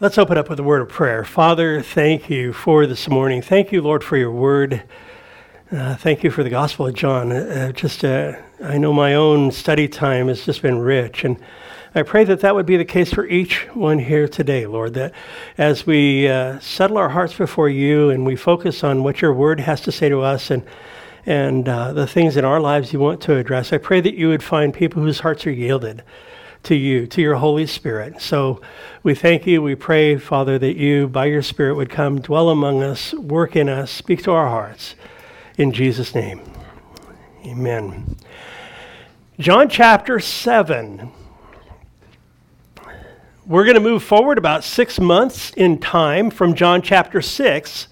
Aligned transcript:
Let's 0.00 0.16
open 0.16 0.38
up 0.38 0.48
with 0.48 0.60
a 0.60 0.62
word 0.62 0.80
of 0.80 0.88
prayer. 0.88 1.24
Father, 1.24 1.82
thank 1.82 2.30
you 2.30 2.52
for 2.52 2.86
this 2.86 3.08
morning. 3.08 3.42
Thank 3.42 3.72
you, 3.72 3.82
Lord, 3.82 4.04
for 4.04 4.16
your 4.16 4.30
word. 4.30 4.84
Uh, 5.72 5.96
thank 5.96 6.22
you 6.22 6.30
for 6.30 6.44
the 6.44 6.50
Gospel 6.50 6.86
of 6.86 6.94
John. 6.94 7.32
Uh, 7.32 7.72
just, 7.72 8.04
uh, 8.04 8.34
I 8.62 8.78
know 8.78 8.92
my 8.92 9.16
own 9.16 9.50
study 9.50 9.88
time 9.88 10.28
has 10.28 10.44
just 10.44 10.62
been 10.62 10.78
rich, 10.78 11.24
and 11.24 11.36
I 11.96 12.02
pray 12.02 12.22
that 12.22 12.38
that 12.42 12.54
would 12.54 12.64
be 12.64 12.76
the 12.76 12.84
case 12.84 13.12
for 13.12 13.26
each 13.26 13.66
one 13.74 13.98
here 13.98 14.28
today, 14.28 14.66
Lord. 14.66 14.94
That 14.94 15.14
as 15.58 15.84
we 15.84 16.28
uh, 16.28 16.60
settle 16.60 16.96
our 16.96 17.08
hearts 17.08 17.34
before 17.34 17.68
you 17.68 18.10
and 18.10 18.24
we 18.24 18.36
focus 18.36 18.84
on 18.84 19.02
what 19.02 19.20
your 19.20 19.34
word 19.34 19.58
has 19.58 19.80
to 19.80 19.90
say 19.90 20.08
to 20.08 20.20
us 20.20 20.52
and 20.52 20.64
and 21.26 21.68
uh, 21.68 21.92
the 21.92 22.06
things 22.06 22.36
in 22.36 22.44
our 22.44 22.60
lives 22.60 22.92
you 22.92 23.00
want 23.00 23.20
to 23.22 23.36
address, 23.36 23.72
I 23.72 23.78
pray 23.78 24.00
that 24.00 24.14
you 24.14 24.28
would 24.28 24.44
find 24.44 24.72
people 24.72 25.02
whose 25.02 25.18
hearts 25.18 25.44
are 25.44 25.50
yielded 25.50 26.04
to 26.68 26.74
you, 26.74 27.06
to 27.06 27.22
your 27.22 27.36
Holy 27.36 27.66
Spirit. 27.66 28.20
So 28.20 28.60
we 29.02 29.14
thank 29.14 29.46
you. 29.46 29.62
We 29.62 29.74
pray, 29.74 30.18
Father, 30.18 30.58
that 30.58 30.76
you, 30.76 31.08
by 31.08 31.24
your 31.24 31.42
Spirit, 31.42 31.76
would 31.76 31.88
come, 31.88 32.20
dwell 32.20 32.50
among 32.50 32.82
us, 32.82 33.14
work 33.14 33.56
in 33.56 33.70
us, 33.70 33.90
speak 33.90 34.22
to 34.24 34.32
our 34.32 34.48
hearts. 34.48 34.94
In 35.56 35.72
Jesus' 35.72 36.14
name, 36.14 36.42
amen. 37.44 38.16
John 39.38 39.70
chapter 39.70 40.20
7. 40.20 41.10
We're 43.46 43.64
going 43.64 43.74
to 43.74 43.80
move 43.80 44.02
forward 44.02 44.36
about 44.36 44.62
six 44.62 45.00
months 45.00 45.52
in 45.52 45.78
time 45.78 46.30
from 46.30 46.54
John 46.54 46.82
chapter 46.82 47.22
6, 47.22 47.88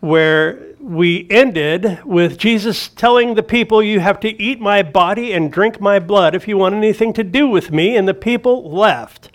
where 0.00 0.74
we 0.80 1.26
ended 1.30 2.00
with 2.04 2.38
Jesus 2.38 2.88
telling 2.88 3.34
the 3.34 3.42
people, 3.42 3.82
You 3.82 4.00
have 4.00 4.20
to 4.20 4.42
eat 4.42 4.60
my 4.60 4.82
body 4.82 5.32
and 5.32 5.52
drink 5.52 5.80
my 5.80 5.98
blood 5.98 6.34
if 6.34 6.46
you 6.46 6.56
want 6.56 6.74
anything 6.74 7.12
to 7.14 7.24
do 7.24 7.48
with 7.48 7.70
me. 7.70 7.96
And 7.96 8.06
the 8.06 8.14
people 8.14 8.70
left. 8.70 9.30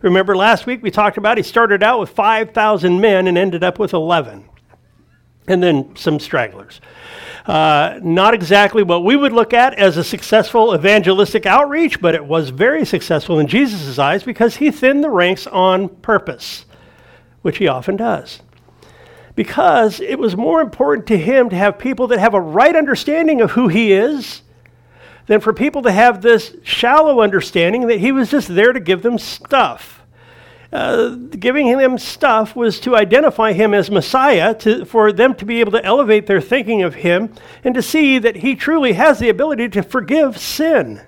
Remember 0.00 0.36
last 0.36 0.66
week 0.66 0.82
we 0.82 0.90
talked 0.90 1.16
about 1.16 1.36
he 1.36 1.42
started 1.42 1.82
out 1.82 2.00
with 2.00 2.10
5,000 2.10 3.00
men 3.00 3.26
and 3.26 3.38
ended 3.38 3.62
up 3.62 3.78
with 3.78 3.92
11, 3.92 4.44
and 5.46 5.62
then 5.62 5.94
some 5.94 6.18
stragglers. 6.18 6.80
Uh, 7.46 7.98
not 8.02 8.34
exactly 8.34 8.82
what 8.82 9.04
we 9.04 9.16
would 9.16 9.32
look 9.32 9.52
at 9.52 9.74
as 9.74 9.96
a 9.96 10.04
successful 10.04 10.74
evangelistic 10.74 11.46
outreach, 11.46 12.00
but 12.00 12.14
it 12.14 12.24
was 12.24 12.50
very 12.50 12.84
successful 12.84 13.38
in 13.40 13.46
Jesus' 13.46 13.98
eyes 13.98 14.22
because 14.22 14.56
he 14.56 14.70
thinned 14.70 15.02
the 15.02 15.10
ranks 15.10 15.46
on 15.48 15.88
purpose, 15.88 16.64
which 17.42 17.58
he 17.58 17.66
often 17.66 17.96
does 17.96 18.40
because 19.34 20.00
it 20.00 20.18
was 20.18 20.36
more 20.36 20.60
important 20.60 21.06
to 21.08 21.16
him 21.16 21.48
to 21.50 21.56
have 21.56 21.78
people 21.78 22.06
that 22.08 22.18
have 22.18 22.34
a 22.34 22.40
right 22.40 22.76
understanding 22.76 23.40
of 23.40 23.52
who 23.52 23.68
he 23.68 23.92
is 23.92 24.42
than 25.26 25.40
for 25.40 25.52
people 25.52 25.82
to 25.82 25.92
have 25.92 26.20
this 26.20 26.56
shallow 26.62 27.20
understanding 27.20 27.86
that 27.86 28.00
he 28.00 28.12
was 28.12 28.30
just 28.30 28.48
there 28.48 28.72
to 28.72 28.80
give 28.80 29.02
them 29.02 29.18
stuff. 29.18 30.02
Uh, 30.72 31.10
giving 31.10 31.76
them 31.76 31.98
stuff 31.98 32.56
was 32.56 32.80
to 32.80 32.96
identify 32.96 33.52
him 33.52 33.74
as 33.74 33.90
Messiah, 33.90 34.54
to, 34.54 34.86
for 34.86 35.12
them 35.12 35.34
to 35.34 35.44
be 35.44 35.60
able 35.60 35.72
to 35.72 35.84
elevate 35.84 36.26
their 36.26 36.40
thinking 36.40 36.82
of 36.82 36.94
him 36.94 37.32
and 37.62 37.74
to 37.74 37.82
see 37.82 38.18
that 38.18 38.36
he 38.36 38.54
truly 38.54 38.94
has 38.94 39.18
the 39.18 39.28
ability 39.28 39.68
to 39.68 39.82
forgive 39.82 40.38
sin. 40.38 41.02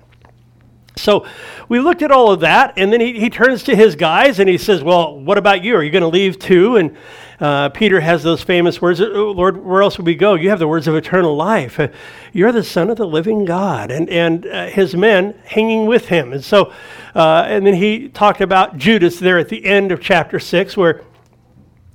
So 0.97 1.25
we 1.67 1.79
looked 1.79 2.03
at 2.03 2.11
all 2.11 2.31
of 2.31 2.41
that, 2.41 2.73
and 2.77 2.93
then 2.93 3.01
he, 3.01 3.19
he 3.19 3.29
turns 3.29 3.63
to 3.63 3.75
his 3.75 3.95
guys 3.95 4.39
and 4.39 4.47
he 4.47 4.57
says, 4.57 4.83
Well, 4.83 5.19
what 5.19 5.37
about 5.37 5.63
you? 5.63 5.75
Are 5.75 5.83
you 5.83 5.91
going 5.91 6.03
to 6.03 6.07
leave 6.07 6.37
too? 6.39 6.77
And 6.77 6.95
uh, 7.39 7.69
Peter 7.69 7.99
has 7.99 8.23
those 8.23 8.41
famous 8.41 8.81
words 8.81 9.01
oh, 9.01 9.31
Lord, 9.31 9.57
where 9.57 9.81
else 9.81 9.97
would 9.97 10.05
we 10.05 10.15
go? 10.15 10.35
You 10.35 10.49
have 10.49 10.59
the 10.59 10.67
words 10.67 10.87
of 10.87 10.95
eternal 10.95 11.35
life. 11.35 11.79
Uh, 11.79 11.89
you're 12.31 12.51
the 12.51 12.63
Son 12.63 12.89
of 12.89 12.97
the 12.97 13.07
living 13.07 13.45
God. 13.45 13.91
And, 13.91 14.09
and 14.09 14.45
uh, 14.45 14.67
his 14.67 14.95
men 14.95 15.37
hanging 15.45 15.85
with 15.85 16.07
him. 16.07 16.33
And 16.33 16.43
so, 16.43 16.71
uh, 17.13 17.45
and 17.47 17.65
then 17.65 17.73
he 17.73 18.09
talked 18.09 18.41
about 18.41 18.77
Judas 18.77 19.19
there 19.19 19.37
at 19.37 19.49
the 19.49 19.65
end 19.65 19.91
of 19.91 20.01
chapter 20.01 20.39
6, 20.39 20.77
where 20.77 21.03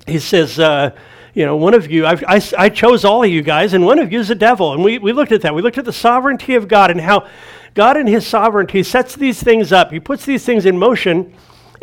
he 0.06 0.18
says, 0.18 0.58
uh, 0.58 0.90
you 1.34 1.46
know, 1.46 1.56
one 1.56 1.74
of 1.74 1.90
you, 1.90 2.06
I, 2.06 2.20
I, 2.26 2.42
I, 2.58 2.68
chose 2.68 3.04
all 3.04 3.22
of 3.22 3.30
you 3.30 3.42
guys, 3.42 3.72
and 3.72 3.84
one 3.84 3.98
of 3.98 4.12
you 4.12 4.18
is 4.18 4.28
the 4.28 4.34
devil. 4.34 4.72
And 4.72 4.82
we, 4.82 4.98
we 4.98 5.12
looked 5.12 5.32
at 5.32 5.42
that. 5.42 5.54
We 5.54 5.62
looked 5.62 5.78
at 5.78 5.84
the 5.84 5.92
sovereignty 5.92 6.54
of 6.54 6.66
God 6.66 6.90
and 6.90 7.00
how 7.00 7.28
God, 7.74 7.96
in 7.96 8.06
His 8.06 8.26
sovereignty, 8.26 8.82
sets 8.82 9.14
these 9.14 9.42
things 9.42 9.72
up. 9.72 9.92
He 9.92 10.00
puts 10.00 10.24
these 10.24 10.44
things 10.44 10.66
in 10.66 10.76
motion, 10.76 11.32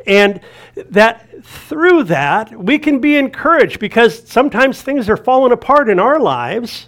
and 0.08 0.40
that 0.76 1.44
through 1.44 2.04
that, 2.06 2.58
we 2.58 2.80
can 2.80 3.00
be 3.00 3.18
encouraged 3.18 3.80
because 3.80 4.28
sometimes 4.28 4.82
things 4.82 5.10
are 5.10 5.18
falling 5.18 5.52
apart 5.52 5.90
in 5.90 6.00
our 6.00 6.20
lives. 6.20 6.88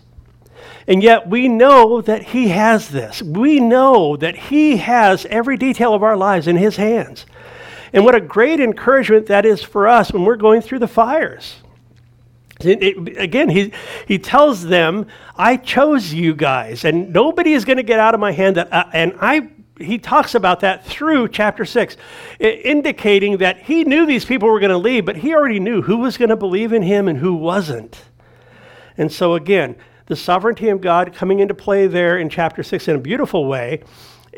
And 0.88 1.04
yet 1.04 1.30
we 1.30 1.48
know 1.48 2.02
that 2.02 2.24
He 2.24 2.48
has 2.48 2.90
this. 2.90 3.22
We 3.22 3.60
know 3.60 4.18
that 4.18 4.36
He 4.36 4.78
has 4.78 5.26
every 5.28 5.58
detail 5.58 5.94
of 5.94 6.02
our 6.02 6.18
lives 6.18 6.48
in 6.48 6.56
His 6.56 6.78
hands. 6.78 7.26
And 7.94 8.06
what 8.06 8.16
a 8.16 8.22
great 8.22 8.60
encouragement 8.60 9.28
that 9.28 9.46
is 9.46 9.62
for 9.62 9.88
us 9.88 10.12
when 10.12 10.24
we're 10.24 10.36
going 10.36 10.62
through 10.62 10.80
the 10.80 10.88
fires. 10.88 11.58
It, 12.62 12.84
it, 12.84 13.18
again, 13.18 13.50
he, 13.50 13.72
he 14.08 14.20
tells 14.20 14.64
them, 14.64 15.08
I 15.38 15.56
chose 15.56 16.14
you 16.14 16.34
guys, 16.36 16.84
and 16.84 17.14
nobody 17.14 17.54
is 17.54 17.64
going 17.64 17.78
to 17.78 17.84
get 17.84 18.00
out 18.00 18.14
of 18.14 18.20
my 18.20 18.34
hand. 18.34 18.58
That, 18.58 18.72
uh, 18.72 18.86
and 18.92 19.14
I, 19.22 19.50
he 19.80 19.98
talks 19.98 20.36
about 20.36 20.60
that 20.60 20.86
through 20.86 21.30
chapter 21.30 21.66
6, 21.66 21.98
indicating 22.40 23.38
that 23.38 23.62
he 23.62 23.84
knew 23.84 24.06
these 24.06 24.26
people 24.26 24.50
were 24.50 24.60
going 24.60 24.70
to 24.70 24.78
leave, 24.78 25.06
but 25.06 25.18
he 25.18 25.34
already 25.34 25.60
knew 25.60 25.82
who 25.82 25.98
was 25.98 26.18
going 26.18 26.30
to 26.30 26.36
believe 26.36 26.74
in 26.74 26.82
him 26.82 27.08
and 27.08 27.18
who 27.18 27.34
wasn't. 27.34 28.04
And 28.98 29.12
so, 29.12 29.36
again, 29.36 29.76
the 30.08 30.16
sovereignty 30.16 30.70
of 30.70 30.82
God 30.82 31.14
coming 31.14 31.40
into 31.40 31.54
play 31.54 31.88
there 31.88 32.18
in 32.18 32.30
chapter 32.30 32.64
6 32.64 32.88
in 32.88 32.96
a 32.96 33.00
beautiful 33.00 33.46
way. 33.46 33.84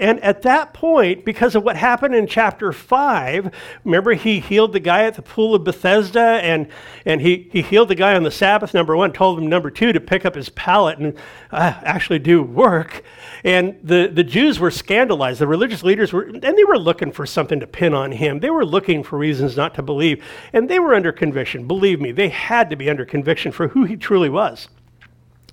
And 0.02 0.20
at 0.22 0.42
that 0.42 0.74
point, 0.74 1.24
because 1.26 1.54
of 1.54 1.64
what 1.64 1.78
happened 1.78 2.16
in 2.16 2.26
chapter 2.26 2.74
5, 2.74 3.54
remember 3.86 4.16
he 4.16 4.40
healed 4.40 4.74
the 4.74 4.80
guy 4.80 5.04
at 5.04 5.14
the 5.14 5.22
pool 5.22 5.54
of 5.54 5.64
Bethesda 5.64 6.20
and, 6.20 6.68
and 7.06 7.22
he, 7.22 7.48
he 7.52 7.62
healed 7.62 7.90
the 7.90 7.96
guy 7.96 8.16
on 8.16 8.24
the 8.24 8.32
Sabbath, 8.32 8.74
number 8.74 8.98
one, 8.98 9.14
told 9.14 9.38
him, 9.38 9.46
number 9.46 9.70
two, 9.70 9.94
to 9.94 10.00
pick 10.00 10.26
up 10.26 10.34
his 10.34 10.50
pallet 10.50 10.98
and 10.98 11.16
uh, 11.52 11.76
actually 11.84 12.18
do 12.18 12.42
work. 12.42 13.04
And 13.44 13.78
the, 13.84 14.10
the 14.12 14.24
Jews 14.24 14.60
were 14.60 14.72
scandalized. 14.72 15.40
The 15.40 15.46
religious 15.46 15.84
leaders 15.84 16.12
were, 16.12 16.24
and 16.24 16.42
they 16.42 16.64
were 16.64 16.80
looking 16.80 17.12
for 17.12 17.28
something 17.28 17.60
to 17.60 17.68
pin 17.68 17.94
on 17.94 18.12
him. 18.12 18.40
They 18.40 18.50
were 18.50 18.66
looking 18.66 19.04
for 19.04 19.20
reasons 19.20 19.56
not 19.56 19.76
to 19.76 19.84
believe. 19.84 20.24
And 20.52 20.68
they 20.68 20.80
were 20.80 20.96
under 20.96 21.12
conviction. 21.12 21.68
Believe 21.68 22.02
me, 22.02 22.12
they 22.12 22.30
had 22.30 22.72
to 22.72 22.76
be 22.76 22.90
under 22.90 23.06
conviction 23.06 23.52
for 23.52 23.68
who 23.68 23.84
he 23.84 23.98
truly 23.98 24.30
was. 24.30 24.68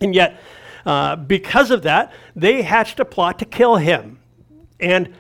And 0.01 0.15
yet, 0.15 0.41
uh, 0.87 1.17
because 1.17 1.71
of 1.71 1.83
that, 1.83 2.15
they 2.35 2.63
hatched 2.63 2.99
a 2.99 3.05
plot 3.05 3.39
to 3.41 3.45
kill 3.45 3.77
him. 3.77 4.18
And 4.81 5.15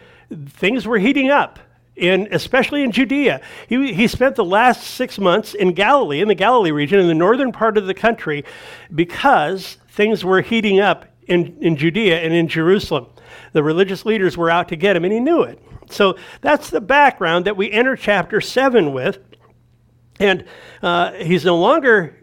things 0.48 0.86
were 0.86 0.98
heating 0.98 1.30
up. 1.30 1.58
In, 1.96 2.28
especially 2.30 2.84
in 2.84 2.92
Judea. 2.92 3.40
He, 3.68 3.92
he 3.92 4.06
spent 4.06 4.36
the 4.36 4.44
last 4.44 4.84
six 4.84 5.18
months 5.18 5.52
in 5.52 5.72
Galilee, 5.72 6.20
in 6.20 6.28
the 6.28 6.36
Galilee 6.36 6.70
region, 6.70 7.00
in 7.00 7.08
the 7.08 7.14
northern 7.14 7.50
part 7.50 7.76
of 7.76 7.88
the 7.88 7.94
country, 7.94 8.44
because 8.94 9.78
things 9.88 10.24
were 10.24 10.40
heating 10.40 10.78
up 10.78 11.06
in, 11.26 11.58
in 11.60 11.76
Judea 11.76 12.20
and 12.20 12.32
in 12.32 12.46
Jerusalem. 12.46 13.08
The 13.52 13.64
religious 13.64 14.06
leaders 14.06 14.36
were 14.36 14.48
out 14.48 14.68
to 14.68 14.76
get 14.76 14.94
him, 14.94 15.02
and 15.02 15.12
he 15.12 15.18
knew 15.18 15.42
it. 15.42 15.60
So 15.90 16.16
that's 16.40 16.70
the 16.70 16.80
background 16.80 17.46
that 17.46 17.56
we 17.56 17.70
enter 17.70 17.96
chapter 17.96 18.40
7 18.40 18.92
with. 18.92 19.18
And 20.20 20.44
uh, 20.82 21.12
he's 21.12 21.44
no 21.44 21.58
longer 21.58 22.14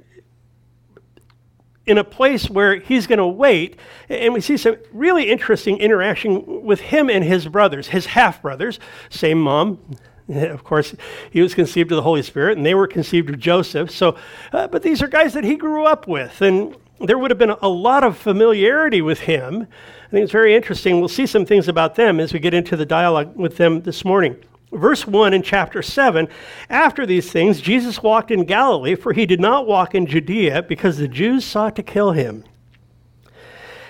in 1.86 1.98
a 1.98 2.04
place 2.04 2.50
where 2.50 2.80
he's 2.80 3.08
going 3.08 3.20
to 3.20 3.28
wait. 3.28 3.80
And 4.10 4.34
we 4.34 4.42
see 4.42 4.58
some 4.58 4.78
really 4.92 5.30
interesting 5.30 5.78
interaction 5.78 6.55
with 6.66 6.82
him 6.82 7.10
and 7.10 7.24
his 7.24 7.48
brothers, 7.48 7.88
his 7.88 8.08
half 8.08 8.42
brothers, 8.42 8.80
same 9.10 9.42
mom. 9.42 9.80
Of 10.28 10.64
course, 10.64 10.96
he 11.30 11.40
was 11.40 11.54
conceived 11.54 11.92
of 11.92 11.98
the 11.98 12.02
Holy 12.02 12.24
Spirit, 12.24 12.58
and 12.58 12.66
they 12.66 12.74
were 12.74 12.88
conceived 12.88 13.30
of 13.30 13.38
Joseph. 13.38 13.92
So, 13.92 14.18
uh, 14.52 14.68
but 14.68 14.82
these 14.82 15.04
are 15.04 15.08
guys 15.08 15.34
that 15.34 15.44
he 15.44 15.56
grew 15.56 15.86
up 15.86 16.08
with, 16.08 16.42
and 16.42 16.76
there 17.00 17.20
would 17.20 17.30
have 17.30 17.38
been 17.38 17.52
a 17.52 17.70
lot 17.70 18.04
of 18.04 18.18
familiarity 18.18 19.04
with 19.04 19.20
him. 19.20 19.68
I 20.08 20.10
think 20.10 20.24
it's 20.24 20.32
very 20.32 20.56
interesting. 20.56 21.00
We'll 21.00 21.10
see 21.10 21.28
some 21.28 21.46
things 21.46 21.68
about 21.68 21.94
them 21.94 22.20
as 22.20 22.34
we 22.34 22.40
get 22.40 22.56
into 22.56 22.76
the 22.76 22.88
dialogue 22.88 23.36
with 23.36 23.58
them 23.58 23.82
this 23.82 24.04
morning. 24.04 24.36
Verse 24.72 25.06
1 25.06 25.34
in 25.34 25.42
chapter 25.42 25.82
7 25.82 26.28
After 26.70 27.06
these 27.06 27.32
things, 27.32 27.62
Jesus 27.62 28.02
walked 28.02 28.32
in 28.32 28.46
Galilee, 28.46 28.96
for 28.96 29.14
he 29.14 29.26
did 29.26 29.40
not 29.40 29.68
walk 29.68 29.96
in 29.96 30.06
Judea 30.06 30.64
because 30.64 30.98
the 30.98 31.08
Jews 31.08 31.46
sought 31.46 31.76
to 31.76 31.84
kill 31.84 32.12
him. 32.12 32.44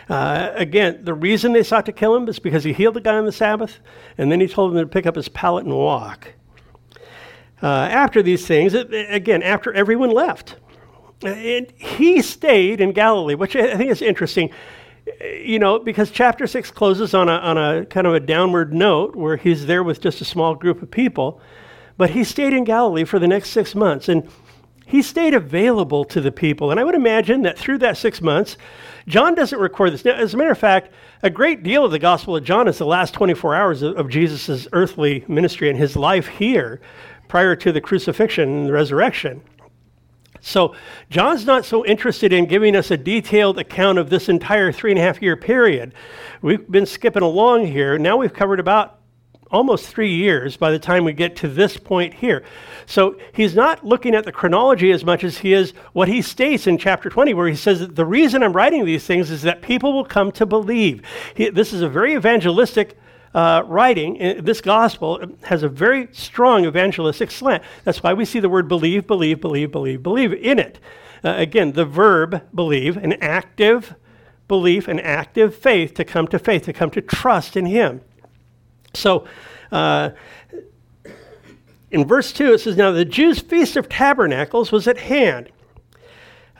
Uh, 0.09 0.51
again, 0.55 1.03
the 1.03 1.13
reason 1.13 1.53
they 1.53 1.63
sought 1.63 1.85
to 1.85 1.91
kill 1.91 2.15
him 2.15 2.27
is 2.27 2.39
because 2.39 2.63
he 2.63 2.73
healed 2.73 2.93
the 2.93 3.01
guy 3.01 3.17
on 3.17 3.25
the 3.25 3.31
Sabbath, 3.31 3.79
and 4.17 4.31
then 4.31 4.39
he 4.39 4.47
told 4.47 4.71
him 4.71 4.79
to 4.79 4.87
pick 4.87 5.05
up 5.05 5.15
his 5.15 5.29
pallet 5.29 5.65
and 5.65 5.73
walk. 5.73 6.33
Uh, 7.63 7.67
after 7.67 8.21
these 8.21 8.45
things, 8.45 8.73
again, 8.73 9.41
after 9.41 9.73
everyone 9.73 10.11
left, 10.11 10.57
and 11.23 11.71
he 11.77 12.21
stayed 12.21 12.81
in 12.81 12.91
Galilee, 12.91 13.35
which 13.35 13.55
I 13.55 13.75
think 13.77 13.89
is 13.89 14.01
interesting 14.01 14.51
you 15.21 15.59
know, 15.59 15.79
because 15.79 16.09
chapter 16.11 16.47
six 16.47 16.71
closes 16.71 17.13
on 17.13 17.29
a, 17.29 17.33
on 17.33 17.57
a 17.57 17.85
kind 17.85 18.07
of 18.07 18.13
a 18.13 18.19
downward 18.19 18.73
note 18.73 19.15
where 19.15 19.37
he's 19.37 19.65
there 19.65 19.83
with 19.83 20.01
just 20.01 20.21
a 20.21 20.25
small 20.25 20.55
group 20.55 20.81
of 20.81 20.89
people, 20.89 21.39
but 21.97 22.09
he 22.09 22.23
stayed 22.23 22.53
in 22.53 22.63
Galilee 22.63 23.05
for 23.05 23.19
the 23.19 23.27
next 23.27 23.49
six 23.49 23.75
months 23.75 24.09
and 24.09 24.27
he 24.87 25.01
stayed 25.01 25.33
available 25.33 26.05
to 26.05 26.21
the 26.21 26.31
people. 26.31 26.71
And 26.71 26.79
I 26.79 26.83
would 26.83 26.95
imagine 26.95 27.43
that 27.43 27.57
through 27.57 27.79
that 27.79 27.97
six 27.97 28.21
months, 28.21 28.57
John 29.07 29.35
doesn't 29.35 29.59
record 29.59 29.93
this. 29.93 30.03
Now, 30.03 30.13
as 30.13 30.33
a 30.33 30.37
matter 30.37 30.51
of 30.51 30.57
fact, 30.57 30.91
a 31.21 31.29
great 31.29 31.61
deal 31.61 31.85
of 31.85 31.91
the 31.91 31.99
Gospel 31.99 32.35
of 32.35 32.43
John 32.43 32.67
is 32.67 32.79
the 32.79 32.85
last 32.85 33.13
24 33.13 33.55
hours 33.55 33.81
of, 33.81 33.95
of 33.97 34.09
Jesus' 34.09 34.67
earthly 34.73 35.23
ministry 35.27 35.69
and 35.69 35.77
his 35.77 35.95
life 35.95 36.27
here 36.27 36.81
prior 37.27 37.55
to 37.55 37.71
the 37.71 37.81
crucifixion 37.81 38.49
and 38.49 38.67
the 38.67 38.73
resurrection. 38.73 39.41
So, 40.41 40.75
John's 41.09 41.45
not 41.45 41.65
so 41.65 41.85
interested 41.85 42.31
in 42.31 42.45
giving 42.45 42.75
us 42.75 42.91
a 42.91 42.97
detailed 42.97 43.57
account 43.57 43.97
of 43.97 44.09
this 44.09 44.29
entire 44.29 44.71
three 44.71 44.91
and 44.91 44.99
a 44.99 45.03
half 45.03 45.21
year 45.21 45.35
period. 45.35 45.93
We've 46.41 46.69
been 46.69 46.85
skipping 46.85 47.23
along 47.23 47.67
here. 47.67 47.97
Now 47.97 48.17
we've 48.17 48.33
covered 48.33 48.59
about 48.59 48.99
almost 49.51 49.87
three 49.87 50.13
years 50.13 50.57
by 50.57 50.71
the 50.71 50.79
time 50.79 51.03
we 51.03 51.13
get 51.13 51.35
to 51.37 51.47
this 51.47 51.77
point 51.77 52.13
here. 52.15 52.43
So 52.85 53.17
he's 53.33 53.55
not 53.55 53.85
looking 53.85 54.15
at 54.15 54.25
the 54.25 54.31
chronology 54.31 54.91
as 54.91 55.05
much 55.05 55.23
as 55.23 55.39
he 55.39 55.53
is 55.53 55.71
what 55.93 56.07
he 56.07 56.21
states 56.21 56.67
in 56.67 56.77
chapter 56.77 57.09
20, 57.09 57.33
where 57.33 57.47
he 57.47 57.55
says 57.55 57.79
that 57.79 57.95
the 57.95 58.05
reason 58.05 58.43
I'm 58.43 58.53
writing 58.53 58.85
these 58.85 59.05
things 59.05 59.29
is 59.29 59.43
that 59.43 59.61
people 59.61 59.93
will 59.93 60.05
come 60.05 60.31
to 60.33 60.45
believe. 60.45 61.03
He, 61.35 61.49
this 61.49 61.73
is 61.73 61.81
a 61.81 61.89
very 61.89 62.15
evangelistic 62.15 62.97
uh, 63.35 63.63
writing. 63.65 64.21
Uh, 64.21 64.41
this 64.41 64.61
gospel 64.61 65.23
has 65.43 65.61
a 65.61 65.69
very 65.69 66.07
strong 66.13 66.65
evangelistic 66.65 67.29
slant. 67.29 67.63
That's 67.83 68.01
why 68.01 68.13
we 68.13 68.25
see 68.25 68.39
the 68.39 68.49
word 68.49 68.67
believe, 68.67 69.05
believe, 69.05 69.41
believe, 69.41 69.71
believe, 69.71 70.01
believe 70.01 70.33
in 70.33 70.57
it. 70.57 70.79
Uh, 71.23 71.33
again, 71.37 71.73
the 71.73 71.85
verb 71.85 72.43
believe, 72.53 72.97
an 72.97 73.13
active 73.13 73.95
belief, 74.47 74.87
an 74.87 74.99
active 74.99 75.55
faith 75.55 75.93
to 75.95 76.05
come 76.05 76.27
to 76.27 76.39
faith, 76.39 76.63
to 76.63 76.73
come 76.73 76.89
to 76.91 77.01
trust 77.01 77.57
in 77.57 77.65
him. 77.65 78.01
So, 78.95 79.25
uh, 79.71 80.11
in 81.91 82.05
verse 82.05 82.33
2, 82.33 82.53
it 82.53 82.59
says, 82.59 82.75
Now 82.75 82.91
the 82.91 83.05
Jews' 83.05 83.39
feast 83.39 83.77
of 83.77 83.87
tabernacles 83.87 84.71
was 84.71 84.87
at 84.87 84.97
hand. 84.97 85.49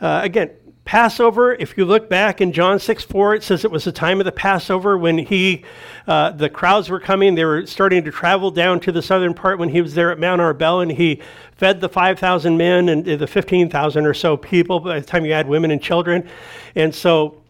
Uh, 0.00 0.20
again, 0.22 0.50
Passover, 0.86 1.52
if 1.54 1.76
you 1.76 1.84
look 1.84 2.08
back 2.08 2.40
in 2.40 2.52
John 2.52 2.78
6 2.78 3.02
4, 3.02 3.34
it 3.34 3.42
says 3.42 3.64
it 3.64 3.70
was 3.72 3.82
the 3.82 3.90
time 3.90 4.20
of 4.20 4.24
the 4.24 4.30
Passover 4.30 4.96
when 4.96 5.18
he, 5.18 5.64
uh, 6.06 6.30
the 6.30 6.48
crowds 6.48 6.88
were 6.88 7.00
coming. 7.00 7.34
They 7.34 7.44
were 7.44 7.66
starting 7.66 8.04
to 8.04 8.12
travel 8.12 8.52
down 8.52 8.78
to 8.80 8.92
the 8.92 9.02
southern 9.02 9.34
part 9.34 9.58
when 9.58 9.68
he 9.68 9.80
was 9.80 9.94
there 9.94 10.12
at 10.12 10.20
Mount 10.20 10.40
Arbel 10.40 10.82
and 10.82 10.92
he 10.92 11.20
fed 11.56 11.80
the 11.80 11.88
5,000 11.88 12.56
men 12.56 12.88
and 12.88 13.04
the 13.04 13.26
15,000 13.26 14.06
or 14.06 14.14
so 14.14 14.36
people 14.36 14.78
by 14.78 15.00
the 15.00 15.04
time 15.04 15.24
you 15.24 15.32
add 15.32 15.48
women 15.48 15.72
and 15.72 15.82
children. 15.82 16.28
And 16.76 16.94
so 16.94 17.42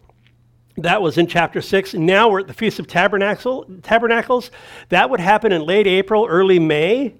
that 0.77 1.01
was 1.01 1.17
in 1.17 1.25
chapter 1.25 1.59
6. 1.59 1.95
Now 1.95 2.29
we're 2.29 2.41
at 2.41 2.47
the 2.47 2.53
Feast 2.53 2.77
of 2.77 2.87
Tabernacle, 2.87 3.65
Tabernacles. 3.81 4.51
That 4.89 5.09
would 5.09 5.19
happen 5.19 5.51
in 5.51 5.63
late 5.63 5.87
April, 5.87 6.27
early 6.27 6.59
May. 6.59 7.15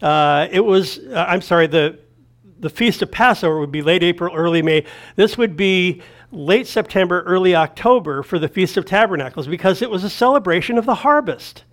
Uh, 0.00 0.46
it 0.50 0.60
was, 0.60 0.98
uh, 0.98 1.26
I'm 1.28 1.42
sorry, 1.42 1.66
the, 1.66 1.98
the 2.60 2.70
Feast 2.70 3.02
of 3.02 3.10
Passover 3.10 3.58
would 3.58 3.72
be 3.72 3.82
late 3.82 4.04
April, 4.04 4.32
early 4.32 4.62
May. 4.62 4.84
This 5.16 5.36
would 5.36 5.56
be 5.56 6.02
late 6.30 6.68
September, 6.68 7.22
early 7.22 7.56
October 7.56 8.22
for 8.22 8.38
the 8.38 8.48
Feast 8.48 8.76
of 8.76 8.84
Tabernacles 8.84 9.48
because 9.48 9.82
it 9.82 9.90
was 9.90 10.04
a 10.04 10.10
celebration 10.10 10.78
of 10.78 10.86
the 10.86 10.96
harvest. 10.96 11.64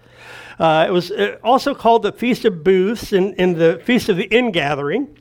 Uh, 0.58 0.86
it 0.88 0.92
was 0.92 1.12
uh, 1.12 1.38
also 1.44 1.76
called 1.76 2.02
the 2.02 2.12
Feast 2.12 2.46
of 2.46 2.64
Booths 2.64 3.14
and, 3.14 3.36
and 3.38 3.56
the 3.56 3.80
Feast 3.86 4.10
of 4.10 4.18
the 4.18 4.26
Ingathering. 4.36 5.18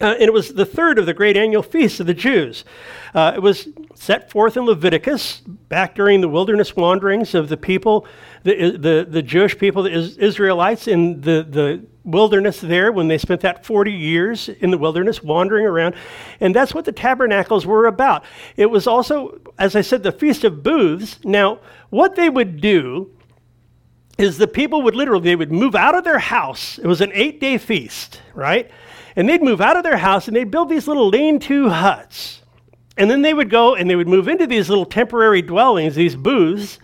Uh, 0.00 0.14
and 0.14 0.22
it 0.22 0.32
was 0.32 0.54
the 0.54 0.64
third 0.64 0.98
of 0.98 1.06
the 1.06 1.12
great 1.12 1.36
annual 1.36 1.62
feasts 1.62 2.00
of 2.00 2.06
the 2.06 2.14
Jews. 2.14 2.64
Uh, 3.14 3.32
it 3.36 3.40
was 3.40 3.68
set 3.94 4.30
forth 4.30 4.56
in 4.56 4.64
Leviticus 4.64 5.40
back 5.68 5.94
during 5.94 6.20
the 6.20 6.28
wilderness 6.28 6.74
wanderings 6.74 7.34
of 7.34 7.48
the 7.48 7.56
people, 7.56 8.06
the, 8.44 8.76
the, 8.76 9.06
the 9.08 9.22
Jewish 9.22 9.58
people, 9.58 9.82
the 9.82 9.92
Israelites 9.92 10.88
in 10.88 11.20
the, 11.20 11.46
the 11.48 11.84
wilderness 12.04 12.60
there 12.60 12.92
when 12.92 13.08
they 13.08 13.18
spent 13.18 13.42
that 13.42 13.66
40 13.66 13.92
years 13.92 14.48
in 14.48 14.70
the 14.70 14.78
wilderness 14.78 15.22
wandering 15.22 15.66
around. 15.66 15.94
And 16.40 16.54
that's 16.54 16.74
what 16.74 16.86
the 16.86 16.92
tabernacles 16.92 17.66
were 17.66 17.86
about. 17.86 18.24
It 18.56 18.66
was 18.66 18.86
also, 18.86 19.40
as 19.58 19.76
I 19.76 19.82
said, 19.82 20.02
the 20.02 20.12
Feast 20.12 20.44
of 20.44 20.62
Booths. 20.62 21.18
Now, 21.24 21.60
what 21.90 22.16
they 22.16 22.30
would 22.30 22.60
do 22.60 23.10
is 24.16 24.38
the 24.38 24.48
people 24.48 24.82
would 24.82 24.94
literally, 24.94 25.24
they 25.24 25.36
would 25.36 25.52
move 25.52 25.74
out 25.74 25.94
of 25.94 26.04
their 26.04 26.18
house. 26.18 26.78
It 26.78 26.86
was 26.86 27.00
an 27.00 27.10
eight 27.14 27.40
day 27.40 27.58
feast, 27.58 28.20
right? 28.34 28.70
And 29.16 29.28
they'd 29.28 29.42
move 29.42 29.60
out 29.60 29.76
of 29.76 29.82
their 29.82 29.96
house 29.96 30.28
and 30.28 30.36
they'd 30.36 30.50
build 30.50 30.68
these 30.68 30.86
little 30.86 31.08
lean 31.08 31.38
to 31.40 31.68
huts. 31.68 32.42
And 32.96 33.10
then 33.10 33.22
they 33.22 33.34
would 33.34 33.50
go 33.50 33.74
and 33.74 33.88
they 33.88 33.96
would 33.96 34.08
move 34.08 34.28
into 34.28 34.46
these 34.46 34.68
little 34.68 34.84
temporary 34.84 35.42
dwellings, 35.42 35.94
these 35.94 36.16
booths, 36.16 36.78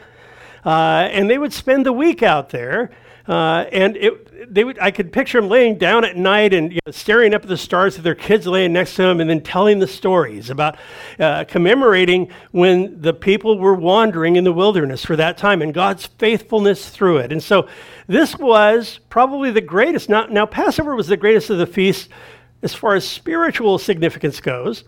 uh, 0.65 1.09
and 1.11 1.29
they 1.31 1.39
would 1.39 1.53
spend 1.53 1.87
the 1.87 1.93
week 1.93 2.23
out 2.23 2.51
there. 2.51 2.91
Uh, 3.29 3.67
and 3.73 3.97
it, 3.97 4.26
they 4.51 4.65
would, 4.65 4.79
I 4.79 4.91
could 4.91 5.13
picture 5.13 5.41
them 5.41 5.51
laying 5.51 5.79
down 5.79 6.05
at 6.05 6.17
night 6.17 6.53
and 6.53 6.73
you 6.73 6.81
know, 6.87 6.93
staring 6.93 7.35
up 7.35 7.43
at 7.43 7.49
the 7.49 7.57
stars 7.57 7.97
with 7.97 8.05
their 8.05 8.15
kids 8.15 8.47
laying 8.47 8.73
next 8.73 8.97
to 8.97 9.03
them 9.03 9.21
and 9.21 9.29
then 9.29 9.41
telling 9.41 9.79
the 9.79 9.87
stories 9.87 10.51
about 10.51 10.77
uh, 11.19 11.45
commemorating 11.45 12.31
when 12.53 13.01
the 13.01 13.13
people 13.13 13.59
were 13.59 13.75
wandering 13.75 14.37
in 14.37 14.45
the 14.45 14.53
wilderness 14.53 15.05
for 15.05 15.17
that 15.17 15.37
time 15.37 15.63
and 15.63 15.73
God's 15.75 16.07
faithfulness 16.07 16.89
through 16.89 17.19
it. 17.19 17.33
And 17.33 17.43
so 17.43 17.69
this 18.07 18.37
was 18.37 19.01
probably 19.11 19.51
the 19.51 19.61
greatest. 19.61 20.09
Now, 20.09 20.27
now 20.27 20.47
Passover 20.47 20.95
was 20.95 21.09
the 21.09 21.17
greatest 21.17 21.51
of 21.51 21.59
the 21.59 21.67
feasts 21.67 22.09
as 22.63 22.75
far 22.75 22.95
as 22.95 23.09
spiritual 23.09 23.79
significance 23.79 24.41
goes. 24.41 24.85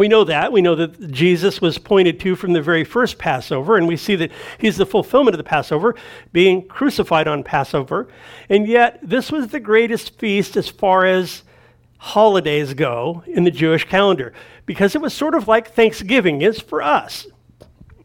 We 0.00 0.08
know 0.08 0.24
that. 0.24 0.50
We 0.50 0.62
know 0.62 0.74
that 0.76 1.10
Jesus 1.10 1.60
was 1.60 1.76
pointed 1.76 2.18
to 2.20 2.34
from 2.34 2.54
the 2.54 2.62
very 2.62 2.84
first 2.84 3.18
Passover, 3.18 3.76
and 3.76 3.86
we 3.86 3.98
see 3.98 4.16
that 4.16 4.32
he's 4.56 4.78
the 4.78 4.86
fulfillment 4.86 5.34
of 5.34 5.36
the 5.36 5.44
Passover, 5.44 5.94
being 6.32 6.66
crucified 6.66 7.28
on 7.28 7.42
Passover. 7.42 8.08
And 8.48 8.66
yet, 8.66 8.98
this 9.02 9.30
was 9.30 9.48
the 9.48 9.60
greatest 9.60 10.18
feast 10.18 10.56
as 10.56 10.70
far 10.70 11.04
as 11.04 11.42
holidays 11.98 12.72
go 12.72 13.22
in 13.26 13.44
the 13.44 13.50
Jewish 13.50 13.84
calendar, 13.84 14.32
because 14.64 14.94
it 14.94 15.02
was 15.02 15.12
sort 15.12 15.34
of 15.34 15.48
like 15.48 15.74
Thanksgiving 15.74 16.40
is 16.40 16.58
for 16.58 16.80
us. 16.80 17.26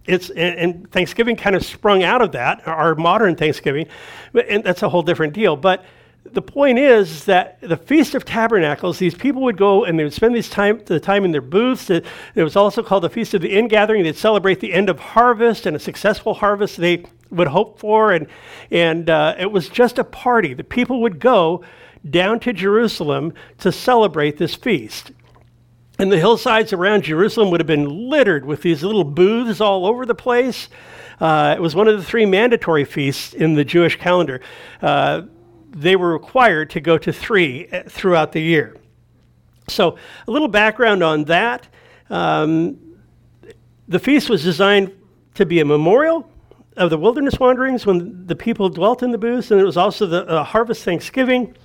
It's, 0.04 0.30
and 0.32 0.92
Thanksgiving 0.92 1.38
kind 1.38 1.56
of 1.56 1.64
sprung 1.64 2.04
out 2.04 2.22
of 2.22 2.34
that, 2.34 2.68
our 2.68 2.96
modern 2.96 3.38
Thanksgiving, 3.38 3.88
and 4.34 4.66
that's 4.66 4.84
a 4.84 4.90
whole 4.90 5.02
different 5.02 5.32
deal. 5.32 5.56
But 5.56 5.86
the 6.32 6.42
point 6.42 6.80
is 6.80 7.26
that 7.26 7.60
the 7.62 7.78
Feast 7.78 8.16
of 8.16 8.26
Tabernacles, 8.26 9.00
these 9.00 9.16
people 9.16 9.44
would 9.44 9.58
go 9.58 9.86
and 9.86 9.98
they 9.98 10.04
would 10.04 10.14
spend 10.14 10.36
this 10.36 10.50
time, 10.50 10.82
the 10.86 11.00
time 11.00 11.24
in 11.24 11.32
their 11.32 11.42
booths. 11.42 11.90
It, 11.90 12.06
it 12.34 12.44
was 12.44 12.56
also 12.56 12.84
called 12.84 13.04
the 13.04 13.10
Feast 13.10 13.34
of 13.34 13.42
the 13.42 13.56
Ingathering. 13.56 14.04
They'd 14.04 14.18
celebrate 14.18 14.60
the 14.60 14.74
end 14.74 14.90
of 14.90 15.00
harvest 15.00 15.66
and 15.66 15.76
a 15.76 15.80
successful 15.80 16.34
harvest 16.34 16.78
they 16.78 17.06
would 17.30 17.48
hope 17.48 17.80
for. 17.80 18.12
And, 18.12 18.28
and 18.72 19.10
uh, 19.10 19.36
it 19.40 19.52
was 19.52 19.70
just 19.70 20.00
a 20.00 20.04
party. 20.04 20.54
The 20.54 20.64
people 20.64 21.02
would 21.02 21.20
go 21.20 21.64
down 22.10 22.40
to 22.42 22.54
Jerusalem 22.54 23.34
to 23.60 23.72
celebrate 23.72 24.38
this 24.38 24.56
feast. 24.56 25.12
And 25.98 26.12
the 26.12 26.18
hillsides 26.18 26.74
around 26.74 27.04
Jerusalem 27.04 27.52
would 27.52 27.62
have 27.62 27.68
been 27.68 28.10
littered 28.10 28.46
with 28.46 28.62
these 28.62 28.84
little 28.84 29.06
booths 29.06 29.62
all 29.62 29.86
over 29.86 30.06
the 30.06 30.16
place. 30.16 30.68
Uh, 31.22 31.54
it 31.58 31.62
was 31.62 31.74
one 31.76 31.88
of 31.88 31.98
the 31.98 32.04
three 32.04 32.26
mandatory 32.26 32.84
feasts 32.84 33.34
in 33.34 33.54
the 33.54 33.64
Jewish 33.64 33.98
calendar. 33.98 34.42
Uh, 34.82 35.22
they 35.76 35.98
were 35.98 36.14
required 36.14 36.70
to 36.72 36.80
go 36.80 36.98
to 36.98 37.12
three 37.12 37.68
eh, 37.72 37.84
throughout 37.88 38.32
the 38.32 38.42
year. 38.42 38.78
So, 39.68 39.98
a 40.28 40.32
little 40.32 40.48
background 40.48 41.04
on 41.04 41.26
that. 41.26 41.68
Um, 42.10 42.78
the 43.88 44.00
feast 44.00 44.30
was 44.30 44.42
designed 44.42 44.92
to 45.36 45.46
be 45.46 45.60
a 45.60 45.66
memorial 45.66 46.30
of 46.78 46.90
the 46.90 46.98
wilderness 46.98 47.40
wanderings 47.40 47.86
when 47.86 48.26
the 48.26 48.36
people 48.36 48.70
dwelt 48.70 49.04
in 49.04 49.12
the 49.12 49.18
booths, 49.18 49.52
and 49.52 49.60
it 49.60 49.66
was 49.66 49.78
also 49.78 50.06
the 50.06 50.26
uh, 50.28 50.44
harvest 50.44 50.84
thanksgiving. 50.84 51.56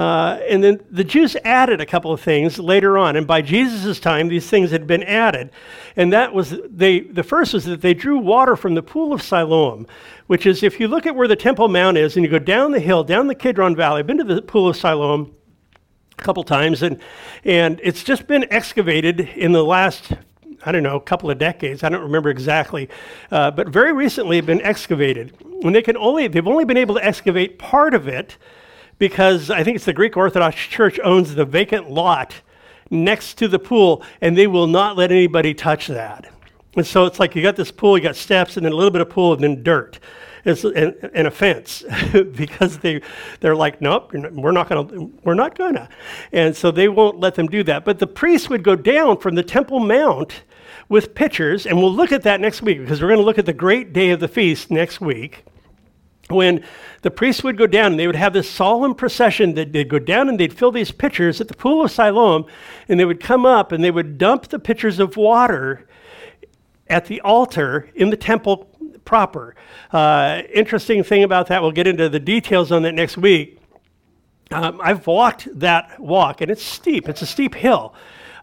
Uh, 0.00 0.40
and 0.48 0.64
then 0.64 0.80
the 0.90 1.04
Jews 1.04 1.36
added 1.44 1.82
a 1.82 1.84
couple 1.84 2.10
of 2.10 2.22
things 2.22 2.58
later 2.58 2.96
on, 2.96 3.16
and 3.16 3.26
by 3.26 3.42
Jesus' 3.42 4.00
time, 4.00 4.28
these 4.28 4.48
things 4.48 4.70
had 4.70 4.86
been 4.86 5.02
added. 5.02 5.50
And 5.94 6.10
that 6.14 6.32
was 6.32 6.54
they. 6.70 7.00
The 7.00 7.22
first 7.22 7.52
was 7.52 7.66
that 7.66 7.82
they 7.82 7.92
drew 7.92 8.16
water 8.16 8.56
from 8.56 8.74
the 8.74 8.82
pool 8.82 9.12
of 9.12 9.20
Siloam, 9.20 9.86
which 10.26 10.46
is 10.46 10.62
if 10.62 10.80
you 10.80 10.88
look 10.88 11.04
at 11.04 11.14
where 11.14 11.28
the 11.28 11.36
Temple 11.36 11.68
Mount 11.68 11.98
is 11.98 12.16
and 12.16 12.24
you 12.24 12.30
go 12.30 12.38
down 12.38 12.72
the 12.72 12.80
hill, 12.80 13.04
down 13.04 13.26
the 13.26 13.34
Kidron 13.34 13.76
Valley, 13.76 13.98
I've 13.98 14.06
been 14.06 14.16
to 14.16 14.24
the 14.24 14.40
Pool 14.40 14.70
of 14.70 14.76
Siloam 14.78 15.34
a 16.18 16.22
couple 16.22 16.44
times, 16.44 16.82
and, 16.82 16.98
and 17.44 17.78
it's 17.82 18.02
just 18.02 18.26
been 18.26 18.50
excavated 18.50 19.20
in 19.20 19.52
the 19.52 19.62
last, 19.62 20.12
I 20.64 20.72
don't 20.72 20.82
know, 20.82 20.96
a 20.96 21.00
couple 21.02 21.30
of 21.30 21.36
decades. 21.36 21.82
I 21.82 21.90
don't 21.90 22.04
remember 22.04 22.30
exactly, 22.30 22.88
uh, 23.30 23.50
but 23.50 23.68
very 23.68 23.92
recently 23.92 24.40
been 24.40 24.62
excavated. 24.62 25.36
And 25.62 25.74
they 25.74 25.82
can 25.82 25.98
only, 25.98 26.26
they've 26.26 26.48
only 26.48 26.64
been 26.64 26.78
able 26.78 26.94
to 26.94 27.04
excavate 27.04 27.58
part 27.58 27.92
of 27.92 28.08
it 28.08 28.38
because 29.00 29.50
I 29.50 29.64
think 29.64 29.76
it's 29.76 29.86
the 29.86 29.92
Greek 29.92 30.16
Orthodox 30.16 30.54
Church 30.56 31.00
owns 31.02 31.34
the 31.34 31.46
vacant 31.46 31.90
lot 31.90 32.34
next 32.90 33.34
to 33.38 33.48
the 33.48 33.58
pool, 33.58 34.04
and 34.20 34.36
they 34.36 34.46
will 34.46 34.66
not 34.66 34.96
let 34.96 35.10
anybody 35.10 35.54
touch 35.54 35.88
that. 35.88 36.30
And 36.76 36.86
so 36.86 37.06
it's 37.06 37.18
like 37.18 37.34
you 37.34 37.42
got 37.42 37.56
this 37.56 37.72
pool, 37.72 37.96
you 37.96 38.04
got 38.04 38.14
steps, 38.14 38.56
and 38.56 38.64
then 38.64 38.72
a 38.72 38.76
little 38.76 38.90
bit 38.90 39.00
of 39.00 39.08
pool, 39.08 39.32
and 39.32 39.42
then 39.42 39.62
dirt. 39.62 39.98
It's 40.44 40.64
an, 40.64 40.94
an 41.14 41.26
offense 41.26 41.82
because 42.12 42.78
they 42.78 43.00
they're 43.40 43.56
like, 43.56 43.80
nope, 43.80 44.12
we're 44.12 44.52
not 44.52 44.68
gonna, 44.68 45.08
we're 45.24 45.34
not 45.34 45.56
gonna, 45.56 45.88
and 46.32 46.54
so 46.54 46.70
they 46.70 46.88
won't 46.88 47.18
let 47.18 47.34
them 47.34 47.46
do 47.46 47.64
that. 47.64 47.84
But 47.84 47.98
the 47.98 48.06
priests 48.06 48.50
would 48.50 48.62
go 48.62 48.76
down 48.76 49.18
from 49.18 49.34
the 49.34 49.42
Temple 49.42 49.80
Mount 49.80 50.42
with 50.90 51.14
pitchers, 51.14 51.66
and 51.66 51.78
we'll 51.78 51.94
look 51.94 52.12
at 52.12 52.22
that 52.22 52.40
next 52.40 52.60
week 52.60 52.78
because 52.80 53.00
we're 53.00 53.08
going 53.08 53.20
to 53.20 53.24
look 53.24 53.38
at 53.38 53.46
the 53.46 53.52
great 53.52 53.92
day 53.92 54.10
of 54.10 54.20
the 54.20 54.28
feast 54.28 54.70
next 54.70 55.00
week 55.00 55.44
when 56.30 56.64
the 57.02 57.10
priests 57.10 57.42
would 57.42 57.56
go 57.58 57.66
down 57.66 57.92
and 57.92 58.00
they 58.00 58.06
would 58.06 58.16
have 58.16 58.32
this 58.32 58.50
solemn 58.50 58.94
procession 58.94 59.54
that 59.54 59.72
they'd 59.72 59.88
go 59.88 59.98
down 59.98 60.28
and 60.28 60.38
they'd 60.38 60.52
fill 60.52 60.72
these 60.72 60.90
pitchers 60.90 61.40
at 61.40 61.48
the 61.48 61.54
pool 61.54 61.84
of 61.84 61.90
Siloam 61.90 62.44
and 62.88 62.98
they 62.98 63.04
would 63.04 63.20
come 63.20 63.46
up 63.46 63.72
and 63.72 63.82
they 63.82 63.90
would 63.90 64.18
dump 64.18 64.48
the 64.48 64.58
pitchers 64.58 64.98
of 64.98 65.16
water 65.16 65.86
at 66.88 67.06
the 67.06 67.20
altar 67.20 67.88
in 67.94 68.10
the 68.10 68.16
temple 68.16 68.68
proper. 69.04 69.54
Uh, 69.92 70.42
interesting 70.52 71.02
thing 71.02 71.22
about 71.22 71.46
that, 71.48 71.62
we'll 71.62 71.72
get 71.72 71.86
into 71.86 72.08
the 72.08 72.20
details 72.20 72.70
on 72.70 72.82
that 72.82 72.94
next 72.94 73.16
week, 73.16 73.58
Um, 74.52 74.80
I've 74.82 75.06
walked 75.06 75.48
that 75.60 76.00
walk, 76.00 76.40
and 76.40 76.50
it's 76.50 76.62
steep, 76.62 77.08
it's 77.08 77.22
a 77.22 77.26
steep 77.26 77.54
hill. 77.54 77.94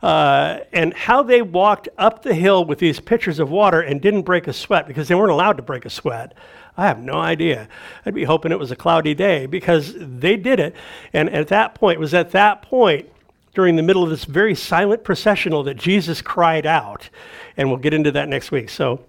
Uh, 0.01 0.59
and 0.73 0.93
how 0.93 1.23
they 1.23 1.41
walked 1.41 1.89
up 1.97 2.23
the 2.23 2.33
hill 2.33 2.63
with 2.65 2.79
these 2.79 2.99
pitchers 2.99 3.39
of 3.39 3.49
water 3.49 3.81
and 3.81 4.01
didn't 4.01 4.21
break 4.21 4.47
a 4.47 4.53
sweat 4.53 4.87
because 4.87 5.07
they 5.07 5.15
weren't 5.15 5.31
allowed 5.31 5.57
to 5.57 5.63
break 5.63 5.85
a 5.85 5.89
sweat. 5.89 6.33
I 6.77 6.85
have 6.85 6.99
no 6.99 7.15
idea. 7.15 7.67
I'd 8.05 8.13
be 8.13 8.23
hoping 8.23 8.51
it 8.51 8.59
was 8.59 8.69
a 8.69 8.75
cloudy 8.75 9.15
day 9.15 9.47
because 9.47 9.95
they 9.97 10.37
did 10.37 10.59
it. 10.59 10.75
And 11.13 11.29
at 11.31 11.47
that 11.47 11.73
point, 11.73 11.97
it 11.97 11.99
was 11.99 12.13
at 12.13 12.31
that 12.31 12.61
point 12.61 13.09
during 13.55 13.75
the 13.75 13.81
middle 13.81 14.03
of 14.03 14.11
this 14.11 14.25
very 14.25 14.53
silent 14.53 15.03
processional 15.03 15.63
that 15.63 15.73
Jesus 15.75 16.21
cried 16.21 16.67
out. 16.67 17.09
And 17.57 17.69
we'll 17.69 17.79
get 17.79 17.95
into 17.95 18.11
that 18.11 18.29
next 18.29 18.51
week. 18.51 18.69
So 18.69 19.03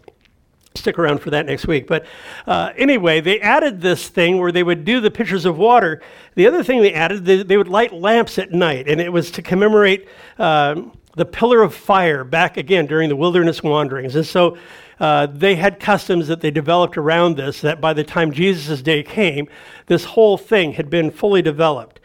stick 0.78 0.98
around 0.98 1.18
for 1.18 1.30
that 1.30 1.46
next 1.46 1.66
week. 1.66 1.86
But 1.86 2.06
uh, 2.46 2.72
anyway, 2.76 3.20
they 3.20 3.40
added 3.40 3.80
this 3.80 4.08
thing 4.08 4.38
where 4.38 4.52
they 4.52 4.62
would 4.62 4.84
do 4.84 5.00
the 5.00 5.10
pitchers 5.10 5.44
of 5.44 5.58
water. 5.58 6.00
The 6.34 6.46
other 6.46 6.64
thing 6.64 6.82
they 6.82 6.94
added, 6.94 7.24
they, 7.24 7.42
they 7.42 7.56
would 7.56 7.68
light 7.68 7.92
lamps 7.92 8.38
at 8.38 8.52
night, 8.52 8.88
and 8.88 9.00
it 9.00 9.12
was 9.12 9.30
to 9.32 9.42
commemorate 9.42 10.08
um, 10.38 10.92
the 11.16 11.24
pillar 11.26 11.62
of 11.62 11.74
fire 11.74 12.24
back 12.24 12.56
again 12.56 12.86
during 12.86 13.08
the 13.08 13.16
wilderness 13.16 13.62
wanderings. 13.62 14.14
And 14.14 14.24
so 14.24 14.56
uh, 15.00 15.26
they 15.26 15.56
had 15.56 15.78
customs 15.80 16.28
that 16.28 16.40
they 16.40 16.50
developed 16.50 16.96
around 16.96 17.36
this, 17.36 17.60
that 17.60 17.80
by 17.80 17.92
the 17.92 18.04
time 18.04 18.32
Jesus' 18.32 18.82
day 18.82 19.02
came, 19.02 19.48
this 19.86 20.04
whole 20.04 20.38
thing 20.38 20.72
had 20.72 20.90
been 20.90 21.10
fully 21.10 21.42
developed. 21.42 22.00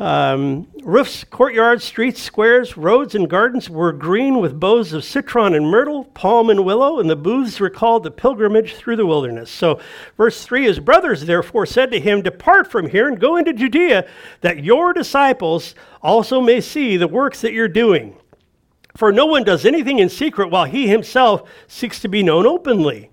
Um, 0.00 0.66
roofs, 0.82 1.22
courtyards, 1.22 1.84
streets, 1.84 2.20
squares, 2.20 2.76
roads, 2.76 3.14
and 3.14 3.30
gardens 3.30 3.70
were 3.70 3.92
green 3.92 4.40
with 4.40 4.58
boughs 4.58 4.92
of 4.92 5.04
citron 5.04 5.54
and 5.54 5.70
myrtle, 5.70 6.06
palm 6.06 6.50
and 6.50 6.64
willow, 6.64 6.98
and 6.98 7.08
the 7.08 7.14
booths 7.14 7.60
recalled 7.60 8.02
the 8.02 8.10
pilgrimage 8.10 8.74
through 8.74 8.96
the 8.96 9.06
wilderness. 9.06 9.50
So, 9.50 9.80
verse 10.16 10.44
3 10.44 10.64
His 10.64 10.80
brothers 10.80 11.26
therefore 11.26 11.64
said 11.64 11.92
to 11.92 12.00
him, 12.00 12.22
Depart 12.22 12.68
from 12.68 12.88
here 12.88 13.06
and 13.06 13.20
go 13.20 13.36
into 13.36 13.52
Judea, 13.52 14.08
that 14.40 14.64
your 14.64 14.92
disciples 14.92 15.76
also 16.02 16.40
may 16.40 16.60
see 16.60 16.96
the 16.96 17.06
works 17.06 17.40
that 17.42 17.52
you're 17.52 17.68
doing. 17.68 18.16
For 18.96 19.12
no 19.12 19.26
one 19.26 19.44
does 19.44 19.64
anything 19.64 20.00
in 20.00 20.08
secret 20.08 20.50
while 20.50 20.64
he 20.64 20.88
himself 20.88 21.48
seeks 21.68 22.00
to 22.00 22.08
be 22.08 22.24
known 22.24 22.46
openly. 22.46 23.10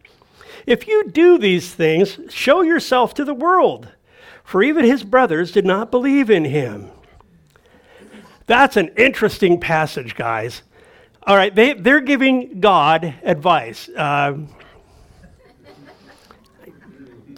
If 0.65 0.88
you 0.88 1.09
do 1.09 1.38
these 1.38 1.73
things, 1.73 2.19
show 2.29 2.61
yourself 2.61 3.13
to 3.15 3.25
the 3.25 3.33
world 3.35 3.89
for 4.51 4.62
even 4.62 4.84
his 4.84 5.01
brothers 5.01 5.53
did 5.53 5.65
not 5.65 5.91
believe 5.91 6.29
in 6.29 6.43
him. 6.43 6.91
That's 8.48 8.75
an 8.75 8.89
interesting 8.98 9.62
passage, 9.62 10.13
guys. 10.13 10.63
All 11.25 11.38
right, 11.38 11.55
they, 11.55 11.72
they're 11.72 12.01
giving 12.01 12.60
God 12.60 13.13
advice. 13.24 13.88
Uh, 13.88 14.39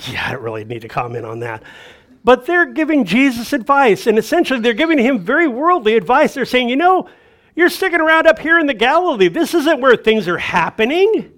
yeah, 0.10 0.25
I 0.25 0.32
don't 0.32 0.41
really 0.41 0.65
need 0.65 0.82
to 0.82 0.88
comment 0.88 1.24
on 1.24 1.41
that. 1.41 1.62
But 2.24 2.48
they're 2.48 2.74
giving 2.74 3.05
Jesus 3.05 3.53
advice, 3.53 4.08
and 4.08 4.17
essentially 4.17 4.60
they're 4.60 4.74
giving 4.74 4.98
him 4.98 5.20
very 5.20 5.48
worldly 5.48 5.96
advice. 5.96 6.34
They're 6.34 6.46
saying, 6.46 6.70
you 6.70 6.77
know, 6.77 7.08
you're 7.55 7.70
sticking 7.70 8.01
around 8.01 8.25
up 8.25 8.39
here 8.39 8.58
in 8.58 8.65
the 8.65 8.74
Galilee. 8.74 9.27
This 9.27 9.53
isn't 9.53 9.82
where 9.82 9.96
things 9.96 10.27
are 10.27 10.39
happening 10.39 11.32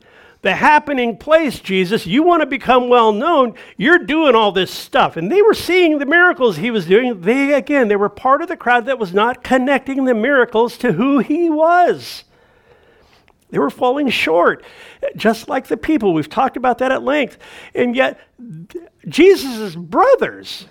the 0.45 0.55
happening 0.55 1.17
place, 1.17 1.59
Jesus. 1.59 2.05
You 2.05 2.21
want 2.21 2.41
to 2.41 2.45
become 2.45 2.87
well 2.87 3.11
known. 3.11 3.55
You're 3.77 3.97
doing 3.97 4.35
all 4.35 4.51
this 4.51 4.69
stuff. 4.69 5.17
And 5.17 5.31
they 5.31 5.41
were 5.41 5.55
seeing 5.55 5.97
the 5.97 6.05
miracles 6.05 6.57
he 6.57 6.69
was 6.69 6.85
doing. 6.85 7.21
They, 7.21 7.53
again, 7.53 7.87
they 7.87 7.95
were 7.95 8.09
part 8.09 8.43
of 8.43 8.47
the 8.47 8.55
crowd 8.55 8.85
that 8.85 8.99
was 8.99 9.11
not 9.11 9.43
connecting 9.43 10.05
the 10.05 10.13
miracles 10.13 10.77
to 10.77 10.91
who 10.91 11.17
he 11.17 11.49
was. 11.49 12.25
They 13.49 13.57
were 13.57 13.71
falling 13.71 14.09
short, 14.09 14.63
just 15.15 15.49
like 15.49 15.65
the 15.65 15.77
people. 15.77 16.13
We've 16.13 16.29
talked 16.29 16.57
about 16.57 16.77
that 16.77 16.91
at 16.91 17.01
length. 17.01 17.39
And 17.73 17.95
yet, 17.95 18.19
Jesus' 19.07 19.75
brothers, 19.75 20.67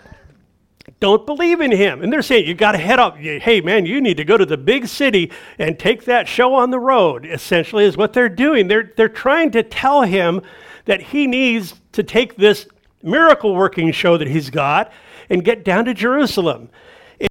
don't 1.01 1.27
believe 1.27 1.61
in 1.61 1.71
him. 1.71 2.03
And 2.03 2.13
they're 2.13 2.23
saying, 2.23 2.47
you 2.47 2.55
got 2.55 2.73
to 2.73 2.79
head 2.79 2.99
up. 2.99 3.17
Hey, 3.17 3.61
man, 3.61 3.87
you 3.87 4.01
need 4.01 4.17
to 4.17 4.25
go 4.25 4.37
to 4.37 4.47
the 4.47 4.57
big 4.57 4.87
city 4.87 5.31
and 5.59 5.79
take 5.79 6.05
that 6.05 6.29
show 6.29 6.55
on 6.55 6.71
the 6.71 6.79
road, 6.79 7.27
essentially, 7.27 7.85
is 7.85 7.97
what 7.97 8.13
they're 8.13 8.29
doing. 8.29 8.69
They're, 8.69 8.93
they're 8.97 9.09
trying 9.09 9.51
to 9.53 9.63
tell 9.63 10.03
him 10.03 10.41
that 10.85 11.01
he 11.01 11.27
needs 11.27 11.75
to 11.93 12.03
take 12.03 12.37
this 12.37 12.67
miracle 13.03 13.55
working 13.55 13.93
show 13.93 14.17
that 14.17 14.29
he's 14.29 14.51
got 14.51 14.93
and 15.29 15.45
get 15.45 15.65
down 15.65 15.85
to 15.87 15.95
Jerusalem. 15.95 16.71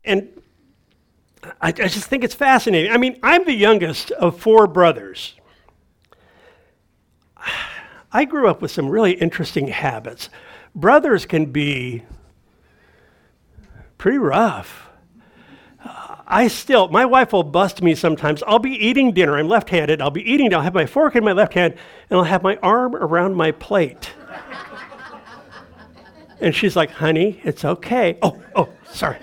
And 0.03 0.29
I, 1.61 1.69
I 1.69 1.71
just 1.71 2.07
think 2.07 2.23
it's 2.23 2.35
fascinating. 2.35 2.91
I 2.91 2.97
mean, 2.97 3.19
I'm 3.23 3.45
the 3.45 3.53
youngest 3.53 4.11
of 4.11 4.39
four 4.39 4.67
brothers. 4.67 5.33
I 8.15 8.25
grew 8.25 8.47
up 8.47 8.61
with 8.61 8.69
some 8.69 8.87
really 8.87 9.13
interesting 9.13 9.67
habits. 9.67 10.29
Brothers 10.75 11.25
can 11.25 11.47
be 11.47 12.03
pretty 14.03 14.17
rough. 14.17 14.89
I 16.27 16.49
still, 16.49 16.89
my 16.89 17.05
wife 17.05 17.31
will 17.31 17.43
bust 17.43 17.81
me 17.81 17.95
sometimes. 17.95 18.43
I'll 18.45 18.59
be 18.59 18.71
eating 18.71 19.13
dinner. 19.13 19.37
I'm 19.37 19.47
left 19.47 19.69
handed. 19.69 20.01
I'll 20.01 20.11
be 20.11 20.29
eating. 20.29 20.53
I'll 20.53 20.59
have 20.59 20.73
my 20.73 20.85
fork 20.85 21.15
in 21.15 21.23
my 21.23 21.31
left 21.31 21.53
hand 21.53 21.75
and 22.09 22.17
I'll 22.19 22.25
have 22.25 22.43
my 22.43 22.57
arm 22.57 22.97
around 22.97 23.35
my 23.35 23.51
plate. 23.51 24.11
and 26.41 26.53
she's 26.53 26.75
like, 26.75 26.91
honey, 26.91 27.39
it's 27.45 27.63
okay. 27.63 28.17
Oh, 28.21 28.43
oh, 28.57 28.67
sorry. 28.91 29.19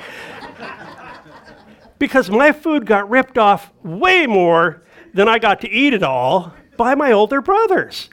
because 1.99 2.31
my 2.31 2.51
food 2.51 2.87
got 2.87 3.11
ripped 3.11 3.37
off 3.37 3.71
way 3.83 4.27
more 4.27 4.83
than 5.13 5.29
I 5.29 5.39
got 5.39 5.61
to 5.61 5.69
eat 5.69 5.93
it 5.93 6.03
all 6.03 6.55
by 6.79 6.95
my 6.95 7.13
older 7.13 7.43
brothers. 7.43 8.09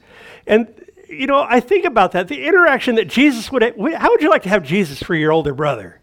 And, 0.45 0.67
you 1.07 1.27
know, 1.27 1.45
I 1.47 1.61
think 1.61 1.85
about 1.85 2.11
that. 2.11 2.27
The 2.27 2.45
interaction 2.45 2.95
that 2.95 3.07
Jesus 3.07 3.53
would, 3.53 3.63
how 3.63 4.09
would 4.09 4.21
you 4.21 4.29
like 4.29 4.43
to 4.43 4.49
have 4.49 4.63
Jesus 4.63 5.01
for 5.01 5.15
your 5.15 5.31
older 5.31 5.53
brother? 5.53 6.01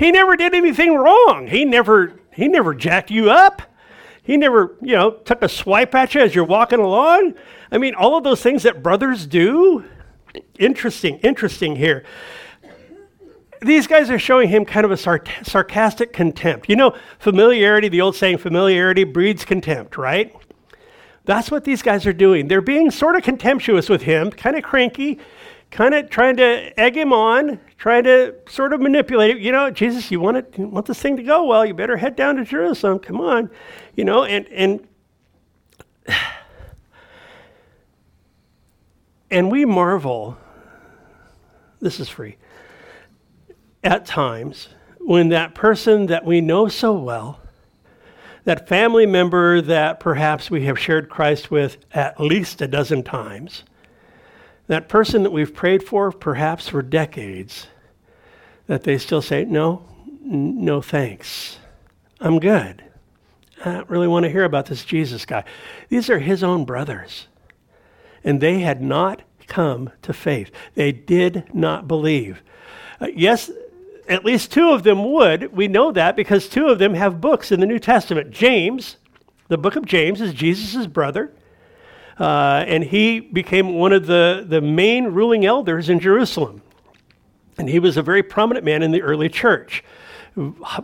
He 0.00 0.10
never 0.10 0.34
did 0.34 0.54
anything 0.54 0.94
wrong. 0.94 1.46
He 1.46 1.66
never 1.66 2.18
he 2.32 2.48
never 2.48 2.72
jacked 2.72 3.10
you 3.10 3.30
up. 3.30 3.60
He 4.22 4.38
never, 4.38 4.78
you 4.80 4.96
know, 4.96 5.10
took 5.10 5.42
a 5.42 5.48
swipe 5.48 5.94
at 5.94 6.14
you 6.14 6.22
as 6.22 6.34
you're 6.34 6.42
walking 6.42 6.78
along. 6.80 7.34
I 7.70 7.76
mean, 7.76 7.94
all 7.94 8.16
of 8.16 8.24
those 8.24 8.42
things 8.42 8.62
that 8.62 8.82
brothers 8.82 9.26
do. 9.26 9.84
Interesting, 10.58 11.18
interesting 11.18 11.76
here. 11.76 12.04
These 13.60 13.86
guys 13.86 14.08
are 14.08 14.18
showing 14.18 14.48
him 14.48 14.64
kind 14.64 14.86
of 14.86 14.90
a 14.90 14.96
sar- 14.96 15.22
sarcastic 15.42 16.14
contempt. 16.14 16.70
You 16.70 16.76
know, 16.76 16.96
familiarity, 17.18 17.90
the 17.90 18.00
old 18.00 18.16
saying, 18.16 18.38
familiarity 18.38 19.04
breeds 19.04 19.44
contempt, 19.44 19.98
right? 19.98 20.34
That's 21.26 21.50
what 21.50 21.64
these 21.64 21.82
guys 21.82 22.06
are 22.06 22.14
doing. 22.14 22.48
They're 22.48 22.62
being 22.62 22.90
sort 22.90 23.16
of 23.16 23.22
contemptuous 23.22 23.90
with 23.90 24.02
him, 24.02 24.30
kind 24.30 24.56
of 24.56 24.62
cranky, 24.62 25.18
kind 25.70 25.94
of 25.94 26.10
trying 26.10 26.36
to 26.36 26.78
egg 26.78 26.96
him 26.96 27.12
on, 27.12 27.60
trying 27.78 28.04
to 28.04 28.34
sort 28.48 28.72
of 28.72 28.80
manipulate 28.80 29.32
him. 29.32 29.38
You 29.38 29.52
know, 29.52 29.70
Jesus, 29.70 30.10
you 30.10 30.20
want 30.20 30.36
it, 30.36 30.54
you 30.58 30.66
want 30.66 30.86
this 30.86 31.00
thing 31.00 31.16
to 31.16 31.22
go 31.22 31.44
well, 31.44 31.64
you 31.64 31.74
better 31.74 31.96
head 31.96 32.16
down 32.16 32.36
to 32.36 32.44
Jerusalem. 32.44 32.98
Come 32.98 33.20
on, 33.20 33.50
you 33.94 34.04
know, 34.04 34.24
and 34.24 34.46
and 34.48 34.86
and 39.30 39.50
we 39.50 39.64
marvel. 39.64 40.36
This 41.80 41.98
is 41.98 42.08
free. 42.10 42.36
At 43.82 44.04
times, 44.04 44.68
when 44.98 45.30
that 45.30 45.54
person 45.54 46.06
that 46.06 46.26
we 46.26 46.42
know 46.42 46.68
so 46.68 46.92
well, 46.92 47.40
that 48.44 48.68
family 48.68 49.06
member 49.06 49.62
that 49.62 50.00
perhaps 50.00 50.50
we 50.50 50.64
have 50.66 50.78
shared 50.78 51.08
Christ 51.08 51.50
with 51.50 51.78
at 51.92 52.20
least 52.20 52.60
a 52.60 52.68
dozen 52.68 53.02
times, 53.02 53.64
that 54.70 54.88
person 54.88 55.24
that 55.24 55.32
we've 55.32 55.52
prayed 55.52 55.82
for 55.82 56.12
perhaps 56.12 56.68
for 56.68 56.80
decades, 56.80 57.66
that 58.68 58.84
they 58.84 58.98
still 58.98 59.20
say, 59.20 59.44
No, 59.44 59.84
no 60.22 60.80
thanks. 60.80 61.58
I'm 62.20 62.38
good. 62.38 62.84
I 63.64 63.72
don't 63.72 63.90
really 63.90 64.06
want 64.06 64.26
to 64.26 64.30
hear 64.30 64.44
about 64.44 64.66
this 64.66 64.84
Jesus 64.84 65.26
guy. 65.26 65.42
These 65.88 66.08
are 66.08 66.20
his 66.20 66.44
own 66.44 66.64
brothers. 66.64 67.26
And 68.22 68.40
they 68.40 68.60
had 68.60 68.80
not 68.80 69.22
come 69.48 69.90
to 70.02 70.12
faith, 70.12 70.52
they 70.76 70.92
did 70.92 71.52
not 71.52 71.88
believe. 71.88 72.40
Uh, 73.00 73.08
yes, 73.12 73.50
at 74.08 74.24
least 74.24 74.52
two 74.52 74.70
of 74.70 74.84
them 74.84 75.10
would. 75.10 75.52
We 75.52 75.66
know 75.66 75.90
that 75.90 76.14
because 76.14 76.48
two 76.48 76.68
of 76.68 76.78
them 76.78 76.94
have 76.94 77.20
books 77.20 77.50
in 77.50 77.58
the 77.58 77.66
New 77.66 77.80
Testament. 77.80 78.30
James, 78.30 78.98
the 79.48 79.58
book 79.58 79.74
of 79.74 79.84
James, 79.84 80.20
is 80.20 80.32
Jesus' 80.32 80.86
brother. 80.86 81.32
Uh, 82.20 82.64
and 82.68 82.84
he 82.84 83.18
became 83.18 83.74
one 83.74 83.94
of 83.94 84.06
the, 84.06 84.44
the 84.46 84.60
main 84.60 85.06
ruling 85.06 85.46
elders 85.46 85.88
in 85.88 85.98
Jerusalem. 85.98 86.60
And 87.58 87.68
he 87.68 87.78
was 87.78 87.96
a 87.96 88.02
very 88.02 88.22
prominent 88.22 88.64
man 88.64 88.82
in 88.82 88.90
the 88.90 89.02
early 89.02 89.30
church, 89.30 89.82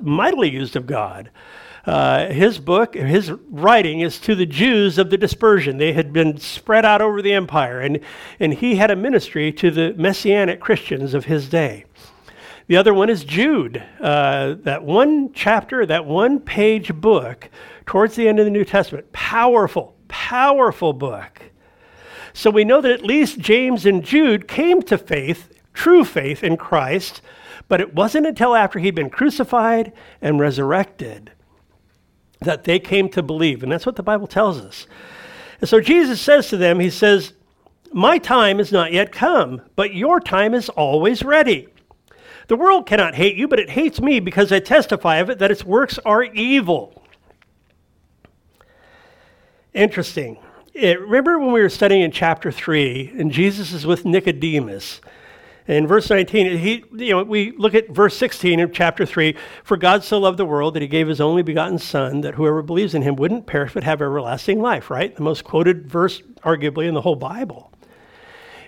mightily 0.01 0.51
used 0.51 0.77
of 0.77 0.87
God. 0.87 1.31
Uh, 1.85 2.27
his 2.29 2.59
book, 2.59 2.95
his 2.95 3.31
writing 3.51 4.01
is 4.01 4.19
to 4.19 4.35
the 4.35 4.47
Jews 4.47 4.99
of 4.99 5.11
the 5.11 5.17
dispersion. 5.17 5.77
They 5.77 5.93
had 5.93 6.13
been 6.13 6.39
spread 6.39 6.85
out 6.85 7.01
over 7.01 7.23
the 7.23 7.33
empire, 7.33 7.81
and, 7.81 8.01
and 8.41 8.55
he 8.55 8.75
had 8.75 8.91
a 8.91 8.97
ministry 8.97 9.53
to 9.53 9.71
the 9.71 9.95
messianic 9.97 10.59
Christians 10.59 11.15
of 11.15 11.27
his 11.27 11.49
day. 11.49 11.85
The 12.67 12.77
other 12.77 12.93
one 12.93 13.09
is 13.09 13.25
Jude, 13.25 13.81
uh, 14.01 14.55
that 14.61 14.83
one 14.83 15.33
chapter, 15.33 15.87
that 15.87 16.07
one 16.07 16.41
page 16.41 16.93
book 16.93 17.49
towards 17.85 18.17
the 18.17 18.27
end 18.27 18.41
of 18.41 18.45
the 18.45 18.51
New 18.51 18.65
Testament. 18.65 19.13
Powerful, 19.13 19.96
powerful 20.09 20.93
book. 20.93 21.43
So 22.33 22.51
we 22.51 22.65
know 22.65 22.81
that 22.81 22.93
at 22.93 23.05
least 23.05 23.39
James 23.39 23.87
and 23.87 24.05
Jude 24.05 24.47
came 24.47 24.83
to 24.83 24.99
faith, 24.99 25.49
true 25.73 26.05
faith 26.05 26.45
in 26.45 26.57
Christ, 26.57 27.23
But 27.69 27.81
it 27.81 27.95
wasn't 27.95 28.27
until 28.27 28.55
after 28.55 28.79
he'd 28.79 28.95
been 28.95 29.11
crucified 29.11 29.93
and 30.23 30.39
resurrected 30.39 31.33
that 32.41 32.65
they 32.65 32.79
came 32.79 33.09
to 33.11 33.23
believe. 33.23 33.63
And 33.63 33.73
that's 33.73 33.87
what 33.87 33.97
the 33.97 34.03
Bible 34.03 34.27
tells 34.27 34.61
us. 34.61 34.87
And 35.61 35.69
so 35.69 35.81
Jesus 35.81 36.21
says 36.21 36.49
to 36.49 36.57
them, 36.57 36.79
He 36.79 36.91
says, 36.91 37.33
My 37.93 38.19
time 38.19 38.61
is 38.61 38.73
not 38.73 38.93
yet 38.93 39.11
come, 39.11 39.63
but 39.75 39.95
your 39.95 40.21
time 40.21 40.55
is 40.55 40.69
always 40.69 41.25
ready. 41.25 41.69
The 42.49 42.57
world 42.57 42.87
cannot 42.87 43.17
hate 43.17 43.37
you, 43.37 43.49
but 43.49 43.59
it 43.59 43.71
hates 43.71 44.01
me 44.01 44.21
because 44.21 44.53
I 44.53 44.61
testify 44.61 45.17
of 45.17 45.31
it 45.31 45.41
that 45.41 45.51
its 45.51 45.65
works 45.65 45.99
are 46.05 46.23
evil. 46.23 46.96
Interesting. 49.77 50.39
It, 50.73 50.99
remember 50.99 51.39
when 51.39 51.53
we 51.53 51.61
were 51.61 51.69
studying 51.69 52.01
in 52.01 52.11
chapter 52.11 52.51
3, 52.51 53.13
and 53.19 53.31
Jesus 53.31 53.73
is 53.73 53.85
with 53.85 54.07
Nicodemus. 54.07 55.03
In 55.69 55.87
verse 55.87 56.09
19, 56.09 56.57
he, 56.57 56.83
you 56.93 57.11
know, 57.11 57.23
we 57.23 57.53
look 57.59 57.75
at 57.75 57.91
verse 57.91 58.17
16 58.17 58.59
of 58.61 58.73
chapter 58.73 59.05
3 59.05 59.37
For 59.65 59.77
God 59.77 60.03
so 60.03 60.19
loved 60.19 60.39
the 60.39 60.47
world 60.47 60.73
that 60.75 60.83
he 60.83 60.89
gave 60.89 61.09
his 61.09 61.21
only 61.21 61.43
begotten 61.43 61.79
Son, 61.79 62.23
that 62.23 62.37
whoever 62.37 62.63
believes 62.63 62.95
in 62.95 63.03
him 63.03 63.17
wouldn't 63.17 63.47
perish 63.47 63.75
but 63.75 63.85
have 63.85 64.01
everlasting 64.01 64.63
life, 64.63 64.89
right? 64.89 65.15
The 65.15 65.23
most 65.23 65.45
quoted 65.45 65.87
verse, 65.91 66.23
arguably, 66.43 66.89
in 66.89 66.95
the 66.95 67.03
whole 67.03 67.17
Bible. 67.17 67.71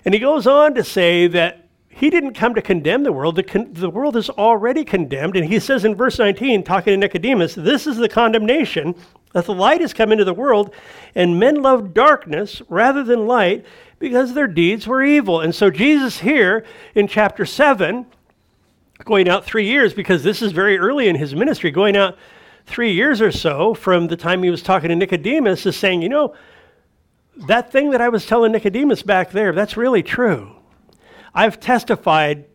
And 0.04 0.12
he 0.12 0.20
goes 0.20 0.46
on 0.46 0.74
to 0.74 0.84
say 0.84 1.26
that 1.28 1.68
he 1.88 2.10
didn't 2.10 2.34
come 2.34 2.54
to 2.54 2.60
condemn 2.60 3.02
the 3.02 3.12
world. 3.12 3.36
The, 3.36 3.44
con- 3.44 3.72
the 3.72 3.88
world 3.88 4.14
is 4.14 4.28
already 4.28 4.84
condemned. 4.84 5.36
And 5.36 5.46
he 5.46 5.58
says 5.58 5.86
in 5.86 5.94
verse 5.94 6.18
19, 6.18 6.64
talking 6.64 6.92
to 6.92 6.96
Nicodemus, 6.98 7.54
This 7.54 7.86
is 7.86 7.96
the 7.96 8.10
condemnation 8.10 8.94
that 9.32 9.44
the 9.44 9.54
light 9.54 9.80
has 9.80 9.92
come 9.92 10.12
into 10.12 10.24
the 10.24 10.34
world, 10.34 10.74
and 11.14 11.38
men 11.38 11.62
love 11.62 11.94
darkness 11.94 12.62
rather 12.68 13.02
than 13.02 13.26
light 13.26 13.64
because 13.98 14.34
their 14.34 14.46
deeds 14.46 14.86
were 14.86 15.02
evil. 15.02 15.40
And 15.40 15.54
so 15.54 15.70
Jesus 15.70 16.20
here 16.20 16.64
in 16.94 17.08
chapter 17.08 17.44
7, 17.44 18.06
going 19.04 19.28
out 19.28 19.44
three 19.44 19.66
years, 19.66 19.92
because 19.92 20.22
this 20.22 20.42
is 20.42 20.52
very 20.52 20.78
early 20.78 21.08
in 21.08 21.16
his 21.16 21.34
ministry, 21.34 21.70
going 21.70 21.96
out 21.96 22.16
three 22.66 22.92
years 22.92 23.20
or 23.20 23.32
so 23.32 23.74
from 23.74 24.06
the 24.06 24.16
time 24.16 24.42
he 24.42 24.50
was 24.50 24.62
talking 24.62 24.88
to 24.88 24.96
Nicodemus, 24.96 25.66
is 25.66 25.76
saying, 25.76 26.02
you 26.02 26.08
know, 26.08 26.34
that 27.46 27.70
thing 27.70 27.90
that 27.90 28.00
I 28.00 28.08
was 28.08 28.26
telling 28.26 28.52
Nicodemus 28.52 29.02
back 29.02 29.30
there, 29.30 29.52
that's 29.52 29.76
really 29.76 30.02
true. 30.02 30.56
I've 31.34 31.60
testified 31.60 32.46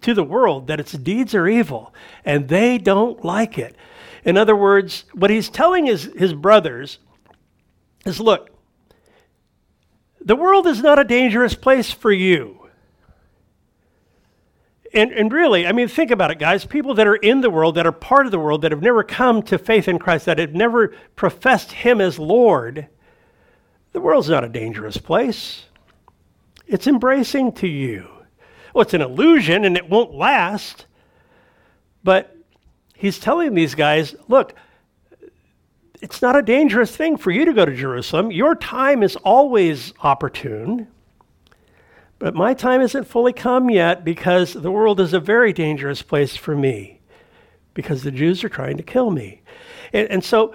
to 0.00 0.14
the 0.14 0.24
world 0.24 0.66
that 0.66 0.80
its 0.80 0.92
deeds 0.92 1.34
are 1.34 1.46
evil, 1.46 1.94
and 2.24 2.48
they 2.48 2.78
don't 2.78 3.24
like 3.24 3.58
it. 3.58 3.76
In 4.24 4.36
other 4.36 4.56
words, 4.56 5.04
what 5.12 5.30
he's 5.30 5.48
telling 5.48 5.86
his, 5.86 6.04
his 6.16 6.32
brothers 6.32 6.98
is 8.04 8.20
look, 8.20 8.50
the 10.20 10.36
world 10.36 10.66
is 10.66 10.82
not 10.82 10.98
a 10.98 11.04
dangerous 11.04 11.54
place 11.54 11.90
for 11.90 12.12
you. 12.12 12.68
And, 14.92 15.12
and 15.12 15.32
really, 15.32 15.66
I 15.66 15.72
mean, 15.72 15.88
think 15.88 16.10
about 16.10 16.30
it, 16.30 16.38
guys. 16.38 16.64
People 16.64 16.94
that 16.94 17.06
are 17.06 17.16
in 17.16 17.40
the 17.40 17.50
world, 17.50 17.76
that 17.76 17.86
are 17.86 17.92
part 17.92 18.26
of 18.26 18.32
the 18.32 18.40
world, 18.40 18.62
that 18.62 18.72
have 18.72 18.82
never 18.82 19.04
come 19.04 19.42
to 19.44 19.56
faith 19.56 19.86
in 19.86 19.98
Christ, 19.98 20.26
that 20.26 20.38
have 20.38 20.52
never 20.52 20.88
professed 21.14 21.72
Him 21.72 22.00
as 22.00 22.18
Lord, 22.18 22.88
the 23.92 24.00
world's 24.00 24.28
not 24.28 24.44
a 24.44 24.48
dangerous 24.48 24.96
place. 24.96 25.64
It's 26.66 26.86
embracing 26.86 27.52
to 27.54 27.68
you. 27.68 28.08
Well, 28.74 28.82
it's 28.82 28.94
an 28.94 29.00
illusion 29.00 29.64
and 29.64 29.76
it 29.76 29.88
won't 29.88 30.14
last. 30.14 30.86
But 32.02 32.36
he's 33.00 33.18
telling 33.18 33.54
these 33.54 33.74
guys 33.74 34.14
look, 34.28 34.54
it's 36.02 36.22
not 36.22 36.36
a 36.36 36.42
dangerous 36.42 36.94
thing 36.94 37.16
for 37.16 37.30
you 37.30 37.44
to 37.46 37.52
go 37.52 37.64
to 37.64 37.74
Jerusalem. 37.74 38.30
Your 38.30 38.54
time 38.54 39.02
is 39.02 39.16
always 39.16 39.92
opportune. 40.00 40.86
But 42.18 42.34
my 42.34 42.52
time 42.52 42.82
isn't 42.82 43.04
fully 43.04 43.32
come 43.32 43.70
yet 43.70 44.04
because 44.04 44.52
the 44.52 44.70
world 44.70 45.00
is 45.00 45.14
a 45.14 45.20
very 45.20 45.54
dangerous 45.54 46.02
place 46.02 46.36
for 46.36 46.54
me 46.54 47.00
because 47.72 48.02
the 48.02 48.10
Jews 48.10 48.44
are 48.44 48.50
trying 48.50 48.76
to 48.76 48.82
kill 48.82 49.10
me. 49.10 49.40
And, 49.94 50.08
and 50.08 50.24
so, 50.24 50.54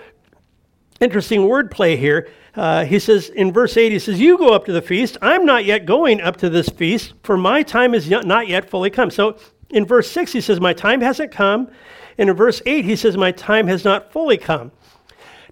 interesting 1.01 1.41
wordplay 1.41 1.97
here. 1.97 2.29
Uh, 2.53 2.85
he 2.85 2.99
says 2.99 3.29
in 3.29 3.51
verse 3.51 3.75
8, 3.75 3.91
he 3.91 3.99
says, 3.99 4.19
You 4.19 4.37
go 4.37 4.53
up 4.53 4.65
to 4.65 4.71
the 4.71 4.81
feast. 4.81 5.17
I'm 5.21 5.45
not 5.45 5.65
yet 5.65 5.85
going 5.85 6.21
up 6.21 6.37
to 6.37 6.49
this 6.49 6.69
feast, 6.69 7.13
for 7.23 7.37
my 7.37 7.63
time 7.63 7.95
is 7.95 8.09
not 8.09 8.47
yet 8.47 8.69
fully 8.69 8.91
come. 8.91 9.09
So 9.09 9.37
in 9.71 9.85
verse 9.85 10.09
6, 10.11 10.31
he 10.31 10.41
says, 10.41 10.61
My 10.61 10.73
time 10.73 11.01
hasn't 11.01 11.31
come. 11.31 11.69
And 12.17 12.29
in 12.29 12.35
verse 12.35 12.61
8, 12.65 12.85
he 12.85 12.95
says, 12.95 13.17
My 13.17 13.31
time 13.31 13.67
has 13.67 13.83
not 13.83 14.11
fully 14.11 14.37
come. 14.37 14.71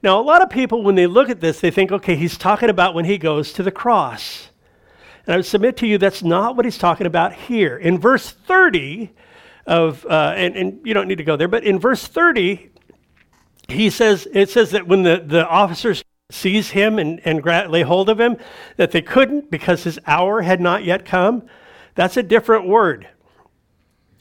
Now, 0.01 0.19
a 0.19 0.21
lot 0.21 0.41
of 0.41 0.49
people, 0.49 0.83
when 0.83 0.95
they 0.95 1.07
look 1.07 1.29
at 1.29 1.39
this, 1.39 1.61
they 1.61 1.71
think, 1.71 1.91
okay, 1.91 2.15
he's 2.15 2.37
talking 2.37 2.69
about 2.69 2.93
when 2.93 3.05
he 3.05 3.17
goes 3.17 3.53
to 3.53 3.63
the 3.63 3.71
cross. 3.71 4.49
And 5.25 5.33
I 5.33 5.37
would 5.37 5.45
submit 5.45 5.77
to 5.77 5.87
you 5.87 5.97
that's 5.97 6.23
not 6.23 6.57
what 6.57 6.65
he's 6.65 6.77
talking 6.77 7.07
about 7.07 7.33
here. 7.33 7.77
In 7.77 7.97
verse 7.97 8.29
30 8.29 9.11
of, 9.65 10.05
uh, 10.05 10.33
and, 10.35 10.57
and 10.57 10.81
you 10.85 10.93
don't 10.93 11.07
need 11.07 11.19
to 11.19 11.23
go 11.23 11.37
there, 11.37 11.47
but 11.47 11.63
in 11.63 11.79
verse 11.79 12.05
30, 12.05 12.69
he 13.69 13.89
says, 13.89 14.27
it 14.33 14.49
says 14.49 14.71
that 14.71 14.87
when 14.87 15.03
the, 15.03 15.23
the 15.25 15.47
officers 15.47 16.03
seize 16.29 16.71
him 16.71 16.99
and, 16.99 17.21
and 17.23 17.41
gra- 17.41 17.67
lay 17.69 17.83
hold 17.83 18.09
of 18.09 18.19
him, 18.19 18.35
that 18.75 18.91
they 18.91 19.01
couldn't 19.01 19.49
because 19.49 19.85
his 19.85 19.99
hour 20.05 20.41
had 20.41 20.59
not 20.59 20.83
yet 20.83 21.05
come. 21.05 21.43
That's 21.95 22.17
a 22.17 22.23
different 22.23 22.67
word 22.67 23.07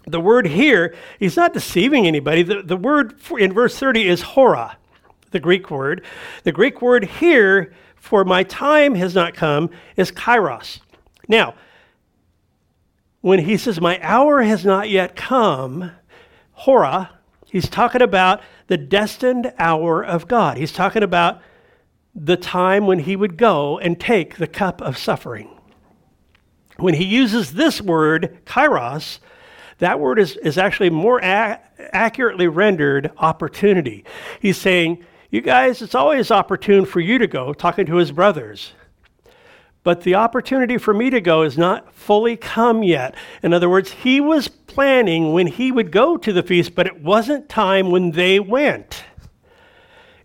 the 0.07 0.21
word 0.21 0.47
here, 0.47 0.95
he's 1.19 1.37
not 1.37 1.53
deceiving 1.53 2.07
anybody. 2.07 2.43
The, 2.43 2.62
the 2.62 2.77
word 2.77 3.15
in 3.38 3.53
verse 3.53 3.79
30 3.79 4.09
is 4.09 4.23
hora, 4.23 4.77
the 5.31 5.41
Greek 5.41 5.71
word. 5.71 6.05
The 6.45 6.53
Greek 6.53 6.83
word 6.83 7.05
here 7.05 7.73
for 7.97 8.25
my 8.25 8.43
time 8.43 8.97
has 8.97 9.15
not 9.15 9.35
come 9.35 9.71
is 9.97 10.11
kairos. 10.11 10.81
Now, 11.29 11.55
when 13.21 13.38
he 13.38 13.57
says 13.57 13.81
my 13.81 14.01
hour 14.03 14.43
has 14.43 14.65
not 14.65 14.91
yet 14.91 15.15
come, 15.15 15.93
hora, 16.53 17.11
he's 17.47 17.69
talking 17.69 18.03
about 18.03 18.43
the 18.67 18.77
destined 18.77 19.53
hour 19.59 20.05
of 20.05 20.27
God. 20.27 20.57
He's 20.57 20.73
talking 20.73 21.05
about 21.05 21.41
the 22.15 22.37
time 22.37 22.87
when 22.87 22.99
he 22.99 23.15
would 23.15 23.37
go 23.37 23.79
and 23.79 23.99
take 23.99 24.37
the 24.37 24.47
cup 24.49 24.83
of 24.83 24.99
suffering. 24.99 25.49
When 26.77 26.95
he 26.95 27.05
uses 27.05 27.53
this 27.53 27.81
word, 27.81 28.38
kairos, 28.45 29.21
that 29.83 29.99
word 29.99 30.21
is, 30.21 30.37
is 30.37 30.59
actually 30.59 30.90
more 30.90 31.21
accurately 31.21 32.47
rendered 32.47 33.11
opportunity. 33.18 34.05
He's 34.38 34.57
saying, 34.57 35.05
You 35.29 35.40
guys, 35.40 35.83
it's 35.83 35.97
always 35.97 36.31
opportune 36.31 36.85
for 36.85 37.01
you 37.01 37.18
to 37.18 37.27
go, 37.27 37.53
talking 37.53 37.87
to 37.87 37.97
his 37.97 38.12
brothers. 38.12 38.75
But 39.83 40.03
the 40.03 40.14
opportunity 40.14 40.79
for 40.79 40.95
me 40.95 41.11
to 41.11 41.21
go 41.21 41.42
is 41.42 41.59
not 41.59 41.92
fully 41.92 42.37
come 42.37 42.85
yet. 42.85 43.16
In 43.42 43.53
other 43.53 43.68
words, 43.68 43.90
he 43.90 44.21
was 44.21 44.47
planning 44.47 45.33
when 45.33 45.49
he 45.49 45.73
would 45.73 45.90
go 45.90 46.16
to 46.16 46.33
the 46.33 46.45
feast, 46.45 46.77
but 46.77 46.87
it 46.87 47.03
wasn't 47.03 47.49
time 47.49 47.90
when 47.90 48.12
they 48.12 48.38
went. 48.38 49.03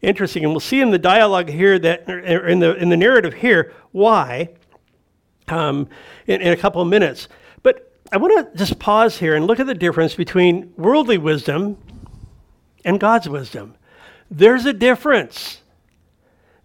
Interesting, 0.03 0.43
and 0.43 0.53
we'll 0.53 0.59
see 0.59 0.81
in 0.81 0.91
the 0.91 0.99
dialogue 0.99 1.49
here 1.49 1.79
that 1.79 2.07
in 2.07 2.59
the 2.59 2.75
in 2.75 2.89
the 2.89 2.97
narrative 2.97 3.33
here 3.33 3.73
why 3.91 4.49
um, 5.47 5.89
in, 6.27 6.41
in 6.41 6.53
a 6.53 6.57
couple 6.57 6.79
of 6.79 6.87
minutes. 6.87 7.27
I 8.11 8.17
want 8.17 8.51
to 8.53 8.57
just 8.57 8.79
pause 8.79 9.17
here 9.17 9.35
and 9.35 9.45
look 9.45 9.59
at 9.59 9.67
the 9.67 9.73
difference 9.73 10.15
between 10.15 10.73
worldly 10.77 11.17
wisdom 11.17 11.77
and 12.85 12.99
God's 12.99 13.27
wisdom. 13.27 13.75
There's 14.31 14.65
a 14.65 14.73
difference. 14.73 15.61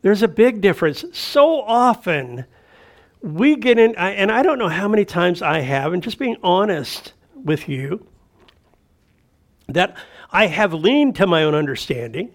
There's 0.03 0.23
a 0.23 0.29
big 0.29 0.61
difference. 0.61 1.05
So 1.13 1.61
often 1.63 2.45
we 3.21 3.57
get 3.57 3.79
in, 3.79 3.95
and 3.97 4.31
I 4.31 4.43
don't 4.43 4.59
know 4.59 4.69
how 4.69 4.89
many 4.89 5.05
times 5.05 5.43
I 5.43 5.61
have, 5.61 5.93
and 5.93 6.03
just 6.03 6.19
being 6.19 6.37
honest 6.43 7.13
with 7.35 7.69
you, 7.69 8.07
that 9.69 9.97
I 10.31 10.47
have 10.47 10.73
leaned 10.73 11.17
to 11.17 11.27
my 11.27 11.45
own 11.45 11.55
understanding 11.55 12.31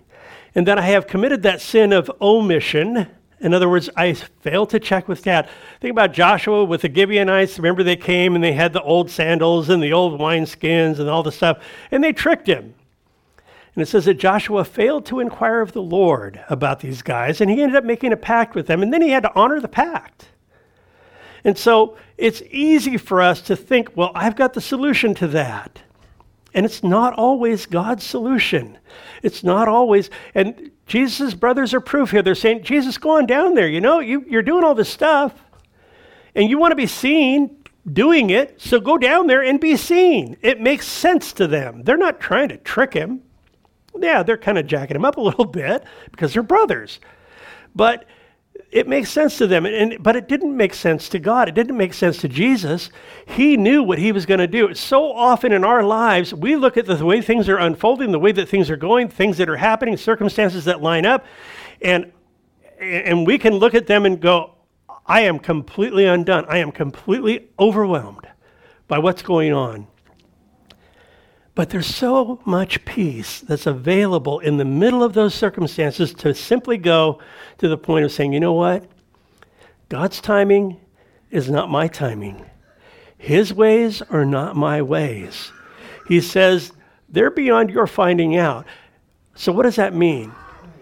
and 0.55 0.65
that 0.67 0.77
I 0.77 0.83
have 0.83 1.07
committed 1.07 1.43
that 1.43 1.61
sin 1.61 1.93
of 1.93 2.11
omission 2.21 3.07
in 3.39 3.53
other 3.53 3.69
words, 3.69 3.89
I 3.95 4.13
failed 4.13 4.71
to 4.71 4.79
check 4.79 5.07
with 5.07 5.23
dad. 5.23 5.49
Think 5.79 5.91
about 5.91 6.13
Joshua 6.13 6.63
with 6.63 6.81
the 6.81 6.93
Gibeonites. 6.93 7.59
Remember, 7.59 7.83
they 7.83 7.95
came 7.95 8.33
and 8.33 8.43
they 8.43 8.53
had 8.53 8.73
the 8.73 8.81
old 8.81 9.11
sandals 9.11 9.69
and 9.69 9.81
the 9.81 9.93
old 9.93 10.19
wineskins 10.19 10.99
and 10.99 11.07
all 11.07 11.21
the 11.21 11.31
stuff, 11.31 11.59
and 11.91 12.03
they 12.03 12.13
tricked 12.13 12.47
him. 12.47 12.73
And 13.75 13.83
it 13.83 13.87
says 13.87 14.05
that 14.05 14.15
Joshua 14.15 14.65
failed 14.65 15.05
to 15.05 15.19
inquire 15.19 15.61
of 15.61 15.73
the 15.73 15.83
Lord 15.83 16.43
about 16.49 16.79
these 16.79 17.03
guys, 17.03 17.39
and 17.39 17.51
he 17.51 17.61
ended 17.61 17.75
up 17.75 17.83
making 17.83 18.11
a 18.11 18.17
pact 18.17 18.55
with 18.55 18.65
them, 18.65 18.81
and 18.81 18.91
then 18.91 19.03
he 19.03 19.09
had 19.09 19.21
to 19.21 19.35
honor 19.35 19.59
the 19.59 19.67
pact. 19.67 20.29
And 21.43 21.55
so 21.55 21.95
it's 22.17 22.41
easy 22.49 22.97
for 22.97 23.21
us 23.21 23.39
to 23.41 23.55
think, 23.55 23.95
well, 23.95 24.11
I've 24.15 24.35
got 24.35 24.55
the 24.55 24.61
solution 24.61 25.13
to 25.15 25.27
that. 25.27 25.79
And 26.55 26.65
it's 26.65 26.83
not 26.83 27.13
always 27.13 27.67
God's 27.67 28.03
solution. 28.03 28.79
It's 29.21 29.43
not 29.43 29.67
always, 29.67 30.09
and 30.33 30.71
Jesus' 30.87 31.33
brothers 31.33 31.73
are 31.73 31.81
proof 31.81 32.11
here. 32.11 32.21
They're 32.21 32.35
saying, 32.35 32.63
Jesus, 32.63 32.97
go 32.97 33.17
on 33.17 33.25
down 33.25 33.53
there. 33.53 33.67
You 33.67 33.81
know, 33.81 33.99
you, 33.99 34.25
you're 34.27 34.41
doing 34.41 34.63
all 34.63 34.73
this 34.73 34.89
stuff, 34.89 35.33
and 36.33 36.49
you 36.49 36.57
want 36.57 36.71
to 36.71 36.75
be 36.75 36.87
seen 36.87 37.57
doing 37.91 38.29
it, 38.29 38.59
so 38.59 38.79
go 38.79 38.97
down 38.97 39.27
there 39.27 39.43
and 39.43 39.59
be 39.59 39.75
seen. 39.75 40.37
It 40.41 40.59
makes 40.59 40.87
sense 40.87 41.33
to 41.33 41.47
them. 41.47 41.83
They're 41.83 41.97
not 41.97 42.19
trying 42.19 42.49
to 42.49 42.57
trick 42.57 42.93
him. 42.93 43.21
Yeah, 43.97 44.23
they're 44.23 44.37
kind 44.37 44.57
of 44.57 44.67
jacking 44.67 44.95
him 44.95 45.05
up 45.05 45.17
a 45.17 45.21
little 45.29 45.45
bit 45.45 45.83
because 46.11 46.33
they're 46.33 46.43
brothers. 46.43 46.99
But 47.75 48.05
it 48.69 48.87
makes 48.87 49.09
sense 49.09 49.37
to 49.37 49.47
them, 49.47 49.65
and, 49.65 50.01
but 50.03 50.15
it 50.17 50.27
didn't 50.27 50.55
make 50.55 50.73
sense 50.73 51.07
to 51.09 51.19
God. 51.19 51.47
It 51.47 51.55
didn't 51.55 51.77
make 51.77 51.93
sense 51.93 52.17
to 52.17 52.27
Jesus. 52.27 52.89
He 53.25 53.55
knew 53.55 53.81
what 53.81 53.97
he 53.97 54.11
was 54.11 54.25
going 54.25 54.41
to 54.41 54.47
do. 54.47 54.73
So 54.73 55.11
often 55.11 55.53
in 55.53 55.63
our 55.63 55.83
lives, 55.83 56.33
we 56.33 56.57
look 56.57 56.75
at 56.75 56.85
the 56.85 57.05
way 57.05 57.21
things 57.21 57.47
are 57.47 57.57
unfolding, 57.57 58.11
the 58.11 58.19
way 58.19 58.33
that 58.33 58.49
things 58.49 58.69
are 58.69 58.75
going, 58.75 59.07
things 59.07 59.37
that 59.37 59.47
are 59.47 59.55
happening, 59.55 59.95
circumstances 59.95 60.65
that 60.65 60.81
line 60.81 61.05
up, 61.05 61.25
and, 61.81 62.11
and 62.79 63.25
we 63.25 63.37
can 63.37 63.53
look 63.53 63.73
at 63.73 63.87
them 63.87 64.05
and 64.05 64.19
go, 64.19 64.55
I 65.05 65.21
am 65.21 65.39
completely 65.39 66.05
undone. 66.05 66.45
I 66.49 66.57
am 66.57 66.71
completely 66.73 67.47
overwhelmed 67.57 68.27
by 68.89 68.99
what's 68.99 69.21
going 69.21 69.53
on. 69.53 69.87
But 71.57 71.71
there's 71.71 71.87
so 71.87 72.39
much 72.45 72.85
peace 72.85 73.39
that's 73.39 73.65
available 73.65 74.37
in 74.37 74.57
the 74.57 74.63
middle 74.63 75.01
of 75.01 75.13
those 75.13 75.33
circumstances 75.33 76.13
to 76.13 76.35
simply 76.35 76.77
go 76.77 77.19
to 77.57 77.67
the 77.67 77.79
point 77.79 78.05
of 78.05 78.11
saying, 78.11 78.31
you 78.31 78.39
know 78.39 78.53
what? 78.53 78.87
God's 79.89 80.21
timing 80.21 80.79
is 81.31 81.49
not 81.49 81.71
my 81.71 81.87
timing. 81.87 82.45
His 83.17 83.55
ways 83.55 84.03
are 84.03 84.23
not 84.23 84.55
my 84.55 84.83
ways. 84.83 85.51
He 86.07 86.21
says, 86.21 86.73
they're 87.09 87.31
beyond 87.31 87.71
your 87.71 87.87
finding 87.87 88.37
out. 88.37 88.67
So, 89.33 89.51
what 89.51 89.63
does 89.63 89.77
that 89.77 89.95
mean? 89.95 90.29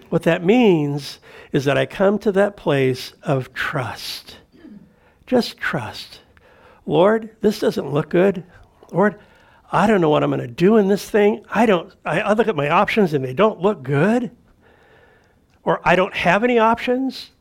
What 0.09 0.23
that 0.23 0.43
means 0.43 1.19
is 1.53 1.63
that 1.63 1.77
I 1.77 1.85
come 1.85 2.19
to 2.19 2.33
that 2.33 2.57
place 2.57 3.13
of 3.23 3.53
trust. 3.53 4.39
Just 5.25 5.55
trust. 5.55 6.19
Lord, 6.85 7.29
this 7.39 7.59
doesn't 7.59 7.93
look 7.93 8.09
good. 8.09 8.43
Lord, 8.91 9.17
I 9.71 9.87
don't 9.87 10.01
know 10.01 10.09
what 10.09 10.23
I'm 10.23 10.29
going 10.29 10.41
to 10.41 10.47
do 10.47 10.77
in 10.77 10.87
this 10.87 11.09
thing. 11.09 11.45
I 11.49 11.65
don't, 11.65 11.93
I, 12.05 12.21
I 12.21 12.33
look 12.33 12.47
at 12.47 12.55
my 12.55 12.69
options 12.69 13.13
and 13.13 13.23
they 13.23 13.33
don't 13.33 13.59
look 13.59 13.83
good. 13.83 14.31
Or 15.63 15.81
I 15.83 15.95
don't 15.95 16.13
have 16.13 16.43
any 16.43 16.59
options. 16.59 17.31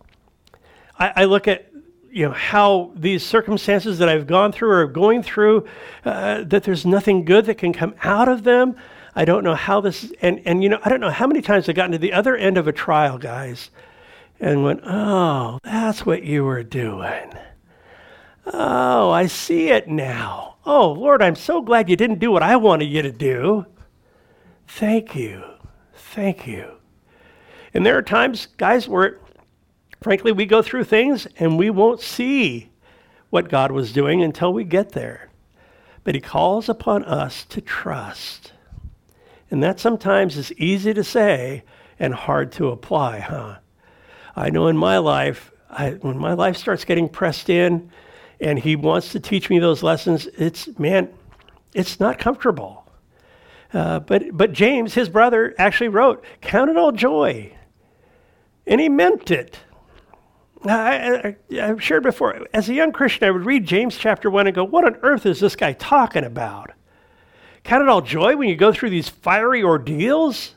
I, 0.98 1.12
I 1.16 1.24
look 1.24 1.46
at 1.46 1.70
you 2.14 2.24
know 2.24 2.32
how 2.32 2.92
these 2.94 3.26
circumstances 3.26 3.98
that 3.98 4.08
I've 4.08 4.28
gone 4.28 4.52
through 4.52 4.70
or 4.70 4.86
going 4.86 5.24
through, 5.24 5.66
uh, 6.04 6.44
that 6.44 6.62
there's 6.62 6.86
nothing 6.86 7.24
good 7.24 7.46
that 7.46 7.56
can 7.56 7.72
come 7.72 7.94
out 8.04 8.28
of 8.28 8.44
them. 8.44 8.76
I 9.16 9.24
don't 9.24 9.42
know 9.42 9.56
how 9.56 9.80
this, 9.80 10.12
and, 10.22 10.40
and 10.44 10.62
you 10.62 10.68
know, 10.68 10.78
I 10.84 10.90
don't 10.90 11.00
know 11.00 11.10
how 11.10 11.26
many 11.26 11.42
times 11.42 11.68
I've 11.68 11.74
gotten 11.74 11.90
to 11.92 11.98
the 11.98 12.12
other 12.12 12.36
end 12.36 12.56
of 12.56 12.68
a 12.68 12.72
trial, 12.72 13.18
guys, 13.18 13.70
and 14.38 14.62
went, 14.62 14.82
oh, 14.84 15.58
that's 15.64 16.06
what 16.06 16.22
you 16.22 16.44
were 16.44 16.62
doing. 16.62 17.32
Oh, 18.46 19.10
I 19.10 19.26
see 19.26 19.70
it 19.70 19.88
now. 19.88 20.56
Oh, 20.66 20.92
Lord, 20.92 21.22
I'm 21.22 21.36
so 21.36 21.62
glad 21.62 21.88
you 21.88 21.96
didn't 21.96 22.18
do 22.18 22.30
what 22.30 22.42
I 22.42 22.56
wanted 22.56 22.86
you 22.86 23.02
to 23.02 23.12
do. 23.12 23.66
Thank 24.66 25.14
you. 25.14 25.42
Thank 25.94 26.46
you. 26.46 26.72
And 27.72 27.84
there 27.84 27.96
are 27.96 28.02
times, 28.02 28.46
guys, 28.56 28.88
where 28.88 29.18
frankly 30.00 30.32
we 30.32 30.46
go 30.46 30.62
through 30.62 30.84
things 30.84 31.26
and 31.38 31.58
we 31.58 31.70
won't 31.70 32.00
see 32.00 32.70
what 33.30 33.48
God 33.48 33.72
was 33.72 33.92
doing 33.92 34.22
until 34.22 34.52
we 34.52 34.64
get 34.64 34.92
there. 34.92 35.30
But 36.02 36.14
He 36.14 36.20
calls 36.20 36.68
upon 36.68 37.04
us 37.04 37.44
to 37.46 37.60
trust. 37.60 38.52
And 39.50 39.62
that 39.62 39.80
sometimes 39.80 40.36
is 40.36 40.52
easy 40.52 40.94
to 40.94 41.04
say 41.04 41.64
and 41.98 42.14
hard 42.14 42.52
to 42.52 42.68
apply, 42.68 43.20
huh? 43.20 43.56
I 44.36 44.50
know 44.50 44.68
in 44.68 44.76
my 44.76 44.98
life, 44.98 45.52
I, 45.70 45.90
when 45.92 46.18
my 46.18 46.32
life 46.34 46.56
starts 46.56 46.84
getting 46.84 47.08
pressed 47.08 47.48
in, 47.48 47.90
and 48.40 48.58
he 48.58 48.76
wants 48.76 49.12
to 49.12 49.20
teach 49.20 49.50
me 49.50 49.58
those 49.58 49.82
lessons, 49.82 50.26
it's, 50.38 50.78
man, 50.78 51.08
it's 51.74 52.00
not 52.00 52.18
comfortable. 52.18 52.86
Uh, 53.72 54.00
but, 54.00 54.24
but 54.32 54.52
James, 54.52 54.94
his 54.94 55.08
brother, 55.08 55.54
actually 55.58 55.88
wrote, 55.88 56.24
Count 56.40 56.70
it 56.70 56.76
all 56.76 56.92
joy. 56.92 57.52
And 58.66 58.80
he 58.80 58.88
meant 58.88 59.30
it. 59.30 59.58
I, 60.64 61.36
I've 61.60 61.82
shared 61.82 62.04
before, 62.04 62.46
as 62.54 62.68
a 62.68 62.74
young 62.74 62.92
Christian, 62.92 63.28
I 63.28 63.30
would 63.30 63.44
read 63.44 63.66
James 63.66 63.96
chapter 63.96 64.30
1 64.30 64.46
and 64.46 64.56
go, 64.56 64.64
What 64.64 64.84
on 64.84 64.96
earth 65.02 65.26
is 65.26 65.40
this 65.40 65.56
guy 65.56 65.72
talking 65.72 66.24
about? 66.24 66.70
Count 67.64 67.82
it 67.82 67.88
all 67.88 68.00
joy 68.00 68.36
when 68.36 68.48
you 68.48 68.56
go 68.56 68.72
through 68.72 68.90
these 68.90 69.08
fiery 69.08 69.62
ordeals? 69.62 70.53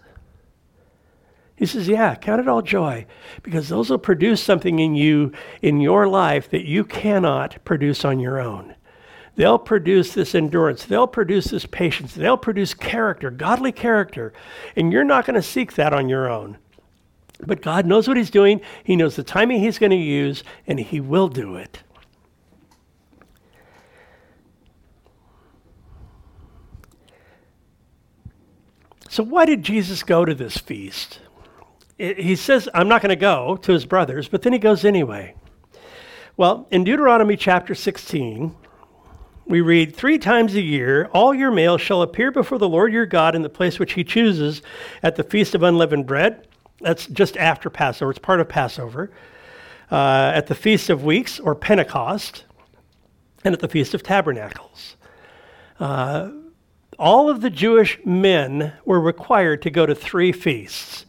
He 1.58 1.66
says, 1.66 1.88
Yeah, 1.88 2.16
count 2.16 2.40
it 2.40 2.48
all 2.48 2.62
joy 2.62 3.06
because 3.44 3.68
those 3.68 3.90
will 3.90 3.98
produce 3.98 4.42
something 4.42 4.80
in 4.80 4.96
you, 4.96 5.34
in 5.62 5.82
your 5.82 6.08
life, 6.08 6.50
that 6.52 6.66
you 6.66 6.86
cannot 6.86 7.58
produce 7.66 8.06
on 8.06 8.20
your 8.20 8.40
own. 8.40 8.76
They'll 9.36 9.60
produce 9.60 10.14
this 10.14 10.34
endurance. 10.34 10.86
They'll 10.86 11.08
produce 11.08 11.46
this 11.46 11.66
patience. 11.66 12.14
They'll 12.14 12.38
produce 12.38 12.74
character, 12.74 13.30
godly 13.32 13.72
character. 13.72 14.34
And 14.76 14.94
you're 14.94 15.04
not 15.04 15.26
going 15.26 15.36
to 15.36 15.42
seek 15.42 15.74
that 15.74 15.94
on 15.94 16.10
your 16.10 16.30
own. 16.30 16.58
But 17.46 17.62
God 17.62 17.86
knows 17.86 18.08
what 18.08 18.18
He's 18.18 18.32
doing, 18.32 18.62
He 18.84 18.96
knows 18.96 19.16
the 19.16 19.24
timing 19.24 19.60
He's 19.60 19.80
going 19.80 19.92
to 19.92 19.96
use, 19.96 20.44
and 20.66 20.80
He 20.80 21.00
will 21.00 21.28
do 21.28 21.56
it. 21.56 21.84
So, 29.10 29.24
why 29.24 29.46
did 29.46 29.64
Jesus 29.64 30.04
go 30.04 30.26
to 30.26 30.36
this 30.36 30.58
feast? 30.58 31.20
He 31.98 32.36
says, 32.36 32.70
I'm 32.74 32.88
not 32.88 33.02
going 33.02 33.10
to 33.10 33.16
go 33.16 33.58
to 33.58 33.72
his 33.72 33.86
brothers, 33.86 34.28
but 34.28 34.44
then 34.44 34.54
he 34.54 34.60
goes 34.60 34.86
anyway. 34.86 35.36
Well, 36.36 36.68
in 36.70 36.84
Deuteronomy 36.84 37.36
chapter 37.36 37.74
16, 37.74 38.56
we 39.48 39.62
read, 39.62 39.96
Three 39.96 40.20
times 40.20 40.54
a 40.54 40.62
year, 40.62 41.10
all 41.14 41.34
your 41.34 41.52
males 41.52 41.82
shall 41.82 42.04
appear 42.04 42.32
before 42.32 42.60
the 42.60 42.70
Lord 42.70 42.94
your 42.94 43.06
God 43.06 43.34
in 43.34 43.42
the 43.42 43.50
place 43.50 43.80
which 43.80 43.94
he 43.94 44.04
chooses 44.04 44.62
at 45.02 45.16
the 45.16 45.24
feast 45.24 45.56
of 45.56 45.64
unleavened 45.64 46.06
bread. 46.06 46.48
That's 46.82 47.08
just 47.08 47.38
after 47.38 47.70
Passover, 47.70 48.12
it's 48.12 48.20
part 48.20 48.40
of 48.40 48.48
Passover. 48.48 49.10
Uh, 49.90 50.32
at 50.36 50.48
the 50.48 50.56
feast 50.56 50.90
of 50.90 51.04
weeks 51.04 51.40
or 51.40 51.56
Pentecost, 51.56 52.44
and 53.44 53.54
at 53.54 53.62
the 53.62 53.70
feast 53.70 53.94
of 53.94 54.04
tabernacles. 54.04 54.98
Uh, 55.80 56.32
all 57.00 57.30
of 57.30 57.40
the 57.40 57.50
Jewish 57.50 57.98
men 58.06 58.74
were 58.84 59.00
required 59.00 59.62
to 59.62 59.70
go 59.70 59.86
to 59.86 59.96
three 59.96 60.34
feasts. 60.34 61.06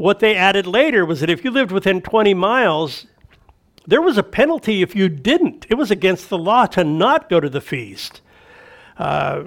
What 0.00 0.20
they 0.20 0.34
added 0.34 0.66
later 0.66 1.04
was 1.04 1.20
that 1.20 1.28
if 1.28 1.44
you 1.44 1.50
lived 1.50 1.70
within 1.70 2.00
20 2.00 2.32
miles, 2.32 3.06
there 3.86 4.00
was 4.00 4.16
a 4.16 4.22
penalty 4.22 4.80
if 4.80 4.96
you 4.96 5.10
didn't. 5.10 5.66
It 5.68 5.74
was 5.74 5.90
against 5.90 6.30
the 6.30 6.38
law 6.38 6.64
to 6.68 6.84
not 6.84 7.28
go 7.28 7.38
to 7.38 7.50
the 7.50 7.60
feast. 7.60 8.22
Uh, 8.96 9.44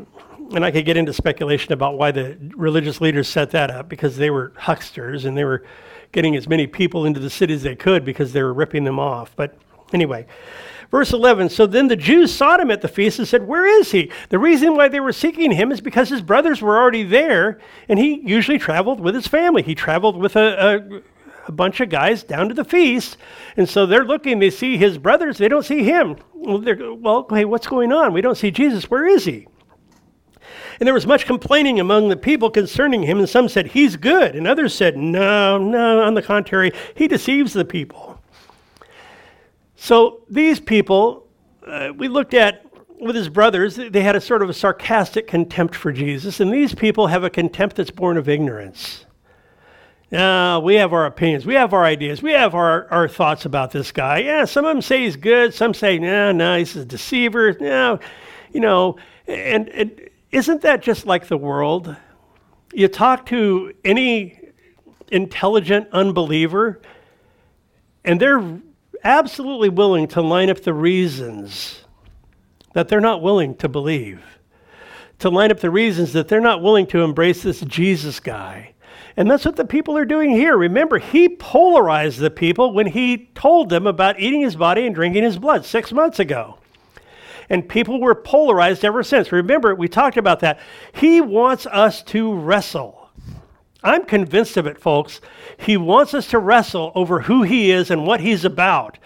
and 0.54 0.64
I 0.64 0.70
could 0.70 0.86
get 0.86 0.96
into 0.96 1.12
speculation 1.12 1.74
about 1.74 1.98
why 1.98 2.12
the 2.12 2.38
religious 2.56 3.02
leaders 3.02 3.28
set 3.28 3.50
that 3.50 3.72
up 3.72 3.90
because 3.90 4.18
they 4.18 4.30
were 4.30 4.54
hucksters 4.56 5.26
and 5.26 5.36
they 5.36 5.44
were 5.44 5.64
getting 6.12 6.36
as 6.36 6.48
many 6.48 6.68
people 6.68 7.04
into 7.04 7.20
the 7.20 7.32
city 7.32 7.56
as 7.56 7.64
they 7.64 7.76
could 7.76 8.06
because 8.06 8.32
they 8.34 8.44
were 8.44 8.54
ripping 8.54 8.84
them 8.84 9.00
off. 9.00 9.36
But 9.36 9.58
anyway, 9.94 10.26
Verse 10.94 11.12
11 11.12 11.50
So 11.50 11.66
then 11.66 11.88
the 11.88 11.96
Jews 11.96 12.32
sought 12.32 12.60
him 12.60 12.70
at 12.70 12.82
the 12.82 12.88
feast 12.88 13.18
and 13.18 13.28
said, 13.28 13.48
Where 13.48 13.66
is 13.66 13.92
he? 13.92 14.12
The 14.30 14.38
reason 14.38 14.76
why 14.76 14.90
they 14.90 15.00
were 15.00 15.12
seeking 15.12 15.50
him 15.50 15.72
is 15.72 15.82
because 15.82 16.08
his 16.08 16.22
brothers 16.22 16.62
were 16.62 16.78
already 16.78 17.02
there, 17.02 17.60
and 17.90 17.98
he 17.98 18.22
usually 18.24 18.60
traveled 18.60 19.00
with 19.00 19.16
his 19.16 19.26
family. 19.26 19.64
He 19.64 19.74
traveled 19.74 20.16
with 20.16 20.36
a, 20.36 20.78
a, 20.78 21.02
a 21.48 21.52
bunch 21.52 21.80
of 21.80 21.90
guys 21.90 22.22
down 22.22 22.48
to 22.50 22.54
the 22.54 22.64
feast, 22.64 23.18
and 23.58 23.68
so 23.68 23.88
they're 23.88 24.06
looking, 24.06 24.38
they 24.38 24.52
see 24.52 24.78
his 24.78 25.00
brothers, 25.00 25.40
they 25.40 25.48
don't 25.48 25.66
see 25.66 25.84
him. 25.84 26.16
Well, 26.36 26.60
they're, 26.60 26.94
well 26.94 27.26
hey, 27.28 27.46
what's 27.46 27.66
going 27.66 27.92
on? 27.92 28.14
We 28.14 28.22
don't 28.22 28.38
see 28.38 28.52
Jesus. 28.52 28.88
Where 28.88 29.08
is 29.08 29.26
he? 29.26 29.48
And 30.80 30.86
there 30.86 30.94
was 30.94 31.08
much 31.08 31.26
complaining 31.26 31.80
among 31.80 32.10
the 32.10 32.18
people 32.18 32.52
concerning 32.52 33.02
him, 33.02 33.18
and 33.18 33.28
some 33.28 33.50
said, 33.50 33.66
He's 33.66 33.96
good. 33.96 34.36
And 34.36 34.46
others 34.46 34.76
said, 34.76 34.96
No, 34.96 35.58
no, 35.58 36.04
on 36.04 36.14
the 36.14 36.22
contrary, 36.22 36.72
he 36.94 37.08
deceives 37.08 37.54
the 37.54 37.66
people. 37.66 38.20
So 39.84 40.22
these 40.30 40.62
people, 40.62 41.28
uh, 41.68 41.90
we 41.94 42.08
looked 42.08 42.34
at 42.34 42.66
with 43.02 43.18
his 43.18 43.28
brothers, 43.28 43.76
they 43.76 44.02
had 44.02 44.16
a 44.16 44.22
sort 44.22 44.42
of 44.42 44.50
a 44.50 44.54
sarcastic 44.54 45.28
contempt 45.28 45.76
for 45.76 45.92
Jesus, 45.92 46.40
and 46.40 46.54
these 46.54 46.74
people 46.74 47.08
have 47.08 47.26
a 47.26 47.30
contempt 47.30 47.76
that's 47.76 47.92
born 47.92 48.16
of 48.16 48.30
ignorance. 48.30 49.06
Now, 50.10 50.62
we 50.62 50.76
have 50.76 50.94
our 50.94 51.06
opinions, 51.06 51.46
we 51.46 51.56
have 51.56 51.74
our 51.74 51.84
ideas, 51.84 52.24
we 52.24 52.32
have 52.32 52.56
our, 52.56 52.90
our 52.92 53.10
thoughts 53.10 53.44
about 53.44 53.72
this 53.72 53.92
guy. 53.92 54.20
Yeah, 54.20 54.46
some 54.46 54.64
of 54.64 54.74
them 54.74 54.82
say 54.82 55.04
he's 55.04 55.18
good, 55.18 55.54
some 55.54 55.74
say, 55.74 56.00
no, 56.00 56.32
no, 56.32 56.58
he's 56.58 56.78
a 56.78 56.86
deceiver. 56.86 57.58
No, 57.60 58.00
you 58.54 58.62
know, 58.62 58.96
and, 59.28 59.68
and 59.68 60.10
isn't 60.32 60.62
that 60.62 60.82
just 60.82 61.06
like 61.06 61.28
the 61.28 61.36
world? 61.36 61.94
You 62.74 62.88
talk 62.88 63.26
to 63.26 63.74
any 63.84 64.40
intelligent 65.12 65.90
unbeliever, 65.92 66.80
and 68.06 68.18
they're 68.18 68.62
absolutely 69.04 69.70
willing 69.70 70.08
to 70.10 70.22
line 70.22 70.50
up 70.50 70.62
the 70.62 70.74
reasons 70.74 71.82
that 72.74 72.88
they're 72.88 73.00
not 73.00 73.22
willing 73.22 73.56
to 73.56 73.70
believe, 73.70 74.24
to 75.20 75.30
line 75.30 75.52
up 75.52 75.60
the 75.60 75.70
reasons 75.70 76.14
that 76.14 76.28
they're 76.28 76.42
not 76.42 76.62
willing 76.62 76.88
to 76.88 77.02
embrace 77.02 77.44
this 77.44 77.62
Jesus 77.62 78.20
guy. 78.20 78.74
And 79.16 79.30
that's 79.30 79.46
what 79.46 79.56
the 79.56 79.66
people 79.66 79.96
are 79.98 80.06
doing 80.06 80.32
here. 80.32 80.58
Remember, 80.58 80.98
he 80.98 81.30
polarized 81.30 82.20
the 82.20 82.32
people 82.32 82.74
when 82.74 82.88
he 82.88 83.30
told 83.36 83.70
them 83.70 83.86
about 83.86 84.20
eating 84.20 84.42
his 84.42 84.56
body 84.56 84.88
and 84.88 84.96
drinking 84.96 85.24
his 85.24 85.38
blood 85.38 85.66
six 85.66 85.92
months 85.92 86.20
ago. 86.20 86.58
And 87.50 87.68
people 87.68 88.00
were 88.00 88.16
polarized 88.16 88.84
ever 88.84 89.04
since. 89.04 89.32
Remember, 89.32 89.76
we 89.76 89.88
talked 89.88 90.18
about 90.18 90.40
that. 90.40 90.60
He 90.94 91.22
wants 91.22 91.68
us 91.68 92.02
to 92.04 92.34
wrestle. 92.34 93.10
I'm 93.84 94.06
convinced 94.06 94.58
of 94.58 94.66
it, 94.66 94.80
folks. 94.80 95.20
He 95.58 95.78
wants 95.78 96.14
us 96.14 96.28
to 96.28 96.40
wrestle 96.40 96.92
over 96.96 97.22
who 97.22 97.44
he 97.44 97.72
is 97.72 97.92
and 97.92 98.06
what 98.06 98.20
he's 98.20 98.46
about. 98.46 98.98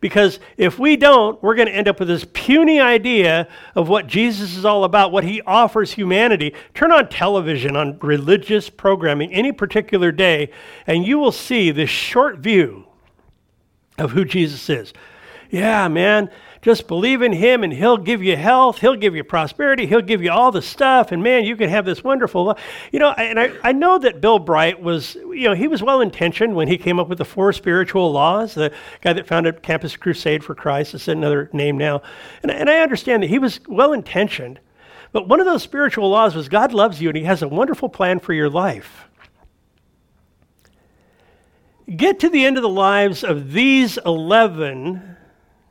Because 0.00 0.38
if 0.56 0.78
we 0.78 0.96
don't, 0.96 1.42
we're 1.42 1.54
going 1.54 1.68
to 1.68 1.74
end 1.74 1.88
up 1.88 1.98
with 1.98 2.08
this 2.08 2.26
puny 2.32 2.80
idea 2.80 3.48
of 3.74 3.88
what 3.88 4.06
Jesus 4.06 4.56
is 4.56 4.64
all 4.64 4.84
about, 4.84 5.12
what 5.12 5.24
he 5.24 5.40
offers 5.42 5.92
humanity. 5.92 6.54
Turn 6.74 6.92
on 6.92 7.08
television, 7.08 7.76
on 7.76 7.98
religious 8.00 8.68
programming 8.68 9.32
any 9.32 9.52
particular 9.52 10.12
day, 10.12 10.50
and 10.86 11.06
you 11.06 11.18
will 11.18 11.32
see 11.32 11.70
this 11.70 11.90
short 11.90 12.38
view 12.38 12.84
of 13.98 14.10
who 14.10 14.24
Jesus 14.24 14.68
is. 14.68 14.92
Yeah, 15.50 15.88
man, 15.88 16.30
just 16.66 16.88
believe 16.88 17.22
in 17.22 17.32
him 17.32 17.62
and 17.62 17.72
he'll 17.72 17.96
give 17.96 18.24
you 18.24 18.34
health, 18.34 18.80
he'll 18.80 18.96
give 18.96 19.14
you 19.14 19.22
prosperity, 19.22 19.86
he'll 19.86 20.00
give 20.00 20.20
you 20.20 20.32
all 20.32 20.50
the 20.50 20.60
stuff, 20.60 21.12
and 21.12 21.22
man, 21.22 21.44
you 21.44 21.54
can 21.54 21.68
have 21.68 21.84
this 21.84 22.02
wonderful 22.02 22.46
life. 22.46 22.58
You 22.90 22.98
know, 22.98 23.10
and 23.12 23.38
I, 23.38 23.52
I 23.62 23.70
know 23.70 23.98
that 23.98 24.20
Bill 24.20 24.40
Bright 24.40 24.82
was, 24.82 25.14
you 25.14 25.44
know, 25.44 25.54
he 25.54 25.68
was 25.68 25.80
well 25.80 26.00
intentioned 26.00 26.56
when 26.56 26.66
he 26.66 26.76
came 26.76 26.98
up 26.98 27.06
with 27.06 27.18
the 27.18 27.24
four 27.24 27.52
spiritual 27.52 28.10
laws, 28.10 28.54
the 28.54 28.72
guy 29.00 29.12
that 29.12 29.28
founded 29.28 29.62
Campus 29.62 29.96
Crusade 29.96 30.42
for 30.42 30.56
Christ, 30.56 30.92
is 30.92 31.06
another 31.06 31.48
name 31.52 31.78
now. 31.78 32.02
And, 32.42 32.50
and 32.50 32.68
I 32.68 32.80
understand 32.80 33.22
that 33.22 33.30
he 33.30 33.38
was 33.38 33.60
well 33.68 33.92
intentioned. 33.92 34.58
But 35.12 35.28
one 35.28 35.38
of 35.38 35.46
those 35.46 35.62
spiritual 35.62 36.10
laws 36.10 36.34
was 36.34 36.48
God 36.48 36.74
loves 36.74 37.00
you 37.00 37.10
and 37.10 37.16
he 37.16 37.22
has 37.22 37.42
a 37.42 37.48
wonderful 37.48 37.88
plan 37.88 38.18
for 38.18 38.32
your 38.32 38.50
life. 38.50 39.08
Get 41.96 42.18
to 42.18 42.28
the 42.28 42.44
end 42.44 42.56
of 42.56 42.64
the 42.64 42.68
lives 42.68 43.22
of 43.22 43.52
these 43.52 43.98
11 44.04 45.15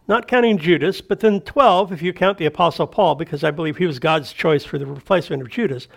not 0.07 0.27
counting 0.27 0.57
Judas, 0.57 1.01
but 1.01 1.19
then 1.19 1.41
12 1.41 1.91
if 1.91 2.01
you 2.01 2.13
count 2.13 2.37
the 2.37 2.45
Apostle 2.45 2.87
Paul, 2.87 3.15
because 3.15 3.43
I 3.43 3.51
believe 3.51 3.77
he 3.77 3.85
was 3.85 3.99
God's 3.99 4.33
choice 4.33 4.63
for 4.63 4.77
the 4.77 4.85
replacement 4.85 5.41
of 5.41 5.49
Judas. 5.49 5.87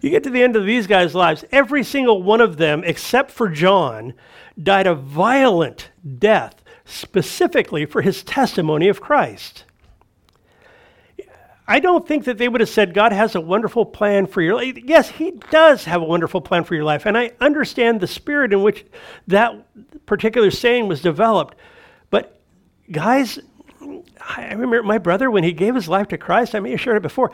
You 0.00 0.10
get 0.10 0.22
to 0.24 0.30
the 0.30 0.42
end 0.42 0.56
of 0.56 0.66
these 0.66 0.86
guys' 0.86 1.14
lives, 1.14 1.44
every 1.50 1.82
single 1.82 2.22
one 2.22 2.40
of 2.40 2.58
them, 2.58 2.82
except 2.84 3.30
for 3.30 3.48
John, 3.48 4.14
died 4.62 4.86
a 4.86 4.94
violent 4.94 5.90
death, 6.18 6.62
specifically 6.84 7.86
for 7.86 8.02
his 8.02 8.22
testimony 8.22 8.88
of 8.88 9.00
Christ. 9.00 9.64
I 11.66 11.80
don't 11.80 12.06
think 12.06 12.24
that 12.24 12.36
they 12.36 12.48
would 12.48 12.60
have 12.60 12.68
said, 12.68 12.92
God 12.92 13.12
has 13.12 13.34
a 13.34 13.40
wonderful 13.40 13.86
plan 13.86 14.26
for 14.26 14.42
your 14.42 14.56
life. 14.56 14.76
Yes, 14.84 15.08
He 15.08 15.30
does 15.50 15.84
have 15.84 16.02
a 16.02 16.04
wonderful 16.04 16.42
plan 16.42 16.64
for 16.64 16.74
your 16.74 16.84
life. 16.84 17.06
And 17.06 17.16
I 17.16 17.32
understand 17.40 18.00
the 18.00 18.06
spirit 18.06 18.52
in 18.52 18.62
which 18.62 18.84
that 19.28 19.54
particular 20.04 20.50
saying 20.50 20.88
was 20.88 21.00
developed 21.00 21.56
guys, 22.90 23.38
I 24.20 24.48
remember 24.50 24.82
my 24.82 24.98
brother 24.98 25.30
when 25.30 25.44
he 25.44 25.52
gave 25.52 25.74
his 25.74 25.88
life 25.88 26.08
to 26.08 26.18
Christ, 26.18 26.54
I 26.54 26.60
may 26.60 26.72
have 26.72 26.80
shared 26.80 26.96
it 26.96 27.02
before, 27.02 27.30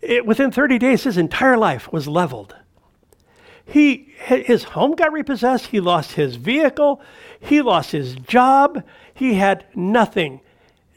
it, 0.00 0.26
within 0.26 0.50
30 0.50 0.78
days, 0.78 1.04
his 1.04 1.18
entire 1.18 1.56
life 1.56 1.92
was 1.92 2.06
leveled. 2.06 2.54
He, 3.64 4.14
his 4.24 4.64
home 4.64 4.92
got 4.92 5.12
repossessed, 5.12 5.66
he 5.66 5.80
lost 5.80 6.12
his 6.12 6.36
vehicle, 6.36 7.02
he 7.38 7.60
lost 7.60 7.92
his 7.92 8.14
job, 8.14 8.82
he 9.12 9.34
had 9.34 9.66
nothing, 9.74 10.40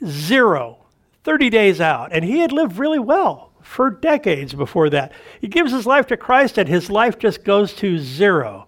zero, 0.06 0.86
30 1.24 1.50
days 1.50 1.82
out. 1.82 2.14
And 2.14 2.24
he 2.24 2.40
had 2.40 2.52
lived 2.52 2.78
really 2.78 3.00
well 3.00 3.52
for 3.62 3.90
decades 3.90 4.54
before 4.54 4.90
that. 4.90 5.12
He 5.40 5.48
gives 5.48 5.72
his 5.72 5.86
life 5.86 6.08
to 6.08 6.18
Christ, 6.18 6.58
and 6.58 6.70
his 6.70 6.90
life 6.90 7.20
just 7.20 7.44
goes 7.44 7.74
to 7.76 8.00
zero. 8.00 8.68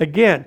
Again, 0.00 0.46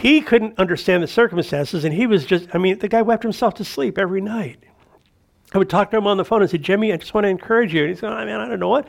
he 0.00 0.20
couldn't 0.20 0.58
understand 0.58 1.02
the 1.02 1.08
circumstances, 1.08 1.84
and 1.84 1.94
he 1.94 2.06
was 2.06 2.24
just, 2.24 2.48
I 2.54 2.58
mean, 2.58 2.78
the 2.78 2.88
guy 2.88 3.02
wept 3.02 3.22
himself 3.22 3.54
to 3.54 3.64
sleep 3.64 3.98
every 3.98 4.20
night. 4.20 4.58
I 5.52 5.58
would 5.58 5.68
talk 5.68 5.90
to 5.90 5.96
him 5.96 6.06
on 6.06 6.16
the 6.16 6.24
phone 6.24 6.42
and 6.42 6.50
say, 6.50 6.58
Jimmy, 6.58 6.92
I 6.92 6.96
just 6.96 7.12
want 7.12 7.24
to 7.24 7.28
encourage 7.28 7.74
you. 7.74 7.80
And 7.82 7.90
he's 7.90 8.00
going, 8.00 8.12
oh, 8.12 8.16
I 8.16 8.24
mean, 8.24 8.36
I 8.36 8.48
don't 8.48 8.60
know 8.60 8.68
what 8.68 8.86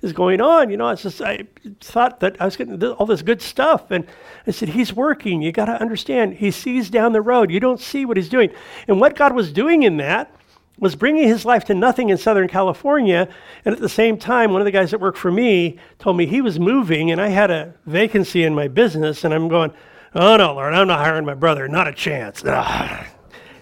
is 0.00 0.12
going 0.12 0.40
on. 0.40 0.70
You 0.70 0.76
know, 0.76 0.88
it's 0.90 1.02
just, 1.02 1.20
I 1.20 1.44
thought 1.80 2.20
that 2.20 2.40
I 2.40 2.44
was 2.44 2.56
getting 2.56 2.80
all 2.82 3.06
this 3.06 3.22
good 3.22 3.42
stuff. 3.42 3.90
And 3.90 4.06
I 4.46 4.52
said, 4.52 4.68
he's 4.68 4.92
working. 4.92 5.42
You 5.42 5.50
got 5.50 5.64
to 5.64 5.80
understand. 5.80 6.34
He 6.34 6.50
sees 6.50 6.88
down 6.88 7.12
the 7.12 7.22
road. 7.22 7.50
You 7.50 7.58
don't 7.58 7.80
see 7.80 8.04
what 8.04 8.16
he's 8.16 8.28
doing. 8.28 8.50
And 8.86 9.00
what 9.00 9.16
God 9.16 9.34
was 9.34 9.52
doing 9.52 9.82
in 9.82 9.96
that 9.96 10.30
was 10.78 10.94
bringing 10.94 11.26
his 11.26 11.44
life 11.44 11.64
to 11.64 11.74
nothing 11.74 12.10
in 12.10 12.18
Southern 12.18 12.48
California. 12.48 13.28
And 13.64 13.74
at 13.74 13.80
the 13.80 13.88
same 13.88 14.18
time, 14.18 14.52
one 14.52 14.60
of 14.60 14.66
the 14.66 14.72
guys 14.72 14.92
that 14.92 15.00
worked 15.00 15.18
for 15.18 15.32
me 15.32 15.78
told 15.98 16.16
me 16.16 16.26
he 16.26 16.40
was 16.40 16.60
moving 16.60 17.10
and 17.10 17.20
I 17.20 17.28
had 17.28 17.50
a 17.50 17.74
vacancy 17.86 18.44
in 18.44 18.54
my 18.54 18.68
business. 18.68 19.24
And 19.24 19.34
I'm 19.34 19.48
going, 19.48 19.72
Oh 20.14 20.36
no, 20.36 20.54
Lord, 20.54 20.74
I'm 20.74 20.86
not 20.86 21.00
hiring 21.00 21.24
my 21.24 21.34
brother. 21.34 21.66
Not 21.68 21.88
a 21.88 21.92
chance. 21.92 22.44
Ugh. 22.44 23.06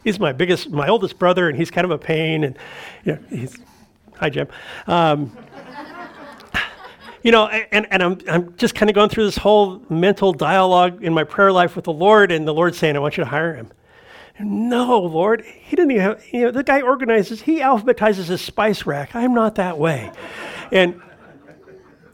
He's 0.05 0.19
my 0.19 0.33
biggest, 0.33 0.71
my 0.71 0.89
oldest 0.89 1.19
brother, 1.19 1.49
and 1.49 1.57
he's 1.57 1.71
kind 1.71 1.85
of 1.85 1.91
a 1.91 1.99
pain. 1.99 2.45
And 2.45 2.59
you 3.05 3.13
know, 3.13 3.19
he's 3.31 3.59
hi, 4.17 4.29
Jim. 4.29 4.49
Um, 4.87 5.37
you 7.23 7.31
know, 7.31 7.47
and, 7.47 7.87
and 7.91 8.03
I'm, 8.03 8.19
I'm 8.29 8.57
just 8.57 8.75
kind 8.75 8.91
of 8.91 8.95
going 8.95 9.09
through 9.09 9.25
this 9.27 9.37
whole 9.37 9.81
mental 9.89 10.33
dialogue 10.33 11.05
in 11.05 11.15
my 11.15 11.25
prayer 11.25 11.53
life 11.53 11.77
with 11.77 11.85
the 11.85 11.93
Lord, 11.93 12.33
and 12.33 12.47
the 12.47 12.55
Lord 12.55 12.75
saying, 12.75 12.97
I 12.97 12.99
want 12.99 13.17
you 13.17 13.25
to 13.25 13.31
hire 13.31 13.55
him. 13.55 13.71
No, 14.41 14.99
Lord, 14.99 15.45
he 15.45 15.77
didn't 15.77 15.93
even 15.93 16.03
have, 16.03 16.25
you 16.33 16.43
know, 16.43 16.51
the 16.51 16.65
guy 16.65 16.81
organizes, 16.81 17.43
he 17.43 17.61
alphabetizes 17.61 18.27
his 18.27 18.41
spice 18.41 18.87
rack. 18.87 19.15
I'm 19.15 19.35
not 19.35 19.55
that 19.55 19.79
way. 19.79 20.11
And 20.73 21.01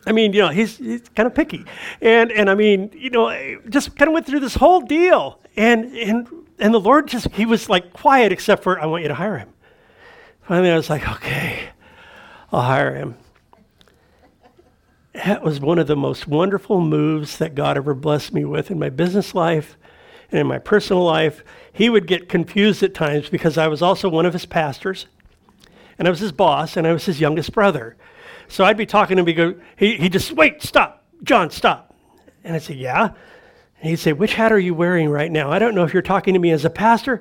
I 0.09 0.13
mean, 0.13 0.33
you 0.33 0.41
know, 0.41 0.49
he's, 0.49 0.79
he's 0.79 1.03
kind 1.15 1.27
of 1.27 1.35
picky. 1.35 1.67
And, 2.01 2.33
and 2.33 2.49
I 2.49 2.55
mean, 2.55 2.91
you 2.95 3.11
know, 3.11 3.61
just 3.69 3.95
kind 3.95 4.09
of 4.09 4.15
went 4.15 4.27
through 4.27 4.41
this 4.41 4.55
whole 4.55 4.81
deal. 4.81 5.39
And, 5.55 5.95
and, 5.95 6.27
and 6.59 6.73
the 6.73 6.81
Lord 6.81 7.09
just, 7.09 7.29
he 7.33 7.45
was 7.45 7.69
like 7.69 7.93
quiet 7.93 8.33
except 8.33 8.63
for, 8.63 8.81
I 8.81 8.87
want 8.87 9.03
you 9.03 9.09
to 9.09 9.15
hire 9.15 9.37
him. 9.37 9.51
Finally, 10.43 10.71
I 10.71 10.77
was 10.77 10.89
like, 10.89 11.07
okay, 11.07 11.69
I'll 12.51 12.63
hire 12.63 12.95
him. 12.95 13.17
That 15.13 15.43
was 15.43 15.61
one 15.61 15.79
of 15.79 15.89
the 15.89 15.97
most 15.97 16.27
wonderful 16.27 16.81
moves 16.81 17.37
that 17.37 17.55
God 17.55 17.77
ever 17.77 17.93
blessed 17.93 18.33
me 18.33 18.47
with 18.47 18.71
in 18.71 18.79
my 18.79 18.89
business 18.89 19.35
life 19.35 19.77
and 20.31 20.41
in 20.41 20.47
my 20.47 20.59
personal 20.59 21.05
life. 21.05 21.45
He 21.71 21.91
would 21.91 22.07
get 22.07 22.31
confused 22.31 22.83
at 22.83 22.95
times 22.95 23.29
because 23.29 23.59
I 23.59 23.69
was 23.69 23.83
also 23.83 24.09
one 24.09 24.25
of 24.25 24.33
his 24.33 24.47
pastors, 24.47 25.07
and 25.99 26.09
I 26.09 26.11
was 26.11 26.21
his 26.21 26.33
boss, 26.33 26.79
and 26.79 26.87
I 26.87 26.93
was 26.93 27.05
his 27.05 27.21
youngest 27.21 27.53
brother. 27.53 27.97
So 28.49 28.65
I'd 28.65 28.77
be 28.77 28.87
talking 28.87 29.17
to 29.17 29.21
him, 29.21 29.27
he'd, 29.27 29.35
go, 29.35 29.55
he, 29.77 29.97
he'd 29.97 30.13
just, 30.13 30.33
wait, 30.33 30.63
stop, 30.63 31.05
John, 31.23 31.51
stop. 31.51 31.95
And 32.45 32.57
I'd 32.57 32.63
say, 32.63 32.75
yeah. 32.75 33.11
And 33.81 33.91
he'd 33.91 33.99
say, 33.99 34.13
which 34.13 34.35
hat 34.35 34.53
are 34.53 34.59
you 34.59 34.75
wearing 34.75 35.09
right 35.09 35.31
now? 35.31 35.51
I 35.51 35.59
don't 35.59 35.75
know 35.75 35.85
if 35.85 35.93
you're 35.93 36.03
talking 36.03 36.35
to 36.35 36.41
me 36.41 36.51
as 36.51 36.65
a 36.65 36.71
pastor 36.71 37.21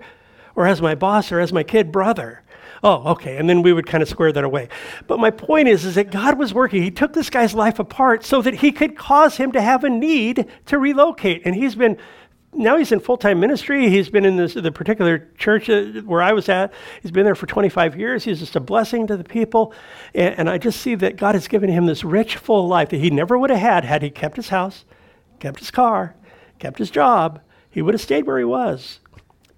or 0.55 0.65
as 0.65 0.81
my 0.81 0.95
boss 0.95 1.31
or 1.31 1.39
as 1.39 1.53
my 1.53 1.63
kid 1.63 1.91
brother. 1.91 2.43
Oh, 2.83 3.11
okay. 3.11 3.37
And 3.37 3.49
then 3.49 3.61
we 3.61 3.73
would 3.73 3.87
kind 3.87 4.01
of 4.01 4.09
square 4.09 4.31
that 4.31 4.43
away. 4.43 4.69
But 5.07 5.19
my 5.19 5.31
point 5.31 5.67
is, 5.67 5.83
is 5.83 5.95
that 5.95 6.11
God 6.11 6.37
was 6.37 6.53
working. 6.53 6.83
He 6.83 6.91
took 6.91 7.13
this 7.13 7.29
guy's 7.29 7.53
life 7.53 7.79
apart 7.79 8.23
so 8.23 8.41
that 8.41 8.55
he 8.55 8.71
could 8.71 8.95
cause 8.95 9.37
him 9.37 9.51
to 9.53 9.61
have 9.61 9.83
a 9.83 9.89
need 9.89 10.45
to 10.67 10.77
relocate. 10.77 11.41
And 11.45 11.55
he's 11.55 11.75
been 11.75 11.97
now 12.53 12.77
he's 12.77 12.91
in 12.91 12.99
full 12.99 13.17
time 13.17 13.39
ministry. 13.39 13.89
He's 13.89 14.09
been 14.09 14.25
in 14.25 14.37
this, 14.37 14.53
the 14.53 14.71
particular 14.71 15.29
church 15.37 15.67
where 16.05 16.21
I 16.21 16.33
was 16.33 16.49
at. 16.49 16.73
He's 17.01 17.11
been 17.11 17.25
there 17.25 17.35
for 17.35 17.45
25 17.45 17.97
years. 17.97 18.23
He's 18.23 18.39
just 18.39 18.55
a 18.55 18.59
blessing 18.59 19.07
to 19.07 19.17
the 19.17 19.23
people. 19.23 19.73
And, 20.15 20.39
and 20.39 20.49
I 20.49 20.57
just 20.57 20.81
see 20.81 20.95
that 20.95 21.17
God 21.17 21.35
has 21.35 21.47
given 21.47 21.69
him 21.69 21.85
this 21.85 22.03
rich, 22.03 22.37
full 22.37 22.67
life 22.67 22.89
that 22.89 22.97
he 22.97 23.09
never 23.09 23.37
would 23.37 23.49
have 23.49 23.59
had 23.59 23.85
had 23.85 24.01
he 24.01 24.09
kept 24.09 24.37
his 24.37 24.49
house, 24.49 24.85
kept 25.39 25.59
his 25.59 25.71
car, 25.71 26.15
kept 26.59 26.79
his 26.79 26.89
job. 26.89 27.41
He 27.69 27.81
would 27.81 27.93
have 27.93 28.01
stayed 28.01 28.25
where 28.25 28.39
he 28.39 28.45
was. 28.45 28.99